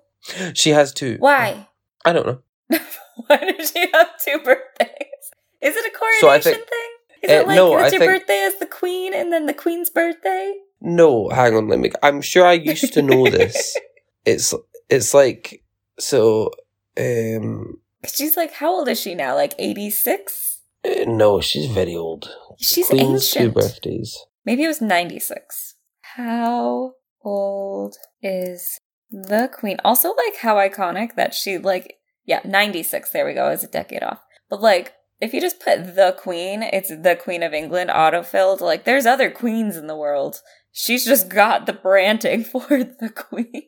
She 0.53 0.71
has 0.71 0.91
two. 0.93 1.17
Why? 1.19 1.67
I 2.03 2.13
don't 2.13 2.25
know. 2.27 2.39
Why 3.27 3.37
does 3.57 3.71
she 3.71 3.89
have 3.93 4.09
two 4.23 4.39
birthdays? 4.43 4.89
Is 5.61 5.75
it 5.75 5.85
a 5.93 5.97
coronation 5.97 6.19
So 6.21 6.29
I 6.29 6.39
think- 6.39 6.57
thing? 6.67 6.91
Is 7.23 7.31
Uh, 7.31 7.33
it 7.33 7.47
like 7.47 7.55
no, 7.55 7.73
it's 7.77 7.81
I 7.93 7.97
your 7.97 7.99
think- 7.99 8.11
birthday 8.11 8.41
as 8.43 8.55
the 8.59 8.65
Queen 8.67 9.13
and 9.13 9.31
then 9.33 9.45
the 9.47 9.53
Queen's 9.53 9.89
birthday? 9.89 10.53
No, 10.81 11.29
hang 11.29 11.55
on. 11.55 11.67
Let 11.67 11.79
me. 11.79 11.91
I'm 12.03 12.21
sure 12.21 12.45
I 12.45 12.53
used 12.53 12.93
to 12.93 13.01
know 13.01 13.27
this. 13.29 13.75
it's 14.25 14.53
it's 14.89 15.13
like 15.15 15.63
so. 15.99 16.51
Um. 16.97 17.79
she's 18.07 18.37
like, 18.37 18.53
how 18.53 18.69
old 18.75 18.87
is 18.87 18.99
she 18.99 19.15
now? 19.15 19.33
Like 19.35 19.53
86? 19.59 20.59
uh, 20.85 20.89
No, 21.07 21.41
she's 21.41 21.65
very 21.71 21.95
old. 21.95 22.29
She's 22.59 22.87
Queen's 22.87 23.31
two 23.31 23.49
birthdays. 23.51 24.17
Maybe 24.45 24.63
it 24.63 24.67
was 24.67 24.81
96. 24.81 25.75
How 26.17 26.93
old 27.23 27.95
is 28.23 28.79
the 29.11 29.51
queen? 29.53 29.77
Also, 29.85 30.15
like, 30.15 30.37
how 30.37 30.55
iconic 30.55 31.13
that 31.13 31.35
she, 31.35 31.59
like, 31.59 31.99
yeah, 32.25 32.39
96. 32.43 33.11
There 33.11 33.23
we 33.23 33.35
go. 33.35 33.49
Is 33.51 33.63
a 33.63 33.67
decade 33.67 34.01
off. 34.01 34.23
But, 34.49 34.59
like, 34.59 34.93
if 35.21 35.31
you 35.31 35.39
just 35.39 35.59
put 35.59 35.95
the 35.95 36.17
queen, 36.17 36.63
it's 36.63 36.89
the 36.89 37.15
queen 37.21 37.43
of 37.43 37.53
England 37.53 37.91
autofilled. 37.91 38.61
Like, 38.61 38.83
there's 38.83 39.05
other 39.05 39.29
queens 39.29 39.77
in 39.77 39.85
the 39.85 39.95
world. 39.95 40.41
She's 40.71 41.05
just 41.05 41.29
got 41.29 41.67
the 41.67 41.73
branding 41.73 42.43
for 42.45 42.67
the 42.67 43.11
queen. 43.15 43.67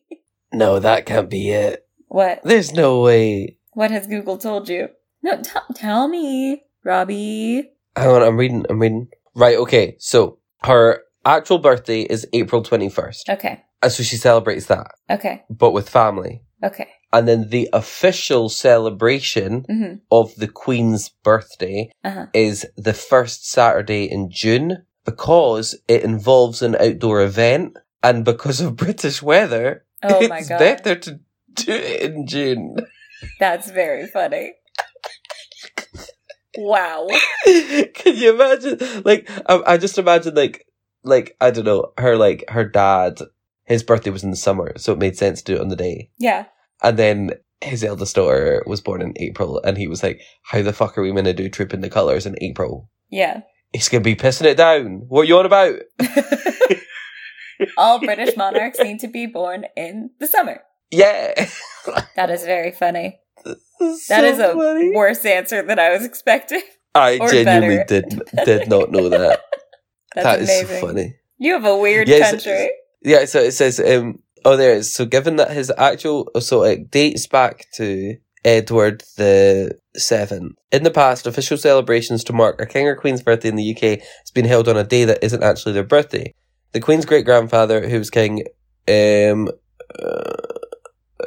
No, 0.51 0.79
that 0.79 1.05
can't 1.05 1.29
be 1.29 1.51
it. 1.51 1.85
What? 2.07 2.41
There's 2.43 2.73
no 2.73 3.01
way. 3.01 3.59
What 3.73 3.91
has 3.91 4.07
Google 4.07 4.39
told 4.39 4.69
you? 4.69 4.87
No, 5.21 5.39
t- 5.39 5.51
tell 5.75 6.07
me, 6.07 6.63
Robbie. 6.83 7.69
Hang 7.95 8.07
on, 8.07 8.23
I'm 8.23 8.37
reading. 8.37 8.65
I'm 8.71 8.79
reading. 8.79 9.09
Right. 9.35 9.57
Okay. 9.57 9.97
So 9.99 10.39
her 10.63 11.03
actual 11.29 11.59
birthday 11.59 12.01
is 12.01 12.27
April 12.33 12.63
21st, 12.63 13.29
Okay. 13.29 13.63
and 13.81 13.91
so 13.91 14.03
she 14.03 14.15
celebrates 14.17 14.65
that, 14.67 14.91
Okay. 15.09 15.43
but 15.49 15.71
with 15.71 15.89
family. 15.89 16.41
Okay. 16.63 16.87
And 17.11 17.27
then 17.27 17.49
the 17.49 17.69
official 17.73 18.49
celebration 18.49 19.65
hmm 19.67 19.93
of 20.11 20.35
the 20.35 20.47
Queen's 20.47 21.09
birthday 21.23 21.91
Uh 22.03 22.09
huh. 22.11 22.25
is 22.33 22.65
the 22.77 22.93
first 22.93 23.47
Saturday 23.49 24.05
in 24.05 24.29
June 24.31 24.85
because 25.05 25.75
it 25.87 26.03
involves 26.03 26.61
an 26.61 26.75
outdoor 26.75 27.21
event 27.21 27.77
and 28.03 28.25
because 28.25 28.59
of 28.61 28.75
British 28.85 29.21
weather, 29.21 29.85
Oh 30.03 30.19
it's 30.21 30.29
my 30.29 30.41
god. 30.41 30.59
better 30.59 30.95
to 30.95 31.19
do 31.53 31.71
it 31.73 32.01
in 32.11 32.25
June. 32.27 32.75
That's 33.39 33.69
very 33.69 34.07
funny. 34.07 34.53
Wow. 36.57 37.07
Can 37.45 38.15
you 38.17 38.33
imagine? 38.33 38.77
Like, 39.05 39.29
I, 39.47 39.61
I 39.73 39.77
just 39.77 39.97
imagine, 39.97 40.35
like, 40.35 40.65
like 41.03 41.35
I 41.41 41.51
don't 41.51 41.65
know, 41.65 41.93
her 41.97 42.15
like 42.17 42.45
her 42.49 42.63
dad. 42.65 43.19
His 43.65 43.83
birthday 43.83 44.09
was 44.09 44.23
in 44.23 44.31
the 44.31 44.35
summer, 44.37 44.73
so 44.77 44.93
it 44.93 44.99
made 44.99 45.15
sense 45.17 45.41
to 45.43 45.53
do 45.53 45.57
it 45.57 45.61
on 45.61 45.67
the 45.67 45.75
day. 45.75 46.09
Yeah. 46.17 46.45
And 46.81 46.97
then 46.97 47.31
his 47.61 47.83
eldest 47.83 48.15
daughter 48.15 48.63
was 48.65 48.81
born 48.81 49.01
in 49.01 49.13
April, 49.17 49.61
and 49.63 49.77
he 49.77 49.87
was 49.87 50.01
like, 50.01 50.21
"How 50.43 50.61
the 50.63 50.73
fuck 50.73 50.97
are 50.97 51.01
we 51.03 51.11
going 51.11 51.25
to 51.25 51.33
do 51.33 51.49
Trooping 51.49 51.81
the 51.81 51.89
Colours 51.89 52.25
in 52.25 52.35
April? 52.41 52.89
Yeah. 53.09 53.41
He's 53.73 53.87
going 53.89 54.01
to 54.03 54.09
be 54.09 54.15
pissing 54.15 54.45
it 54.45 54.57
down. 54.57 55.03
What 55.07 55.21
are 55.21 55.25
you 55.25 55.37
on 55.37 55.45
about?" 55.45 55.75
All 57.77 57.99
British 57.99 58.35
monarchs 58.37 58.79
need 58.79 58.99
to 59.01 59.07
be 59.07 59.25
born 59.25 59.65
in 59.75 60.11
the 60.19 60.27
summer. 60.27 60.61
Yeah, 60.91 61.33
That 62.15 62.29
is 62.31 62.43
very 62.45 62.71
funny. 62.71 63.19
That 63.45 63.57
that 64.09 64.23
is 64.23 64.33
is 64.33 64.39
a 64.39 64.53
funny. 64.53 64.91
worse 64.95 65.23
answer 65.25 65.61
than 65.61 65.77
I 65.77 65.89
was 65.89 66.03
expecting. 66.03 66.61
I 66.95 67.17
genuinely 67.19 67.77
better. 67.77 68.01
did 68.01 68.21
did 68.45 68.69
not 68.69 68.91
know 68.91 69.09
that. 69.09 69.41
That's 70.15 70.25
That 70.25 70.39
is 70.41 70.49
amazing. 70.49 70.79
so 70.81 70.87
funny. 70.87 71.15
You 71.37 71.53
have 71.53 71.65
a 71.65 71.77
weird 71.77 72.07
Yes. 72.07 72.31
country. 72.31 72.71
Yeah, 73.01 73.25
so 73.25 73.39
it 73.39 73.51
says, 73.53 73.79
um, 73.79 74.19
oh, 74.43 74.57
there 74.57 74.73
it 74.73 74.79
is. 74.79 74.93
So 74.93 75.05
given 75.05 75.37
that 75.37 75.51
his 75.51 75.71
actual, 75.77 76.29
so 76.39 76.63
it 76.63 76.91
dates 76.91 77.27
back 77.27 77.65
to 77.75 78.15
Edward 78.43 79.03
the 79.17 79.77
Seventh. 79.95 80.53
In 80.71 80.83
the 80.83 80.91
past, 80.91 81.27
official 81.27 81.57
celebrations 81.57 82.23
to 82.25 82.33
mark 82.33 82.61
a 82.61 82.65
king 82.65 82.87
or 82.87 82.95
queen's 82.95 83.21
birthday 83.21 83.49
in 83.49 83.55
the 83.55 83.71
UK 83.75 83.99
has 83.99 84.31
been 84.33 84.45
held 84.45 84.67
on 84.67 84.77
a 84.77 84.83
day 84.83 85.05
that 85.05 85.23
isn't 85.23 85.43
actually 85.43 85.73
their 85.73 85.83
birthday. 85.83 86.33
The 86.71 86.79
queen's 86.79 87.05
great 87.05 87.25
grandfather, 87.25 87.87
who 87.89 87.97
was 87.97 88.09
king, 88.09 88.43
um, 88.87 89.49
uh, 89.97 90.33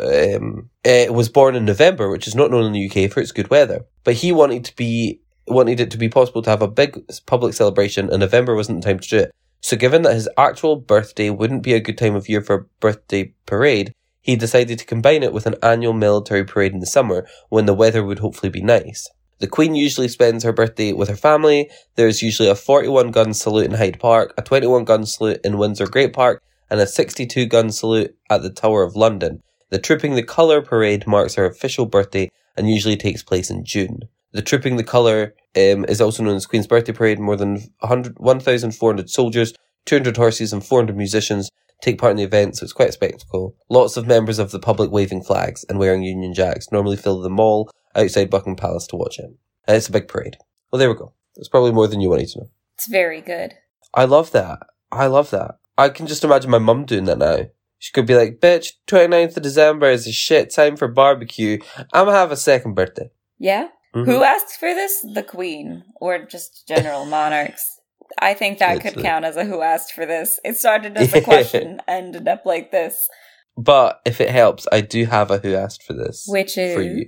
um, 0.01 0.71
uh, 0.85 1.13
was 1.13 1.29
born 1.29 1.55
in 1.55 1.65
November, 1.65 2.09
which 2.11 2.27
is 2.27 2.35
not 2.35 2.51
known 2.51 2.65
in 2.65 2.73
the 2.73 2.87
UK 2.89 3.11
for 3.11 3.21
its 3.21 3.33
good 3.33 3.51
weather. 3.51 3.85
But 4.05 4.15
he 4.15 4.33
wanted 4.33 4.65
to 4.67 4.77
be 4.77 5.21
wanted 5.53 5.81
it 5.81 5.91
to 5.93 5.99
be 5.99 6.09
possible 6.09 6.43
to 6.43 6.51
have 6.51 6.63
a 6.63 6.69
big 6.69 7.01
public 7.27 7.55
celebration, 7.55 8.11
and 8.11 8.21
November 8.21 8.55
wasn't 8.55 8.83
the 8.83 8.89
time 8.89 8.99
to 8.99 9.09
do 9.09 9.19
it. 9.19 9.35
So, 9.61 9.77
given 9.77 10.03
that 10.03 10.15
his 10.15 10.29
actual 10.37 10.77
birthday 10.77 11.31
wouldn't 11.31 11.63
be 11.63 11.75
a 11.75 11.81
good 11.81 11.97
time 11.97 12.17
of 12.17 12.29
year 12.29 12.41
for 12.41 12.55
a 12.55 12.65
birthday 12.81 13.33
parade, 13.47 13.95
he 14.21 14.37
decided 14.37 14.79
to 14.79 14.85
combine 14.85 15.23
it 15.23 15.33
with 15.33 15.47
an 15.47 15.57
annual 15.63 15.93
military 15.93 16.45
parade 16.45 16.73
in 16.73 16.81
the 16.81 16.87
summer 16.87 17.27
when 17.49 17.67
the 17.67 17.75
weather 17.75 18.05
would 18.05 18.21
hopefully 18.21 18.51
be 18.51 18.63
nice. 18.63 19.09
The 19.39 19.49
Queen 19.49 19.75
usually 19.75 20.09
spends 20.09 20.45
her 20.45 20.53
birthday 20.53 20.93
with 20.93 21.09
her 21.09 21.17
family. 21.17 21.69
There's 21.97 22.23
usually 22.23 22.49
a 22.49 22.55
41 22.55 23.11
gun 23.11 23.35
salute 23.35 23.67
in 23.67 23.73
Hyde 23.73 23.99
Park, 23.99 24.33
a 24.39 24.43
21 24.43 24.85
gun 24.85 25.05
salute 25.05 25.41
in 25.43 25.59
Windsor 25.59 25.89
Great 25.89 26.13
Park, 26.13 26.43
and 26.71 26.81
a 26.81 26.87
62 26.87 27.47
gun 27.47 27.71
salute 27.73 28.17
at 28.31 28.43
the 28.43 28.51
Tower 28.51 28.85
of 28.85 28.95
London. 28.95 29.43
The 29.71 29.81
Trooping 29.81 30.15
the 30.15 30.23
Colour 30.23 30.63
parade 30.63 31.07
marks 31.07 31.35
her 31.35 31.45
official 31.45 31.87
birthday 31.87 32.31
and 32.57 32.71
usually 32.71 32.97
takes 32.97 33.23
place 33.23 33.51
in 33.51 33.65
June. 33.65 34.03
The 34.31 34.43
Trooping 34.43 34.77
the 34.77 34.85
Colour 34.85 35.35
um, 35.57 35.85
is 35.87 36.01
also 36.01 36.23
known 36.23 36.37
as 36.37 36.47
Queen's 36.47 36.67
Birthday 36.67 36.93
Parade. 36.93 37.19
More 37.19 37.37
than 37.37 37.55
100 37.81 38.19
1,400 38.19 39.11
soldiers, 39.11 39.55
200 39.87 40.17
horses, 40.17 40.53
and 40.53 40.65
400 40.65 40.97
musicians 40.97 41.51
take 41.83 41.99
part 41.99 42.13
in 42.13 42.17
the 42.17 42.23
event, 42.23 42.57
so 42.57 42.65
it's 42.65 42.73
quite 42.73 42.89
a 42.89 42.93
spectacle. 42.93 43.57
Lots 43.69 43.97
of 43.97 44.07
members 44.07 44.39
of 44.39 44.53
the 44.53 44.61
public 44.61 44.91
waving 44.91 45.25
flags 45.25 45.65
and 45.69 45.79
wearing 45.79 46.03
Union 46.03 46.33
Jacks 46.33 46.71
normally 46.73 46.97
fill 46.97 47.21
the 47.21 47.29
mall 47.29 47.71
outside 47.95 48.31
Buckingham 48.31 48.57
Palace 48.57 48.87
to 48.89 48.97
watch 48.97 49.19
it. 49.19 49.27
And 49.67 49.77
it's 49.77 49.89
a 49.89 49.93
big 49.93 50.09
parade. 50.09 50.37
Well, 50.71 50.79
there 50.79 50.89
we 50.89 50.97
go. 50.97 51.13
It's 51.37 51.49
probably 51.49 51.73
more 51.73 51.89
than 51.89 52.01
you 52.01 52.09
wanted 52.09 52.29
to 52.29 52.41
know. 52.41 52.51
It's 52.75 52.87
very 52.87 53.21
good. 53.21 53.55
I 53.93 54.05
love 54.05 54.31
that. 54.33 54.61
I 54.91 55.07
love 55.07 55.31
that. 55.31 55.59
I 55.77 55.89
can 55.89 56.07
just 56.07 56.25
imagine 56.25 56.51
my 56.51 56.59
mum 56.59 56.85
doing 56.85 57.05
that 57.05 57.19
now. 57.19 57.47
She 57.79 57.93
could 57.93 58.07
be 58.07 58.15
like, 58.15 58.39
bitch, 58.39 58.75
29th 58.87 59.37
of 59.37 59.43
December 59.43 59.91
is 59.91 60.07
a 60.07 60.13
shit 60.13 60.51
time 60.55 60.77
for 60.77 60.87
barbecue. 60.87 61.59
I'm 61.93 62.07
gonna 62.07 62.17
have 62.17 62.31
a 62.31 62.37
second 62.37 62.75
birthday. 62.75 63.11
Yeah. 63.39 63.69
Mhm. 63.95 64.07
Who 64.07 64.23
asked 64.23 64.57
for 64.59 64.75
this? 64.75 65.05
The 65.15 65.23
Queen, 65.23 65.85
or 66.01 66.19
just 66.25 66.67
general 66.67 67.05
monarchs? 67.05 67.79
I 68.19 68.35
think 68.35 68.59
that 68.59 68.77
could 68.77 68.97
Literally. 68.97 69.03
count 69.05 69.25
as 69.25 69.37
a 69.37 69.45
who 69.45 69.61
asked 69.63 69.93
for 69.93 70.07
this. 70.07 70.39
It 70.45 70.57
started 70.59 70.97
as 70.97 71.15
a 71.15 71.21
question, 71.33 71.81
ended 71.89 72.29
up 72.29 72.45
like 72.47 72.71
this, 72.71 73.09
But 73.57 74.01
if 74.07 74.21
it 74.21 74.31
helps, 74.31 74.67
I 74.73 74.81
do 74.81 75.05
have 75.07 75.31
a 75.31 75.39
who 75.39 75.55
asked 75.55 75.83
for 75.83 75.93
this. 75.93 76.25
which 76.27 76.57
is 76.57 76.75
For 76.75 76.83
you. 76.83 77.05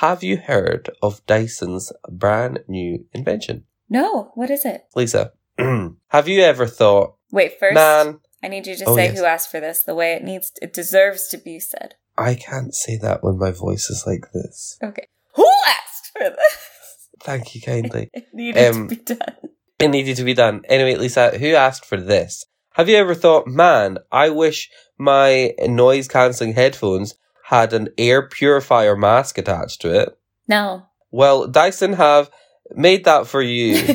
Have 0.00 0.22
you 0.22 0.36
heard 0.38 0.90
of 1.02 1.24
Dyson's 1.26 1.92
brand 2.08 2.60
new 2.68 3.04
invention? 3.12 3.64
no. 3.88 4.30
What 4.34 4.50
is 4.50 4.64
it? 4.64 4.84
Lisa, 4.94 5.32
have 6.08 6.28
you 6.28 6.42
ever 6.42 6.66
thought, 6.66 7.14
Wait, 7.30 7.58
first, 7.58 7.74
man, 7.74 8.20
I 8.42 8.48
need 8.48 8.66
you 8.66 8.74
to 8.76 8.84
Oh, 8.86 8.96
say 8.96 9.06
yes. 9.06 9.18
who 9.18 9.24
asked 9.24 9.50
for 9.50 9.60
this 9.60 9.82
the 9.82 9.94
way 9.94 10.12
it 10.14 10.22
needs. 10.24 10.50
it 10.62 10.72
deserves 10.72 11.28
to 11.28 11.36
be 11.38 11.58
said. 11.60 11.94
I 12.18 12.34
can't 12.34 12.74
say 12.74 12.96
that 12.98 13.22
when 13.22 13.38
my 13.38 13.50
voice 13.50 13.90
is 13.90 14.04
like 14.06 14.32
this? 14.32 14.78
Okay. 14.82 15.06
Who 15.34 15.46
asked 15.66 15.91
for 16.16 16.28
this? 16.30 17.08
Thank 17.22 17.54
you 17.54 17.60
kindly. 17.60 18.10
It 18.14 18.26
needed 18.32 18.74
Um, 18.74 18.88
to 18.88 18.96
be 18.96 19.02
done. 19.02 19.36
It 19.78 19.88
needed 19.88 20.16
to 20.16 20.24
be 20.24 20.34
done. 20.34 20.62
Anyway, 20.68 20.94
Lisa, 20.96 21.36
who 21.38 21.54
asked 21.54 21.84
for 21.84 21.96
this? 22.00 22.44
Have 22.74 22.88
you 22.88 22.96
ever 22.96 23.14
thought, 23.14 23.46
man, 23.46 23.98
I 24.10 24.30
wish 24.30 24.70
my 24.98 25.52
noise 25.66 26.08
cancelling 26.08 26.54
headphones 26.54 27.14
had 27.46 27.72
an 27.72 27.88
air 27.98 28.26
purifier 28.28 28.96
mask 28.96 29.38
attached 29.38 29.80
to 29.82 29.92
it? 30.00 30.16
No. 30.48 30.86
Well, 31.10 31.46
Dyson 31.48 31.94
have 31.94 32.30
made 32.70 33.04
that 33.04 33.26
for 33.26 33.42
you. 33.42 33.76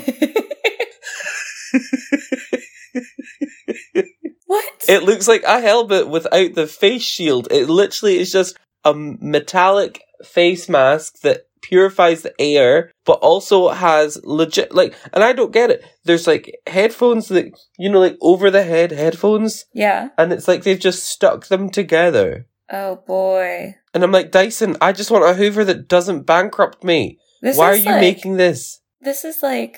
what? 4.45 4.85
it 4.87 5.03
looks 5.03 5.27
like 5.27 5.43
a 5.43 5.59
helmet 5.61 6.07
without 6.07 6.53
the 6.53 6.67
face 6.67 7.01
shield. 7.03 7.47
It 7.51 7.67
literally 7.69 8.19
is 8.19 8.31
just 8.31 8.57
a 8.83 8.93
metallic 8.93 10.01
face 10.23 10.69
mask 10.69 11.19
that 11.21 11.46
purifies 11.67 12.21
the 12.21 12.33
air, 12.39 12.91
but 13.05 13.19
also 13.21 13.69
has 13.69 14.19
legit 14.23 14.73
like. 14.73 14.95
And 15.13 15.23
I 15.23 15.33
don't 15.33 15.51
get 15.51 15.69
it. 15.69 15.83
There's 16.05 16.27
like 16.27 16.55
headphones 16.67 17.27
that 17.27 17.45
you 17.77 17.89
know, 17.89 17.99
like 17.99 18.17
over 18.21 18.49
the 18.51 18.63
head 18.63 18.91
headphones, 18.91 19.65
Yeah. 19.73 20.09
and 20.17 20.31
it's 20.33 20.47
like 20.47 20.63
they've 20.63 20.79
just 20.79 21.03
stuck 21.03 21.47
them 21.47 21.69
together. 21.69 22.47
Oh 22.71 22.97
boy. 23.07 23.75
And 23.93 24.03
I'm 24.03 24.11
like, 24.11 24.31
Dyson, 24.31 24.77
I 24.81 24.91
just 24.91 25.11
want 25.11 25.25
a 25.29 25.33
Hoover 25.33 25.63
that 25.65 25.87
doesn't 25.87 26.25
bankrupt 26.25 26.83
me. 26.83 27.17
This 27.41 27.57
Why 27.57 27.71
are 27.71 27.75
you 27.75 27.85
like, 27.91 28.01
making 28.01 28.37
this? 28.37 28.81
This 29.01 29.23
is 29.25 29.41
like 29.43 29.77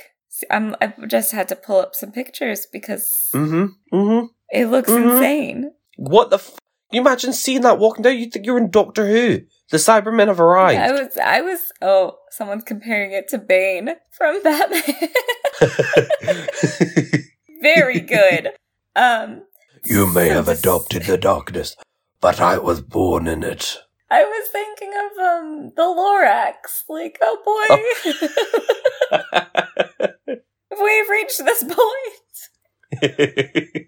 I'm. 0.50 0.76
I've 0.82 1.08
just 1.08 1.32
had 1.34 1.48
to 1.50 1.56
pull 1.56 1.80
up 1.80 1.94
some 1.96 2.12
pictures 2.12 2.66
because 2.72 3.30
Mm-hmm. 3.34 3.66
Mm-hmm. 3.96 4.26
it 4.52 4.66
looks 4.68 4.90
Mhm. 4.90 5.14
insane. 5.16 5.72
What 5.98 6.30
the? 6.30 6.38
F- 6.38 6.56
Can 6.90 6.96
you 6.98 7.02
imagine 7.02 7.34
seeing 7.34 7.62
that 7.62 7.78
walking 7.80 8.04
down? 8.04 8.18
You 8.18 8.30
think 8.30 8.46
you're 8.46 8.58
in 8.58 8.72
Doctor 8.72 9.06
Who? 9.08 9.42
The 9.72 9.78
Cybermen 9.78 10.28
have 10.28 10.40
I 10.78 10.92
was. 10.92 11.18
I 11.18 11.42
was. 11.42 11.72
Oh, 11.82 12.18
someone's 12.32 12.64
comparing 12.64 13.12
it 13.12 13.28
to 13.30 13.38
Bane 13.38 13.92
from 14.12 14.42
Batman. 14.42 14.82
Very 17.62 18.00
good. 18.00 18.50
Um. 18.96 19.44
You 19.86 20.08
may 20.08 20.30
so 20.30 20.34
have 20.36 20.48
adopted 20.48 21.04
the 21.04 21.18
darkness, 21.18 21.76
but 22.20 22.42
I 22.42 22.58
was 22.58 22.82
born 22.82 23.28
in 23.28 23.44
it. 23.44 23.78
I 24.12 24.24
was 24.24 24.50
thinking 24.52 24.92
of 24.92 25.18
um 25.24 25.72
the 25.76 25.84
Lorax. 25.84 26.84
Like, 26.90 27.20
oh 27.22 27.38
boy, 30.28 30.38
we've 30.82 31.10
reached 31.10 31.46
this 31.46 31.64
point. 31.64 31.76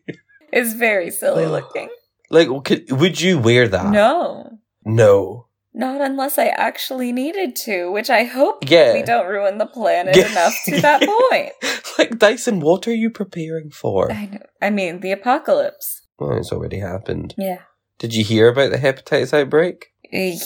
It's 0.53 0.73
very 0.73 1.11
silly 1.11 1.45
looking. 1.45 1.87
like, 2.29 2.49
could, 2.65 2.91
would 2.91 3.21
you 3.21 3.39
wear 3.39 3.69
that? 3.69 3.89
No, 3.89 4.59
No. 4.83 5.47
Not 5.73 6.01
unless 6.01 6.37
I 6.37 6.47
actually 6.47 7.11
needed 7.11 7.55
to, 7.67 7.91
which 7.91 8.09
I 8.09 8.23
hope 8.25 8.69
Yeah. 8.69 8.93
we 8.93 9.03
don't 9.03 9.27
ruin 9.27 9.57
the 9.57 9.65
planet 9.65 10.15
Yeah. 10.15 10.29
enough 10.31 10.53
to 10.65 10.81
that 10.81 11.01
point. 11.01 11.53
like 11.97 12.19
Dyson, 12.19 12.59
what 12.59 12.87
are 12.87 12.93
you 12.95 13.09
preparing 13.09 13.69
for? 13.71 14.11
I 14.11 14.25
know. 14.25 14.39
I 14.61 14.69
mean, 14.69 14.99
the 14.99 15.11
apocalypse. 15.11 16.01
Well, 16.19 16.37
it's 16.37 16.51
already 16.51 16.79
happened. 16.79 17.33
Yeah. 17.37 17.59
Did 17.99 18.13
you 18.15 18.23
hear 18.23 18.47
about 18.49 18.71
the 18.71 18.77
hepatitis 18.77 19.33
outbreak? 19.33 19.87
Eh, 20.11 20.37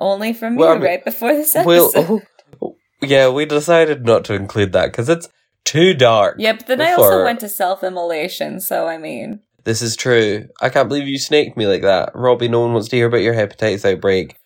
Only 0.00 0.32
from 0.32 0.56
Well, 0.56 0.68
you 0.68 0.74
I 0.74 0.78
mean- 0.78 0.84
right 0.88 1.04
before 1.04 1.32
this 1.34 1.54
episode. 1.54 1.66
Well, 1.66 1.90
oh, 1.96 2.22
oh, 2.62 2.76
yeah, 3.02 3.28
we 3.28 3.44
decided 3.44 4.04
not 4.06 4.24
to 4.26 4.34
include 4.34 4.72
that 4.72 4.86
because 4.86 5.08
it's 5.08 5.28
too 5.64 5.94
dark. 5.94 6.36
yeah, 6.38 6.52
but 6.52 6.66
then 6.66 6.80
I 6.80 6.92
also 6.92 7.24
went 7.24 7.40
to 7.40 7.48
self-immolation, 7.48 8.60
so 8.60 8.86
I 8.86 8.98
mean, 8.98 9.40
This 9.64 9.82
is 9.82 9.96
true. 9.96 10.46
I 10.62 10.68
can't 10.68 10.88
believe 10.88 11.08
you 11.08 11.18
snaked 11.18 11.56
me 11.56 11.66
like 11.66 11.82
that. 11.82 12.12
Robbie, 12.14 12.48
no 12.48 12.60
one 12.60 12.72
wants 12.72 12.88
to 12.88 12.96
hear 12.96 13.06
about 13.06 13.22
your 13.22 13.34
hepatitis 13.34 13.84
outbreak. 13.90 14.36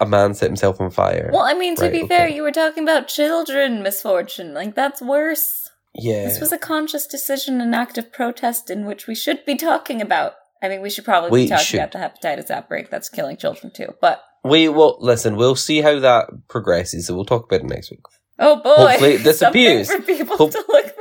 A 0.00 0.06
man 0.06 0.34
set 0.34 0.48
himself 0.48 0.80
on 0.80 0.90
fire. 0.90 1.30
well, 1.32 1.42
I 1.42 1.54
mean, 1.54 1.76
to 1.76 1.82
Right, 1.82 1.92
be 1.92 1.98
okay. 2.04 2.08
fair, 2.08 2.28
you 2.28 2.42
were 2.42 2.52
talking 2.52 2.82
about 2.82 3.08
children 3.08 3.82
misfortune. 3.82 4.54
Like 4.54 4.74
that's 4.74 5.00
worse. 5.02 5.68
yeah. 5.94 6.24
This 6.24 6.40
was 6.40 6.52
a 6.52 6.58
conscious 6.58 7.06
decision, 7.06 7.60
an 7.60 7.74
act 7.74 7.98
of 7.98 8.12
protest 8.12 8.70
in 8.70 8.84
which 8.86 9.06
we 9.06 9.14
should 9.14 9.44
be 9.44 9.56
talking 9.56 10.00
about. 10.00 10.34
I 10.62 10.68
mean, 10.68 10.80
we 10.80 10.88
should 10.90 11.04
probably 11.04 11.30
We 11.30 11.42
be 11.44 11.48
talking 11.50 11.64
should. 11.64 11.80
about 11.80 11.92
the 11.92 11.98
hepatitis 12.28 12.50
outbreak 12.50 12.88
that's 12.90 13.08
killing 13.10 13.36
children 13.36 13.70
too. 13.74 13.94
But 14.00 14.22
we 14.42 14.68
will 14.68 14.96
listen. 15.00 15.36
We'll 15.36 15.56
see 15.56 15.80
how 15.82 15.98
that 16.00 16.28
progresses. 16.48 17.06
So 17.06 17.14
we'll 17.14 17.24
talk 17.26 17.44
about 17.44 17.60
it 17.60 17.66
next 17.66 17.90
week. 17.90 18.00
oh 18.38 18.56
boy, 18.62 18.74
Hopefully 18.76 19.14
it 19.14 19.22
disappears. 19.24 19.88
Something 19.88 20.16
for 20.16 20.24
people 20.24 20.36
Hope- 20.38 20.52
to 20.52 20.64
look 20.68 20.94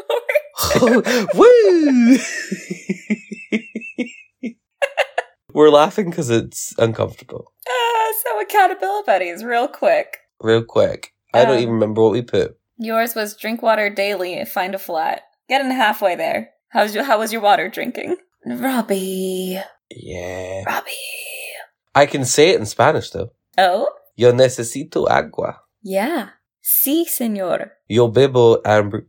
forward. 0.79 1.27
Woo! 1.35 2.17
We're 5.53 5.69
laughing 5.69 6.09
because 6.09 6.29
it's 6.29 6.73
uncomfortable. 6.77 7.53
Ah, 7.67 8.11
so 8.23 8.41
accountability 8.41 9.03
buddies, 9.05 9.43
real 9.43 9.67
quick. 9.67 10.17
Real 10.41 10.63
quick, 10.63 11.13
I 11.33 11.45
don't 11.45 11.57
Um, 11.57 11.61
even 11.61 11.73
remember 11.75 12.01
what 12.01 12.11
we 12.11 12.21
put. 12.23 12.57
Yours 12.77 13.15
was 13.15 13.37
drink 13.37 13.61
water 13.61 13.89
daily, 13.89 14.43
find 14.45 14.73
a 14.75 14.79
flat. 14.79 15.21
Getting 15.47 15.71
halfway 15.71 16.15
there. 16.15 16.49
How's 16.69 16.95
your, 16.95 17.03
how 17.03 17.19
was 17.19 17.31
your 17.31 17.41
water 17.41 17.69
drinking? 17.69 18.17
Robbie. 18.45 19.59
Yeah, 19.91 20.63
Robbie. 20.65 20.91
I 21.95 22.07
can 22.07 22.25
say 22.25 22.49
it 22.49 22.59
in 22.59 22.65
Spanish 22.65 23.11
though. 23.11 23.29
Oh? 23.57 23.89
Yo 24.15 24.31
necesito 24.33 25.07
agua. 25.09 25.59
Yeah. 25.83 26.29
Sí, 26.63 27.05
señor. 27.05 27.69
Yo 27.87 28.09
bebo 28.09 28.61
ambr. 28.65 29.05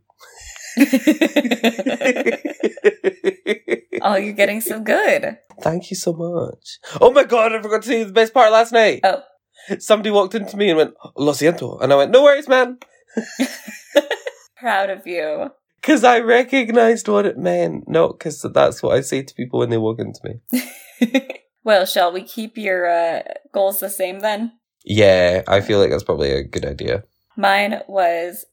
oh, 4.05 4.15
you're 4.15 4.33
getting 4.33 4.61
so 4.61 4.79
good. 4.79 5.37
Thank 5.61 5.89
you 5.89 5.97
so 5.97 6.13
much. 6.13 6.79
Oh 7.01 7.11
my 7.11 7.23
god, 7.23 7.53
I 7.53 7.61
forgot 7.61 7.81
to 7.83 7.89
tell 7.89 7.97
you 7.97 8.05
the 8.05 8.13
best 8.13 8.33
part 8.33 8.51
last 8.51 8.71
night. 8.71 9.01
Oh. 9.03 9.21
Somebody 9.79 10.11
walked 10.11 10.35
into 10.35 10.57
me 10.57 10.69
and 10.69 10.77
went, 10.77 10.93
Lo 11.17 11.33
siento. 11.33 11.81
And 11.81 11.91
I 11.91 11.95
went, 11.95 12.11
No 12.11 12.23
worries, 12.23 12.47
man. 12.47 12.77
Proud 14.57 14.89
of 14.89 15.07
you. 15.07 15.49
Because 15.81 16.03
I 16.03 16.19
recognized 16.19 17.07
what 17.07 17.25
it 17.25 17.37
meant. 17.37 17.87
Not 17.87 18.17
because 18.17 18.41
that's 18.41 18.83
what 18.83 18.95
I 18.95 19.01
say 19.01 19.23
to 19.23 19.33
people 19.33 19.59
when 19.59 19.69
they 19.69 19.77
walk 19.77 19.99
into 19.99 20.19
me. 20.23 21.19
well, 21.63 21.85
shall 21.85 22.11
we 22.11 22.23
keep 22.23 22.57
your 22.57 22.87
uh, 22.87 23.21
goals 23.53 23.79
the 23.79 23.89
same 23.89 24.19
then? 24.19 24.53
Yeah, 24.83 25.43
I 25.47 25.61
feel 25.61 25.79
like 25.79 25.89
that's 25.89 26.03
probably 26.03 26.31
a 26.31 26.43
good 26.43 26.65
idea. 26.65 27.03
Mine 27.37 27.81
was 27.87 28.45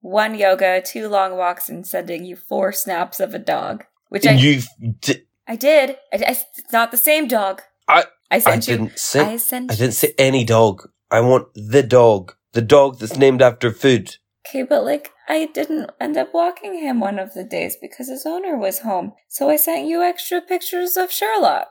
one 0.00 0.34
yoga, 0.34 0.82
two 0.82 1.08
long 1.08 1.36
walks, 1.36 1.68
and 1.68 1.86
sending 1.86 2.24
you 2.24 2.36
four 2.36 2.72
snaps 2.72 3.20
of 3.20 3.34
a 3.34 3.38
dog. 3.38 3.84
Which 4.12 4.26
I, 4.26 4.32
you, 4.32 4.60
d- 5.00 5.22
I 5.48 5.56
did. 5.56 5.96
I, 6.12 6.16
I- 6.16 6.36
it's 6.36 6.72
not 6.72 6.90
the 6.90 6.96
same 6.98 7.28
dog. 7.28 7.62
I- 7.88 8.04
I 8.30 8.42
I 8.46 8.54
you. 8.54 8.60
didn't 8.60 8.98
say. 8.98 9.20
I 9.20 9.36
sent. 9.36 9.70
I 9.72 9.74
didn't 9.74 9.94
say 10.02 10.12
any 10.18 10.44
dog. 10.44 10.88
I 11.10 11.20
want 11.20 11.48
the 11.54 11.82
dog. 11.82 12.34
The 12.52 12.62
dog 12.62 12.98
that's 12.98 13.16
named 13.16 13.40
after 13.42 13.70
food. 13.72 14.16
Okay, 14.46 14.62
but 14.62 14.84
like 14.84 15.10
I 15.28 15.48
didn't 15.58 15.90
end 16.00 16.16
up 16.16 16.34
walking 16.34 16.78
him 16.78 17.00
one 17.00 17.18
of 17.18 17.32
the 17.34 17.44
days 17.44 17.76
because 17.80 18.08
his 18.08 18.24
owner 18.26 18.56
was 18.56 18.80
home. 18.80 19.12
So 19.28 19.48
I 19.48 19.56
sent 19.56 19.86
you 19.86 20.02
extra 20.02 20.40
pictures 20.40 20.96
of 20.96 21.10
Sherlock. 21.12 21.70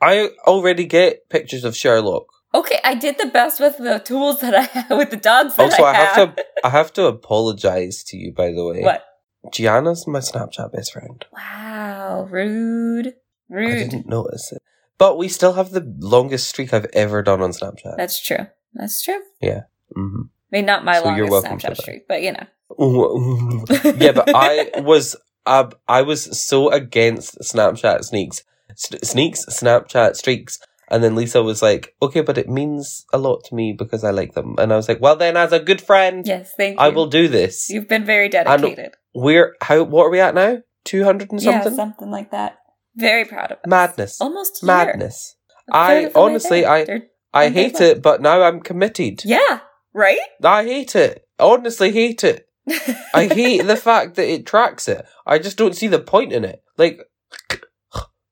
I 0.00 0.30
already 0.46 0.84
get 0.86 1.28
pictures 1.30 1.64
of 1.64 1.76
Sherlock. 1.76 2.26
Okay, 2.54 2.78
I 2.84 2.94
did 2.94 3.16
the 3.18 3.26
best 3.26 3.60
with 3.60 3.78
the 3.78 3.98
tools 3.98 4.40
that 4.40 4.54
I 4.54 4.62
have 4.62 4.90
with 5.00 5.10
the 5.10 5.16
dogs 5.16 5.56
that 5.56 5.62
Also, 5.62 5.82
I, 5.82 5.90
I 5.92 5.94
have 6.04 6.36
to. 6.36 6.44
I 6.64 6.68
have 6.70 6.92
to 6.94 7.06
apologize 7.06 8.02
to 8.08 8.16
you, 8.16 8.32
by 8.32 8.52
the 8.52 8.64
way. 8.64 8.80
What? 8.82 9.02
Gianna's 9.50 10.06
my 10.06 10.20
Snapchat 10.20 10.72
best 10.72 10.92
friend. 10.92 11.24
Wow, 11.32 12.28
rude, 12.30 13.14
Rude. 13.48 13.72
I 13.72 13.78
didn't 13.78 14.06
notice 14.06 14.52
it. 14.52 14.62
But 14.98 15.18
we 15.18 15.28
still 15.28 15.54
have 15.54 15.70
the 15.70 15.84
longest 15.98 16.48
streak 16.48 16.72
I've 16.72 16.86
ever 16.92 17.22
done 17.22 17.42
on 17.42 17.50
Snapchat. 17.50 17.96
That's 17.96 18.22
true. 18.22 18.46
That's 18.74 19.02
true. 19.02 19.20
Yeah. 19.40 19.62
hmm 19.94 20.22
I 20.52 20.56
mean, 20.56 20.66
not 20.66 20.84
my 20.84 20.98
So 21.00 21.08
you're 21.08 21.28
longest 21.28 21.64
Snapchat 21.64 21.76
streak, 21.76 22.08
but 22.08 22.22
you 22.22 22.32
know. 22.32 22.46
yeah, 23.96 24.12
but 24.12 24.28
I 24.34 24.70
was 24.76 25.16
uh, 25.46 25.70
I 25.88 26.02
was 26.02 26.40
so 26.46 26.70
against 26.70 27.38
Snapchat 27.40 28.04
sneaks, 28.04 28.44
S- 28.70 29.08
sneaks, 29.10 29.44
Snapchat 29.46 30.16
streaks, 30.16 30.58
and 30.88 31.02
then 31.02 31.14
Lisa 31.14 31.42
was 31.42 31.62
like, 31.62 31.94
"Okay, 32.00 32.20
but 32.20 32.38
it 32.38 32.48
means 32.48 33.04
a 33.12 33.18
lot 33.18 33.44
to 33.44 33.54
me 33.54 33.72
because 33.72 34.04
I 34.04 34.10
like 34.10 34.34
them," 34.34 34.54
and 34.58 34.72
I 34.72 34.76
was 34.76 34.88
like, 34.88 35.00
"Well, 35.00 35.16
then, 35.16 35.36
as 35.36 35.52
a 35.52 35.60
good 35.60 35.80
friend, 35.80 36.26
Yes, 36.26 36.54
thank 36.56 36.78
you. 36.78 36.84
I 36.84 36.88
will 36.90 37.06
do 37.06 37.28
this." 37.28 37.68
You've 37.68 37.88
been 37.88 38.04
very 38.04 38.28
dedicated. 38.28 38.94
We're 39.14 39.54
how? 39.60 39.82
What 39.84 40.04
are 40.06 40.10
we 40.10 40.20
at 40.20 40.34
now? 40.34 40.58
Two 40.84 41.04
hundred 41.04 41.30
and 41.32 41.40
something? 41.42 41.72
Yeah, 41.72 41.76
something. 41.76 42.10
like 42.10 42.30
that. 42.30 42.58
Very 42.96 43.24
proud 43.24 43.52
of 43.52 43.58
us. 43.58 43.64
Madness. 43.66 44.20
Almost. 44.20 44.62
Madness. 44.64 45.36
I 45.70 45.92
of 45.94 46.12
the 46.12 46.18
way 46.18 46.24
honestly. 46.24 46.66
I 46.66 46.84
They're- 46.84 47.06
I 47.34 47.48
hate 47.48 47.80
it, 47.80 48.02
but 48.02 48.20
now 48.20 48.42
I'm 48.42 48.60
committed. 48.60 49.22
Yeah, 49.24 49.60
right? 49.94 50.18
I 50.44 50.64
hate 50.64 50.94
it. 50.94 51.26
Honestly, 51.38 51.90
hate 51.90 52.22
it. 52.24 52.46
I 53.14 53.26
hate 53.26 53.66
the 53.66 53.76
fact 53.76 54.16
that 54.16 54.30
it 54.30 54.44
tracks 54.44 54.86
it. 54.86 55.06
I 55.26 55.38
just 55.38 55.56
don't 55.56 55.74
see 55.74 55.86
the 55.86 55.98
point 55.98 56.34
in 56.34 56.44
it. 56.44 56.62
Like, 56.76 57.00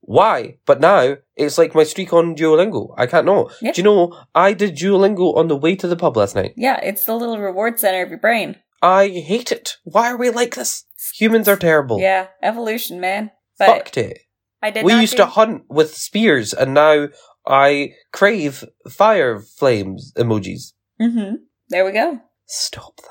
why? 0.01 0.59
But 0.67 0.81
now 0.81 1.17
it's 1.37 1.57
like 1.57 1.75
my 1.75 1.85
streak 1.85 2.13
on 2.13 2.35
Duolingo. 2.37 2.95
I 2.99 3.07
can't 3.07 3.25
know. 3.27 3.51
Yeah. 3.63 3.73
Do 3.73 3.81
you 3.81 3.85
know? 3.85 4.17
I 4.35 4.53
did 4.53 4.77
Duolingo 4.77 5.35
on 5.37 5.49
the 5.49 5.57
way 5.57 5.77
to 5.77 5.89
the 5.89 5.97
pub 5.97 6.17
last 6.17 6.35
night. 6.35 6.53
yeah, 6.57 6.79
it's 6.83 7.05
the 7.05 7.15
little 7.17 7.39
reward 7.39 7.79
center 7.81 8.03
of 8.03 8.11
your 8.11 8.19
brain. 8.19 8.57
I 8.83 9.09
hate 9.09 9.53
it. 9.53 9.77
Why 9.85 10.11
are 10.11 10.17
we 10.17 10.31
like 10.31 10.55
this? 10.55 10.85
Humans 11.19 11.49
are 11.49 11.57
terrible. 11.57 12.01
Yeah, 12.01 12.29
evolution, 12.43 13.01
man. 13.01 13.31
But 13.59 13.67
Fucked 13.67 13.99
it. 13.99 14.19
I 14.63 14.71
did 14.71 14.85
We 14.85 14.95
used 14.95 15.13
do- 15.13 15.19
to 15.19 15.27
hunt 15.27 15.65
with 15.69 15.95
spears, 15.95 16.53
and 16.55 16.75
now 16.75 17.09
I 17.47 17.93
crave 18.13 18.65
fire 18.91 19.41
flames 19.41 20.13
emojis. 20.17 20.73
Mm-hmm. 21.01 21.37
There 21.69 21.85
we 21.85 21.93
go. 21.93 22.21
Stop 22.47 22.97
that. 22.97 23.09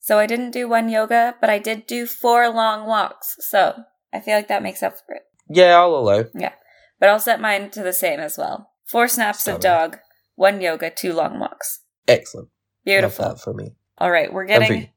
So 0.00 0.18
I 0.18 0.26
didn't 0.26 0.50
do 0.50 0.68
one 0.68 0.88
yoga, 0.88 1.36
but 1.40 1.50
I 1.50 1.58
did 1.58 1.86
do 1.86 2.06
four 2.06 2.48
long 2.48 2.86
walks. 2.86 3.36
So 3.40 3.84
I 4.12 4.20
feel 4.20 4.34
like 4.34 4.48
that 4.48 4.62
makes 4.62 4.82
up 4.82 4.94
for 5.06 5.14
it. 5.14 5.22
Yeah, 5.48 5.78
I'll 5.78 5.94
allow. 5.94 6.24
Yeah, 6.34 6.52
but 6.98 7.08
I'll 7.08 7.20
set 7.20 7.40
mine 7.40 7.70
to 7.70 7.82
the 7.82 7.92
same 7.92 8.20
as 8.20 8.36
well. 8.38 8.70
Four 8.86 9.06
snaps 9.08 9.46
of 9.46 9.60
dog, 9.60 9.98
one 10.34 10.60
yoga, 10.60 10.90
two 10.90 11.12
long 11.12 11.38
walks. 11.38 11.80
Excellent. 12.08 12.48
Beautiful. 12.84 13.24
Love 13.26 13.36
that 13.36 13.42
for 13.42 13.54
me. 13.54 13.74
All 14.00 14.10
right, 14.10 14.32
we're 14.32 14.46
getting 14.46 14.88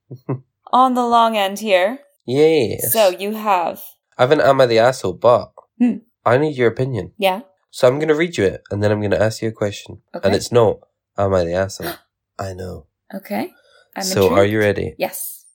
on 0.72 0.93
the 0.93 1.06
long 1.06 1.36
end 1.38 1.60
here. 1.60 1.99
Yes. 2.26 2.93
So 2.93 3.10
you 3.10 3.34
have, 3.34 3.82
I 4.18 4.24
haven't 4.24 4.41
am 4.41 4.62
I 4.62 4.66
the 4.66 4.80
asshole, 4.80 5.14
but 5.14 5.51
Hmm. 5.80 5.97
I 6.26 6.38
need 6.38 6.56
your 6.56 6.70
opinion. 6.70 7.12
yeah, 7.18 7.41
So 7.72 7.88
I'm 7.88 7.95
going 7.99 8.08
to 8.08 8.16
read 8.16 8.38
you 8.38 8.45
it, 8.45 8.62
and 8.72 8.82
then 8.82 8.91
I'm 8.91 8.99
going 9.01 9.12
to 9.12 9.22
ask 9.22 9.41
you 9.41 9.49
a 9.49 9.51
question. 9.51 10.01
Okay. 10.16 10.26
And 10.28 10.36
it's 10.36 10.51
not, 10.51 10.80
am 11.18 11.34
I 11.34 11.43
the 11.43 11.54
asshole? 11.54 11.93
I 12.39 12.54
know. 12.54 12.88
Okay. 13.14 13.51
I'm 13.95 14.04
so, 14.04 14.34
are 14.34 14.45
you 14.45 14.60
ready? 14.60 14.95
Yes. 14.97 15.45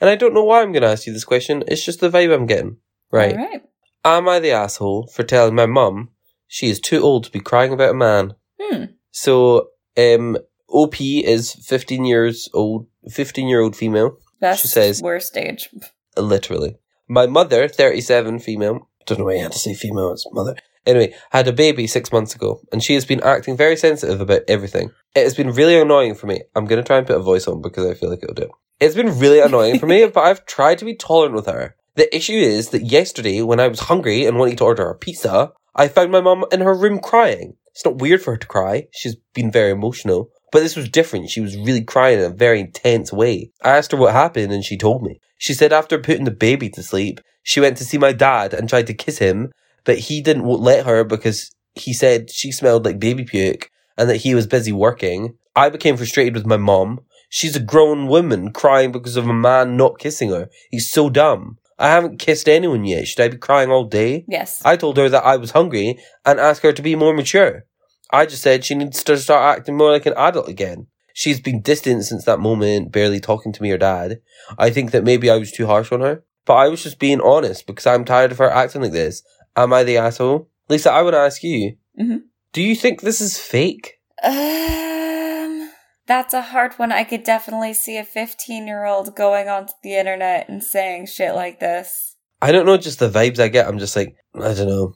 And 0.00 0.10
I 0.10 0.16
don't 0.16 0.34
know 0.34 0.44
why 0.44 0.62
I'm 0.62 0.72
going 0.72 0.82
to 0.82 0.88
ask 0.88 1.06
you 1.06 1.12
this 1.12 1.24
question. 1.24 1.62
It's 1.68 1.84
just 1.84 2.00
the 2.00 2.10
vibe 2.10 2.34
I'm 2.34 2.46
getting. 2.46 2.78
Right. 3.12 3.36
All 3.36 3.44
right. 3.44 3.62
Am 4.04 4.28
I 4.28 4.40
the 4.40 4.50
asshole 4.50 5.06
for 5.14 5.22
telling 5.22 5.54
my 5.54 5.66
mum 5.66 6.10
she 6.48 6.68
is 6.68 6.80
too 6.80 7.00
old 7.02 7.24
to 7.24 7.30
be 7.30 7.40
crying 7.40 7.72
about 7.72 7.90
a 7.90 7.94
man? 7.94 8.34
Hmm. 8.60 8.84
So, 9.12 9.68
um, 9.96 10.36
OP 10.76 11.00
is 11.00 11.54
15 11.54 12.04
years 12.04 12.48
old, 12.52 12.86
15 13.10 13.48
year 13.48 13.60
old 13.62 13.74
female, 13.74 14.18
Best 14.40 14.66
says- 14.68 15.00
worst 15.02 15.36
age. 15.36 15.70
literally. 16.18 16.76
My 17.08 17.26
mother, 17.26 17.66
37 17.68 18.40
female, 18.40 18.88
don't 19.06 19.18
know 19.20 19.24
why 19.24 19.34
you 19.36 19.42
had 19.42 19.52
to 19.52 19.58
say 19.58 19.72
female, 19.74 20.12
it's 20.12 20.26
mother. 20.32 20.54
Anyway, 20.84 21.14
had 21.30 21.48
a 21.48 21.52
baby 21.52 21.86
six 21.86 22.12
months 22.12 22.34
ago, 22.34 22.60
and 22.70 22.82
she 22.82 22.94
has 22.94 23.04
been 23.06 23.22
acting 23.22 23.56
very 23.56 23.76
sensitive 23.76 24.20
about 24.20 24.42
everything. 24.48 24.90
It 25.14 25.22
has 25.24 25.34
been 25.34 25.50
really 25.52 25.78
annoying 25.80 26.14
for 26.14 26.26
me. 26.26 26.42
I'm 26.54 26.66
going 26.66 26.80
to 26.82 26.86
try 26.86 26.98
and 26.98 27.06
put 27.06 27.16
a 27.16 27.20
voice 27.20 27.48
on 27.48 27.62
because 27.62 27.86
I 27.90 27.94
feel 27.94 28.10
like 28.10 28.22
it'll 28.22 28.34
do 28.34 28.42
it. 28.42 28.50
It's 28.78 28.94
been 28.94 29.18
really 29.18 29.40
annoying 29.40 29.78
for 29.78 29.86
me, 29.86 30.06
but 30.14 30.20
I've 30.20 30.44
tried 30.46 30.78
to 30.78 30.84
be 30.84 30.94
tolerant 30.94 31.34
with 31.34 31.46
her. 31.46 31.74
The 31.94 32.14
issue 32.14 32.34
is 32.34 32.68
that 32.70 32.84
yesterday, 32.84 33.40
when 33.40 33.58
I 33.60 33.68
was 33.68 33.80
hungry 33.80 34.26
and 34.26 34.36
wanting 34.38 34.56
to 34.56 34.64
order 34.64 34.88
a 34.90 34.94
pizza, 34.94 35.52
I 35.74 35.88
found 35.88 36.12
my 36.12 36.20
mum 36.20 36.44
in 36.52 36.60
her 36.60 36.74
room 36.74 36.98
crying. 37.00 37.56
It's 37.72 37.84
not 37.84 37.98
weird 37.98 38.22
for 38.22 38.32
her 38.32 38.36
to 38.38 38.46
cry. 38.46 38.88
She's 38.92 39.16
been 39.34 39.50
very 39.50 39.70
emotional. 39.70 40.30
But 40.52 40.60
this 40.60 40.76
was 40.76 40.88
different. 40.88 41.30
She 41.30 41.40
was 41.40 41.56
really 41.56 41.82
crying 41.82 42.18
in 42.18 42.24
a 42.24 42.30
very 42.30 42.60
intense 42.60 43.12
way. 43.12 43.50
I 43.62 43.76
asked 43.76 43.92
her 43.92 43.98
what 43.98 44.12
happened 44.12 44.52
and 44.52 44.64
she 44.64 44.76
told 44.76 45.02
me. 45.02 45.20
She 45.38 45.54
said 45.54 45.72
after 45.72 45.98
putting 45.98 46.24
the 46.24 46.30
baby 46.30 46.68
to 46.70 46.82
sleep, 46.82 47.20
she 47.42 47.60
went 47.60 47.76
to 47.78 47.84
see 47.84 47.98
my 47.98 48.12
dad 48.12 48.54
and 48.54 48.68
tried 48.68 48.86
to 48.88 48.94
kiss 48.94 49.18
him, 49.18 49.52
but 49.84 49.98
he 49.98 50.20
didn't 50.20 50.44
let 50.44 50.86
her 50.86 51.04
because 51.04 51.50
he 51.74 51.92
said 51.92 52.30
she 52.30 52.52
smelled 52.52 52.84
like 52.84 52.98
baby 52.98 53.24
puke 53.24 53.70
and 53.98 54.08
that 54.08 54.18
he 54.18 54.34
was 54.34 54.46
busy 54.46 54.72
working. 54.72 55.36
I 55.54 55.68
became 55.68 55.96
frustrated 55.96 56.34
with 56.34 56.46
my 56.46 56.56
mom. 56.56 57.00
She's 57.28 57.56
a 57.56 57.60
grown 57.60 58.06
woman 58.06 58.52
crying 58.52 58.92
because 58.92 59.16
of 59.16 59.28
a 59.28 59.32
man 59.32 59.76
not 59.76 59.98
kissing 59.98 60.30
her. 60.30 60.48
He's 60.70 60.90
so 60.90 61.10
dumb. 61.10 61.58
I 61.78 61.88
haven't 61.88 62.18
kissed 62.18 62.48
anyone 62.48 62.84
yet. 62.84 63.06
Should 63.06 63.20
I 63.20 63.28
be 63.28 63.36
crying 63.36 63.70
all 63.70 63.84
day? 63.84 64.24
Yes. 64.28 64.62
I 64.64 64.76
told 64.76 64.96
her 64.96 65.08
that 65.08 65.24
I 65.24 65.36
was 65.36 65.50
hungry 65.50 65.98
and 66.24 66.40
asked 66.40 66.62
her 66.62 66.72
to 66.72 66.82
be 66.82 66.94
more 66.96 67.12
mature. 67.12 67.64
I 68.10 68.26
just 68.26 68.42
said 68.42 68.64
she 68.64 68.74
needs 68.74 69.02
to 69.02 69.16
start 69.18 69.58
acting 69.58 69.76
more 69.76 69.90
like 69.90 70.06
an 70.06 70.14
adult 70.16 70.48
again. 70.48 70.86
She's 71.12 71.40
been 71.40 71.62
distant 71.62 72.04
since 72.04 72.24
that 72.24 72.40
moment, 72.40 72.92
barely 72.92 73.20
talking 73.20 73.52
to 73.52 73.62
me 73.62 73.70
or 73.70 73.78
dad. 73.78 74.20
I 74.58 74.70
think 74.70 74.90
that 74.90 75.04
maybe 75.04 75.30
I 75.30 75.36
was 75.36 75.50
too 75.50 75.66
harsh 75.66 75.90
on 75.90 76.02
her. 76.02 76.22
But 76.44 76.54
I 76.54 76.68
was 76.68 76.82
just 76.82 76.98
being 76.98 77.20
honest 77.20 77.66
because 77.66 77.86
I'm 77.86 78.04
tired 78.04 78.32
of 78.32 78.38
her 78.38 78.50
acting 78.50 78.82
like 78.82 78.92
this. 78.92 79.22
Am 79.56 79.72
I 79.72 79.82
the 79.82 79.96
asshole? 79.96 80.48
Lisa, 80.68 80.92
I 80.92 81.02
want 81.02 81.14
to 81.14 81.18
ask 81.18 81.42
you. 81.42 81.76
Mhm. 81.98 82.22
Do 82.52 82.62
you 82.62 82.76
think 82.76 83.00
this 83.00 83.20
is 83.20 83.38
fake? 83.38 83.94
Um, 84.22 85.70
that's 86.06 86.34
a 86.34 86.42
hard 86.42 86.74
one. 86.74 86.92
I 86.92 87.04
could 87.04 87.24
definitely 87.24 87.74
see 87.74 87.96
a 87.96 88.04
15 88.04 88.66
year 88.66 88.84
old 88.84 89.16
going 89.16 89.48
onto 89.48 89.72
the 89.82 89.96
internet 89.96 90.48
and 90.48 90.62
saying 90.62 91.06
shit 91.06 91.34
like 91.34 91.60
this. 91.60 92.16
I 92.40 92.52
don't 92.52 92.66
know, 92.66 92.76
just 92.76 92.98
the 92.98 93.10
vibes 93.10 93.38
I 93.38 93.48
get. 93.48 93.66
I'm 93.66 93.78
just 93.78 93.96
like, 93.96 94.14
I 94.34 94.54
don't 94.54 94.68
know. 94.68 94.94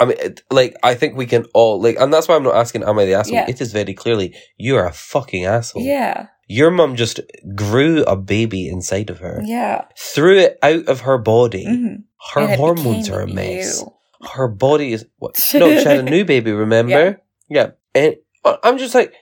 I 0.00 0.04
mean, 0.06 0.16
it, 0.18 0.42
like, 0.50 0.74
I 0.82 0.94
think 0.94 1.16
we 1.16 1.26
can 1.26 1.44
all, 1.54 1.80
like, 1.80 1.96
and 2.00 2.12
that's 2.12 2.26
why 2.26 2.34
I'm 2.36 2.42
not 2.42 2.56
asking, 2.56 2.82
am 2.84 2.98
I 2.98 3.04
the 3.04 3.14
asshole? 3.14 3.34
Yeah. 3.36 3.46
It 3.48 3.60
is 3.60 3.72
very 3.72 3.94
clearly, 3.94 4.34
you 4.56 4.76
are 4.76 4.86
a 4.86 4.92
fucking 4.92 5.44
asshole. 5.44 5.82
Yeah. 5.82 6.28
Your 6.48 6.70
mum 6.70 6.96
just 6.96 7.20
grew 7.54 8.02
a 8.04 8.16
baby 8.16 8.68
inside 8.68 9.10
of 9.10 9.18
her, 9.20 9.40
Yeah. 9.44 9.84
threw 9.96 10.38
it 10.38 10.58
out 10.62 10.88
of 10.88 11.02
her 11.02 11.18
body. 11.18 11.64
hmm 11.66 11.94
Her 12.34 12.56
hormones 12.56 13.08
are 13.10 13.20
a 13.20 13.26
mess. 13.28 13.80
you. 13.80 13.92
Her 14.34 14.48
body 14.48 14.92
is 14.92 15.06
what? 15.18 15.34
No, 15.54 15.68
she 15.78 15.84
had 15.84 15.98
a 16.00 16.02
new 16.16 16.24
baby. 16.24 16.50
Remember? 16.52 17.20
Yeah. 17.48 17.70
And 17.94 18.16
uh, 18.44 18.56
I'm 18.62 18.78
just 18.78 18.94
like, 18.94 19.14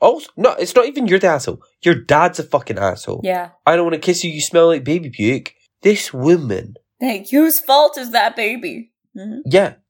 also, 0.00 0.28
no, 0.36 0.52
it's 0.54 0.74
not 0.74 0.86
even 0.86 1.06
you're 1.06 1.18
the 1.18 1.28
asshole. 1.28 1.62
Your 1.82 1.94
dad's 1.94 2.38
a 2.38 2.42
fucking 2.42 2.78
asshole. 2.78 3.20
Yeah. 3.24 3.50
I 3.66 3.76
don't 3.76 3.84
want 3.86 3.94
to 3.94 4.00
kiss 4.00 4.22
you. 4.24 4.30
You 4.30 4.40
smell 4.40 4.66
like 4.68 4.84
baby 4.84 5.10
puke. 5.10 5.54
This 5.82 6.12
woman, 6.14 6.74
Hey, 7.00 7.26
whose 7.30 7.60
fault 7.60 7.96
is 7.98 8.10
that 8.12 8.36
baby? 8.36 8.90
hmm 9.16 9.40
yeah, 9.46 9.74
oh, 9.76 9.80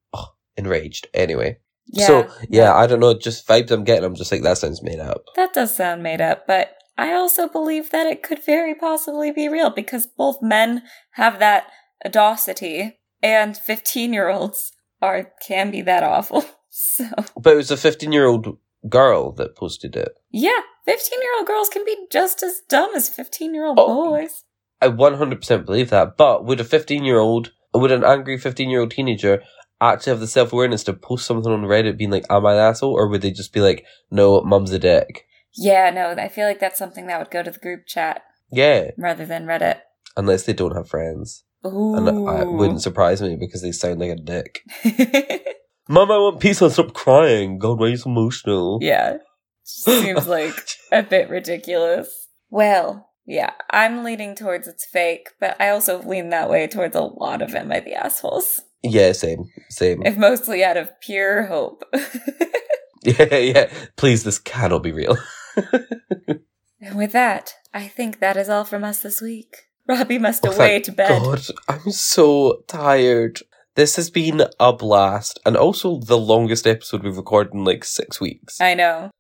enraged. 0.57 1.09
Anyway, 1.14 1.59
Yeah. 1.86 2.07
so 2.07 2.28
yeah, 2.48 2.74
I 2.74 2.86
don't 2.86 3.00
know. 3.00 3.14
Just 3.18 3.46
vibes 3.46 3.70
I'm 3.70 3.84
getting. 3.84 4.05
I'm 4.05 4.14
just 4.14 4.32
like 4.32 4.42
that 4.42 4.59
sounds 4.59 4.82
made 4.82 5.00
up. 5.00 5.24
That 5.36 5.52
does 5.55 5.74
sound 5.76 6.02
made 6.02 6.20
up, 6.20 6.46
but 6.46 6.76
I 6.96 7.12
also 7.12 7.48
believe 7.48 7.90
that 7.90 8.07
it 8.07 8.22
could 8.22 8.42
very 8.44 8.74
possibly 8.74 9.30
be 9.32 9.48
real 9.48 9.70
because 9.70 10.07
both 10.07 10.38
men 10.40 10.82
have 11.12 11.38
that 11.40 11.66
audacity 12.07 12.98
and 13.22 13.57
15 13.57 14.12
year 14.12 14.28
olds 14.28 14.72
are 15.02 15.32
can 15.46 15.70
be 15.70 15.82
that 15.82 16.02
awful. 16.02 16.44
So, 16.76 17.05
But 17.40 17.52
it 17.52 17.57
was 17.57 17.70
a 17.70 17.76
15 17.76 18.11
year 18.11 18.26
old 18.26 18.59
girl 18.88 19.30
that 19.34 19.55
posted 19.55 19.94
it. 19.94 20.09
yeah, 20.32 20.62
15 20.86 21.20
year 21.22 21.30
old 21.38 21.46
girls 21.46 21.68
can 21.68 21.84
be 21.84 21.96
just 22.11 22.42
as 22.42 22.62
dumb 22.68 22.90
as 22.96 23.09
15 23.09 23.55
year 23.55 23.64
old 23.64 23.78
Oh. 23.80 24.11
boys. 24.11 24.42
I 24.82 24.88
100% 24.88 25.64
believe 25.66 25.90
that. 25.90 26.16
But 26.16 26.44
would 26.44 26.59
a 26.59 26.64
15 26.64 27.05
year 27.05 27.18
old, 27.20 27.52
would 27.72 27.92
an 27.92 28.02
angry 28.02 28.36
15 28.38 28.68
year 28.70 28.80
old 28.80 28.90
teenager 28.90 29.40
actually 29.80 30.10
have 30.12 30.20
the 30.20 30.26
self 30.26 30.52
awareness 30.52 30.84
to 30.84 30.92
post 30.92 31.26
something 31.26 31.52
on 31.52 31.62
Reddit 31.62 31.96
being 31.98 32.10
like, 32.10 32.24
am 32.30 32.46
I 32.46 32.52
an 32.54 32.58
asshole? 32.58 32.92
Or 32.94 33.08
would 33.08 33.22
they 33.22 33.30
just 33.30 33.52
be 33.52 33.60
like, 33.60 33.84
no, 34.10 34.40
mum's 34.42 34.72
a 34.72 34.78
dick? 34.78 35.26
Yeah, 35.56 35.90
no, 35.90 36.10
I 36.10 36.28
feel 36.28 36.46
like 36.46 36.60
that's 36.60 36.78
something 36.78 37.06
that 37.06 37.18
would 37.18 37.30
go 37.30 37.42
to 37.42 37.50
the 37.50 37.58
group 37.60 37.86
chat 37.86 38.22
Yeah. 38.50 38.90
rather 38.98 39.24
than 39.24 39.46
Reddit. 39.46 39.80
Unless 40.16 40.44
they 40.44 40.52
don't 40.52 40.74
have 40.76 40.88
friends. 40.88 41.44
Ooh. 41.66 41.94
And 41.94 42.08
it 42.08 42.48
wouldn't 42.50 42.82
surprise 42.82 43.22
me 43.22 43.36
because 43.38 43.62
they 43.62 43.72
sound 43.72 44.00
like 44.00 44.10
a 44.10 44.16
dick. 44.16 44.60
Mum, 45.88 46.10
I 46.10 46.16
want 46.18 46.40
pizza. 46.40 46.70
Stop 46.70 46.94
crying. 46.94 47.58
God, 47.58 47.78
why 47.78 47.86
are 47.86 47.90
you 47.90 47.96
so 47.96 48.10
emotional? 48.10 48.78
yeah. 48.82 49.18
Seems 49.66 50.26
like 50.26 50.54
a 50.92 51.02
bit 51.02 51.30
ridiculous. 51.30 52.28
Well, 52.50 53.08
yeah, 53.26 53.52
I'm 53.70 54.04
leaning 54.04 54.34
towards 54.34 54.68
it's 54.68 54.84
fake, 54.84 55.28
but 55.40 55.58
I 55.58 55.70
also 55.70 56.02
lean 56.02 56.28
that 56.30 56.50
way 56.50 56.66
towards 56.66 56.94
a 56.94 57.00
lot 57.00 57.40
of 57.40 57.54
Am 57.54 57.72
I 57.72 57.80
the 57.80 57.94
Assholes? 57.94 58.60
Yeah, 58.85 59.12
same. 59.12 59.51
Same. 59.70 60.03
If 60.05 60.16
mostly 60.18 60.62
out 60.62 60.76
of 60.76 61.01
pure 61.01 61.45
hope. 61.47 61.82
yeah, 63.03 63.37
yeah. 63.37 63.70
Please, 63.97 64.24
this 64.24 64.39
cannot 64.39 64.82
be 64.82 64.93
real. 64.93 65.16
and 66.80 66.95
with 66.97 67.12
that, 67.12 67.55
I 67.72 67.89
think 67.89 68.20
that 68.20 68.37
is 68.37 68.49
all 68.49 68.64
from 68.64 68.85
us 68.85 69.01
this 69.01 69.20
week. 69.20 69.57
Robbie 69.89 70.18
must 70.18 70.47
Oh, 70.47 70.53
away 70.53 70.80
to 70.80 70.93
bed. 70.93 71.09
God, 71.09 71.43
I'm 71.68 71.91
so 71.91 72.62
tired. 72.68 73.41
This 73.74 73.97
has 73.97 74.09
been 74.11 74.43
a 74.61 74.72
blast, 74.72 75.41
and 75.45 75.57
also 75.57 75.99
the 75.99 76.18
longest 76.18 76.66
episode 76.66 77.03
we've 77.03 77.16
recorded 77.16 77.55
in 77.55 77.64
like 77.64 77.85
six 77.85 78.20
weeks. 78.20 78.61
I 78.61 78.74
know. 78.74 79.11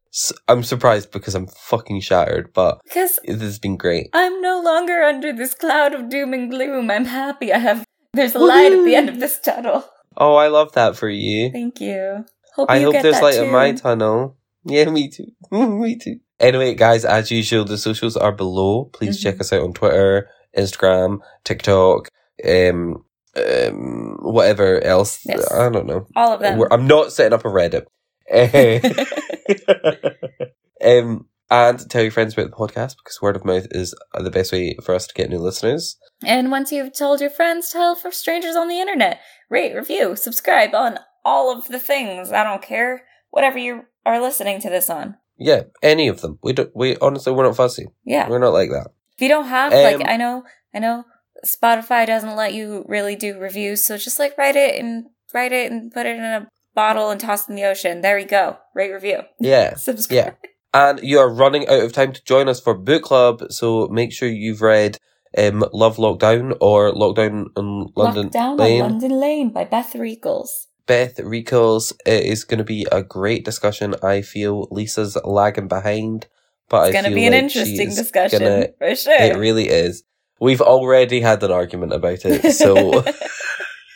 I'm 0.46 0.62
surprised 0.62 1.10
because 1.10 1.34
I'm 1.34 1.48
fucking 1.48 2.00
shattered, 2.00 2.52
but 2.52 2.80
Because 2.84 3.18
this 3.26 3.40
has 3.40 3.58
been 3.58 3.76
great. 3.76 4.10
I'm 4.12 4.40
no 4.40 4.60
longer 4.62 5.02
under 5.02 5.32
this 5.32 5.54
cloud 5.54 5.92
of 5.92 6.08
doom 6.08 6.32
and 6.32 6.50
gloom. 6.50 6.90
I'm 6.90 7.06
happy. 7.06 7.52
I 7.52 7.58
have. 7.58 7.84
There's 8.14 8.34
a 8.34 8.38
light 8.38 8.72
at 8.72 8.84
the 8.84 8.94
end 8.94 9.08
of 9.08 9.20
this 9.20 9.38
tunnel. 9.40 9.84
Oh, 10.16 10.34
I 10.36 10.48
love 10.48 10.72
that 10.72 10.96
for 10.96 11.08
you. 11.08 11.50
Thank 11.50 11.80
you. 11.80 12.24
Hope 12.54 12.70
I 12.70 12.78
you 12.78 12.84
hope 12.86 12.92
get 12.94 13.02
there's 13.02 13.16
that 13.16 13.22
light 13.22 13.34
too. 13.34 13.42
in 13.44 13.52
my 13.52 13.72
tunnel. 13.72 14.36
Yeah, 14.64 14.88
me 14.90 15.08
too. 15.10 15.26
me 15.50 15.96
too. 15.96 16.20
Anyway, 16.40 16.74
guys, 16.74 17.04
as 17.04 17.30
usual, 17.30 17.64
the 17.64 17.78
socials 17.78 18.16
are 18.16 18.32
below. 18.32 18.84
Please 18.92 19.18
Mhm. 19.18 19.22
check 19.22 19.40
us 19.40 19.52
out 19.52 19.62
on 19.62 19.72
Twitter, 19.72 20.28
Instagram, 20.56 21.18
TikTok, 21.44 22.08
um, 22.48 23.04
um, 23.36 24.18
whatever 24.22 24.80
else. 24.82 25.20
Yes. 25.26 25.50
I 25.52 25.68
don't 25.68 25.86
know. 25.86 26.06
All 26.16 26.32
of 26.34 26.40
them. 26.40 26.58
We're- 26.58 26.68
I'm 26.70 26.86
not 26.86 27.12
setting 27.12 27.32
up 27.32 27.44
a 27.44 27.48
Reddit. 27.48 27.86
Um, 30.84 31.26
and 31.50 31.88
tell 31.90 32.02
your 32.02 32.10
friends 32.10 32.34
about 32.34 32.50
the 32.50 32.56
podcast 32.56 32.96
because 32.96 33.20
word 33.20 33.36
of 33.36 33.44
mouth 33.44 33.66
is 33.70 33.94
the 34.14 34.30
best 34.30 34.52
way 34.52 34.76
for 34.82 34.94
us 34.94 35.06
to 35.06 35.14
get 35.14 35.30
new 35.30 35.38
listeners. 35.38 35.96
And 36.24 36.50
once 36.50 36.72
you've 36.72 36.96
told 36.96 37.20
your 37.20 37.30
friends, 37.30 37.70
tell 37.70 37.94
for 37.94 38.10
strangers 38.10 38.56
on 38.56 38.68
the 38.68 38.80
internet. 38.80 39.20
Rate, 39.50 39.74
review, 39.74 40.16
subscribe 40.16 40.74
on 40.74 40.98
all 41.24 41.56
of 41.56 41.68
the 41.68 41.78
things. 41.78 42.32
I 42.32 42.44
don't 42.44 42.62
care. 42.62 43.04
Whatever 43.30 43.58
you 43.58 43.82
are 44.06 44.20
listening 44.20 44.60
to 44.62 44.70
this 44.70 44.88
on. 44.88 45.16
Yeah, 45.36 45.62
any 45.82 46.08
of 46.08 46.20
them. 46.20 46.38
We 46.42 46.52
don't. 46.52 46.70
We 46.74 46.96
honestly, 46.98 47.32
we're 47.32 47.44
not 47.44 47.56
fussy. 47.56 47.86
Yeah. 48.04 48.28
We're 48.28 48.38
not 48.38 48.52
like 48.52 48.70
that. 48.70 48.88
If 49.16 49.22
you 49.22 49.28
don't 49.28 49.46
have, 49.46 49.72
Um, 49.72 49.82
like, 49.82 50.08
I 50.08 50.16
know, 50.16 50.44
I 50.72 50.78
know 50.78 51.04
Spotify 51.44 52.06
doesn't 52.06 52.36
let 52.36 52.54
you 52.54 52.84
really 52.88 53.16
do 53.16 53.38
reviews, 53.38 53.84
so 53.84 53.96
just 53.96 54.18
like 54.18 54.38
write 54.38 54.56
it 54.56 54.80
and 54.80 55.06
write 55.32 55.52
it 55.52 55.70
and 55.70 55.92
put 55.92 56.06
it 56.06 56.16
in 56.16 56.24
a 56.24 56.48
bottle 56.74 57.10
and 57.10 57.20
toss 57.20 57.44
it 57.48 57.50
in 57.50 57.56
the 57.56 57.64
ocean. 57.64 58.00
There 58.00 58.16
we 58.16 58.24
go. 58.24 58.58
Rate, 58.74 58.92
review. 58.92 59.22
Yeah. 59.40 59.74
Subscribe. 59.76 60.36
Yeah. 60.42 60.50
And 60.74 61.00
you 61.02 61.20
are 61.20 61.30
running 61.32 61.68
out 61.68 61.84
of 61.84 61.92
time 61.92 62.12
to 62.12 62.24
join 62.24 62.48
us 62.48 62.60
for 62.60 62.74
book 62.74 63.04
club, 63.04 63.44
so 63.50 63.86
make 63.88 64.12
sure 64.12 64.28
you've 64.28 64.60
read 64.60 64.98
um, 65.38 65.64
Love 65.72 65.96
Lockdown 65.98 66.56
or 66.60 66.92
Lockdown 66.92 67.46
in 67.56 67.92
London 67.94 68.30
Lockdown 68.30 68.58
Lane. 68.58 68.82
on 68.82 68.90
London 68.90 69.10
Lane 69.12 69.50
by 69.50 69.64
Beth 69.64 69.92
Reekles. 69.94 70.66
Beth 70.86 71.18
Recalls. 71.20 71.92
It 72.04 72.24
is 72.24 72.44
going 72.44 72.58
to 72.58 72.64
be 72.64 72.86
a 72.92 73.02
great 73.02 73.44
discussion. 73.44 73.94
I 74.02 74.20
feel 74.22 74.68
Lisa's 74.70 75.16
lagging 75.24 75.68
behind, 75.68 76.26
but 76.68 76.88
It's 76.88 76.92
going 76.92 77.04
to 77.10 77.14
be 77.14 77.26
an 77.26 77.32
like 77.32 77.42
interesting 77.44 77.88
discussion 77.90 78.40
gonna- 78.40 78.68
for 78.76 78.94
sure. 78.94 79.14
It 79.22 79.36
really 79.36 79.68
is. 79.68 80.02
We've 80.40 80.60
already 80.60 81.20
had 81.20 81.42
an 81.42 81.52
argument 81.52 81.92
about 81.92 82.24
it, 82.24 82.52
so 82.56 83.04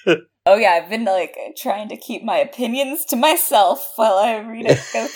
Oh 0.51 0.57
yeah, 0.57 0.81
I've 0.83 0.89
been 0.89 1.05
like 1.05 1.37
trying 1.59 1.91
to 1.91 1.97
keep 1.99 2.25
my 2.25 2.39
opinions 2.39 3.05
to 3.07 3.17
myself 3.17 3.93
while 3.97 4.15
I 4.15 4.39
read 4.39 4.65
it 4.67 4.81
go 4.95 5.07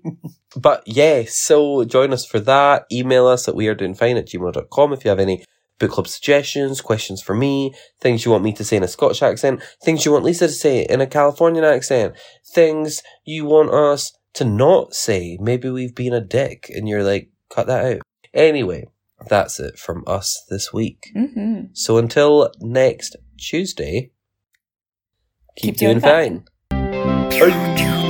through. 0.00 0.30
but 0.60 0.84
yeah, 0.86 1.24
so 1.26 1.82
join 1.82 2.12
us 2.12 2.24
for 2.24 2.38
that. 2.38 2.86
Email 2.92 3.26
us 3.26 3.48
at 3.48 3.56
wearedoingfine 3.56 4.16
at 4.16 4.28
gmail.com 4.28 4.92
if 4.92 5.04
you 5.04 5.08
have 5.08 5.18
any 5.18 5.44
book 5.80 5.90
club 5.90 6.06
suggestions, 6.06 6.80
questions 6.80 7.20
for 7.20 7.34
me, 7.34 7.74
things 8.00 8.24
you 8.24 8.30
want 8.30 8.44
me 8.44 8.52
to 8.52 8.62
say 8.62 8.76
in 8.76 8.84
a 8.84 8.88
Scottish 8.88 9.24
accent, 9.24 9.60
things 9.82 10.04
you 10.04 10.12
want 10.12 10.24
Lisa 10.24 10.46
to 10.46 10.52
say 10.52 10.86
in 10.88 11.00
a 11.00 11.06
Californian 11.08 11.64
accent, 11.64 12.14
things 12.46 13.02
you 13.24 13.44
want 13.44 13.70
us 13.70 14.12
to 14.34 14.44
not 14.44 14.94
say. 14.94 15.36
Maybe 15.40 15.68
we've 15.68 15.96
been 15.96 16.12
a 16.12 16.20
dick 16.20 16.70
and 16.72 16.88
you're 16.88 17.02
like, 17.02 17.30
cut 17.50 17.66
that 17.66 17.96
out. 17.96 18.02
Anyway, 18.32 18.86
that's 19.28 19.58
it 19.60 19.78
from 19.78 20.04
us 20.06 20.44
this 20.50 20.72
week. 20.72 21.10
hmm 21.14 21.62
So 21.72 21.98
until 21.98 22.52
next 22.60 23.16
Tuesday, 23.38 24.12
keep, 25.56 25.74
Keep 25.74 25.76
doing 25.78 26.00
doing, 26.00 26.00
fine. 26.00 27.30
fine. 27.30 28.01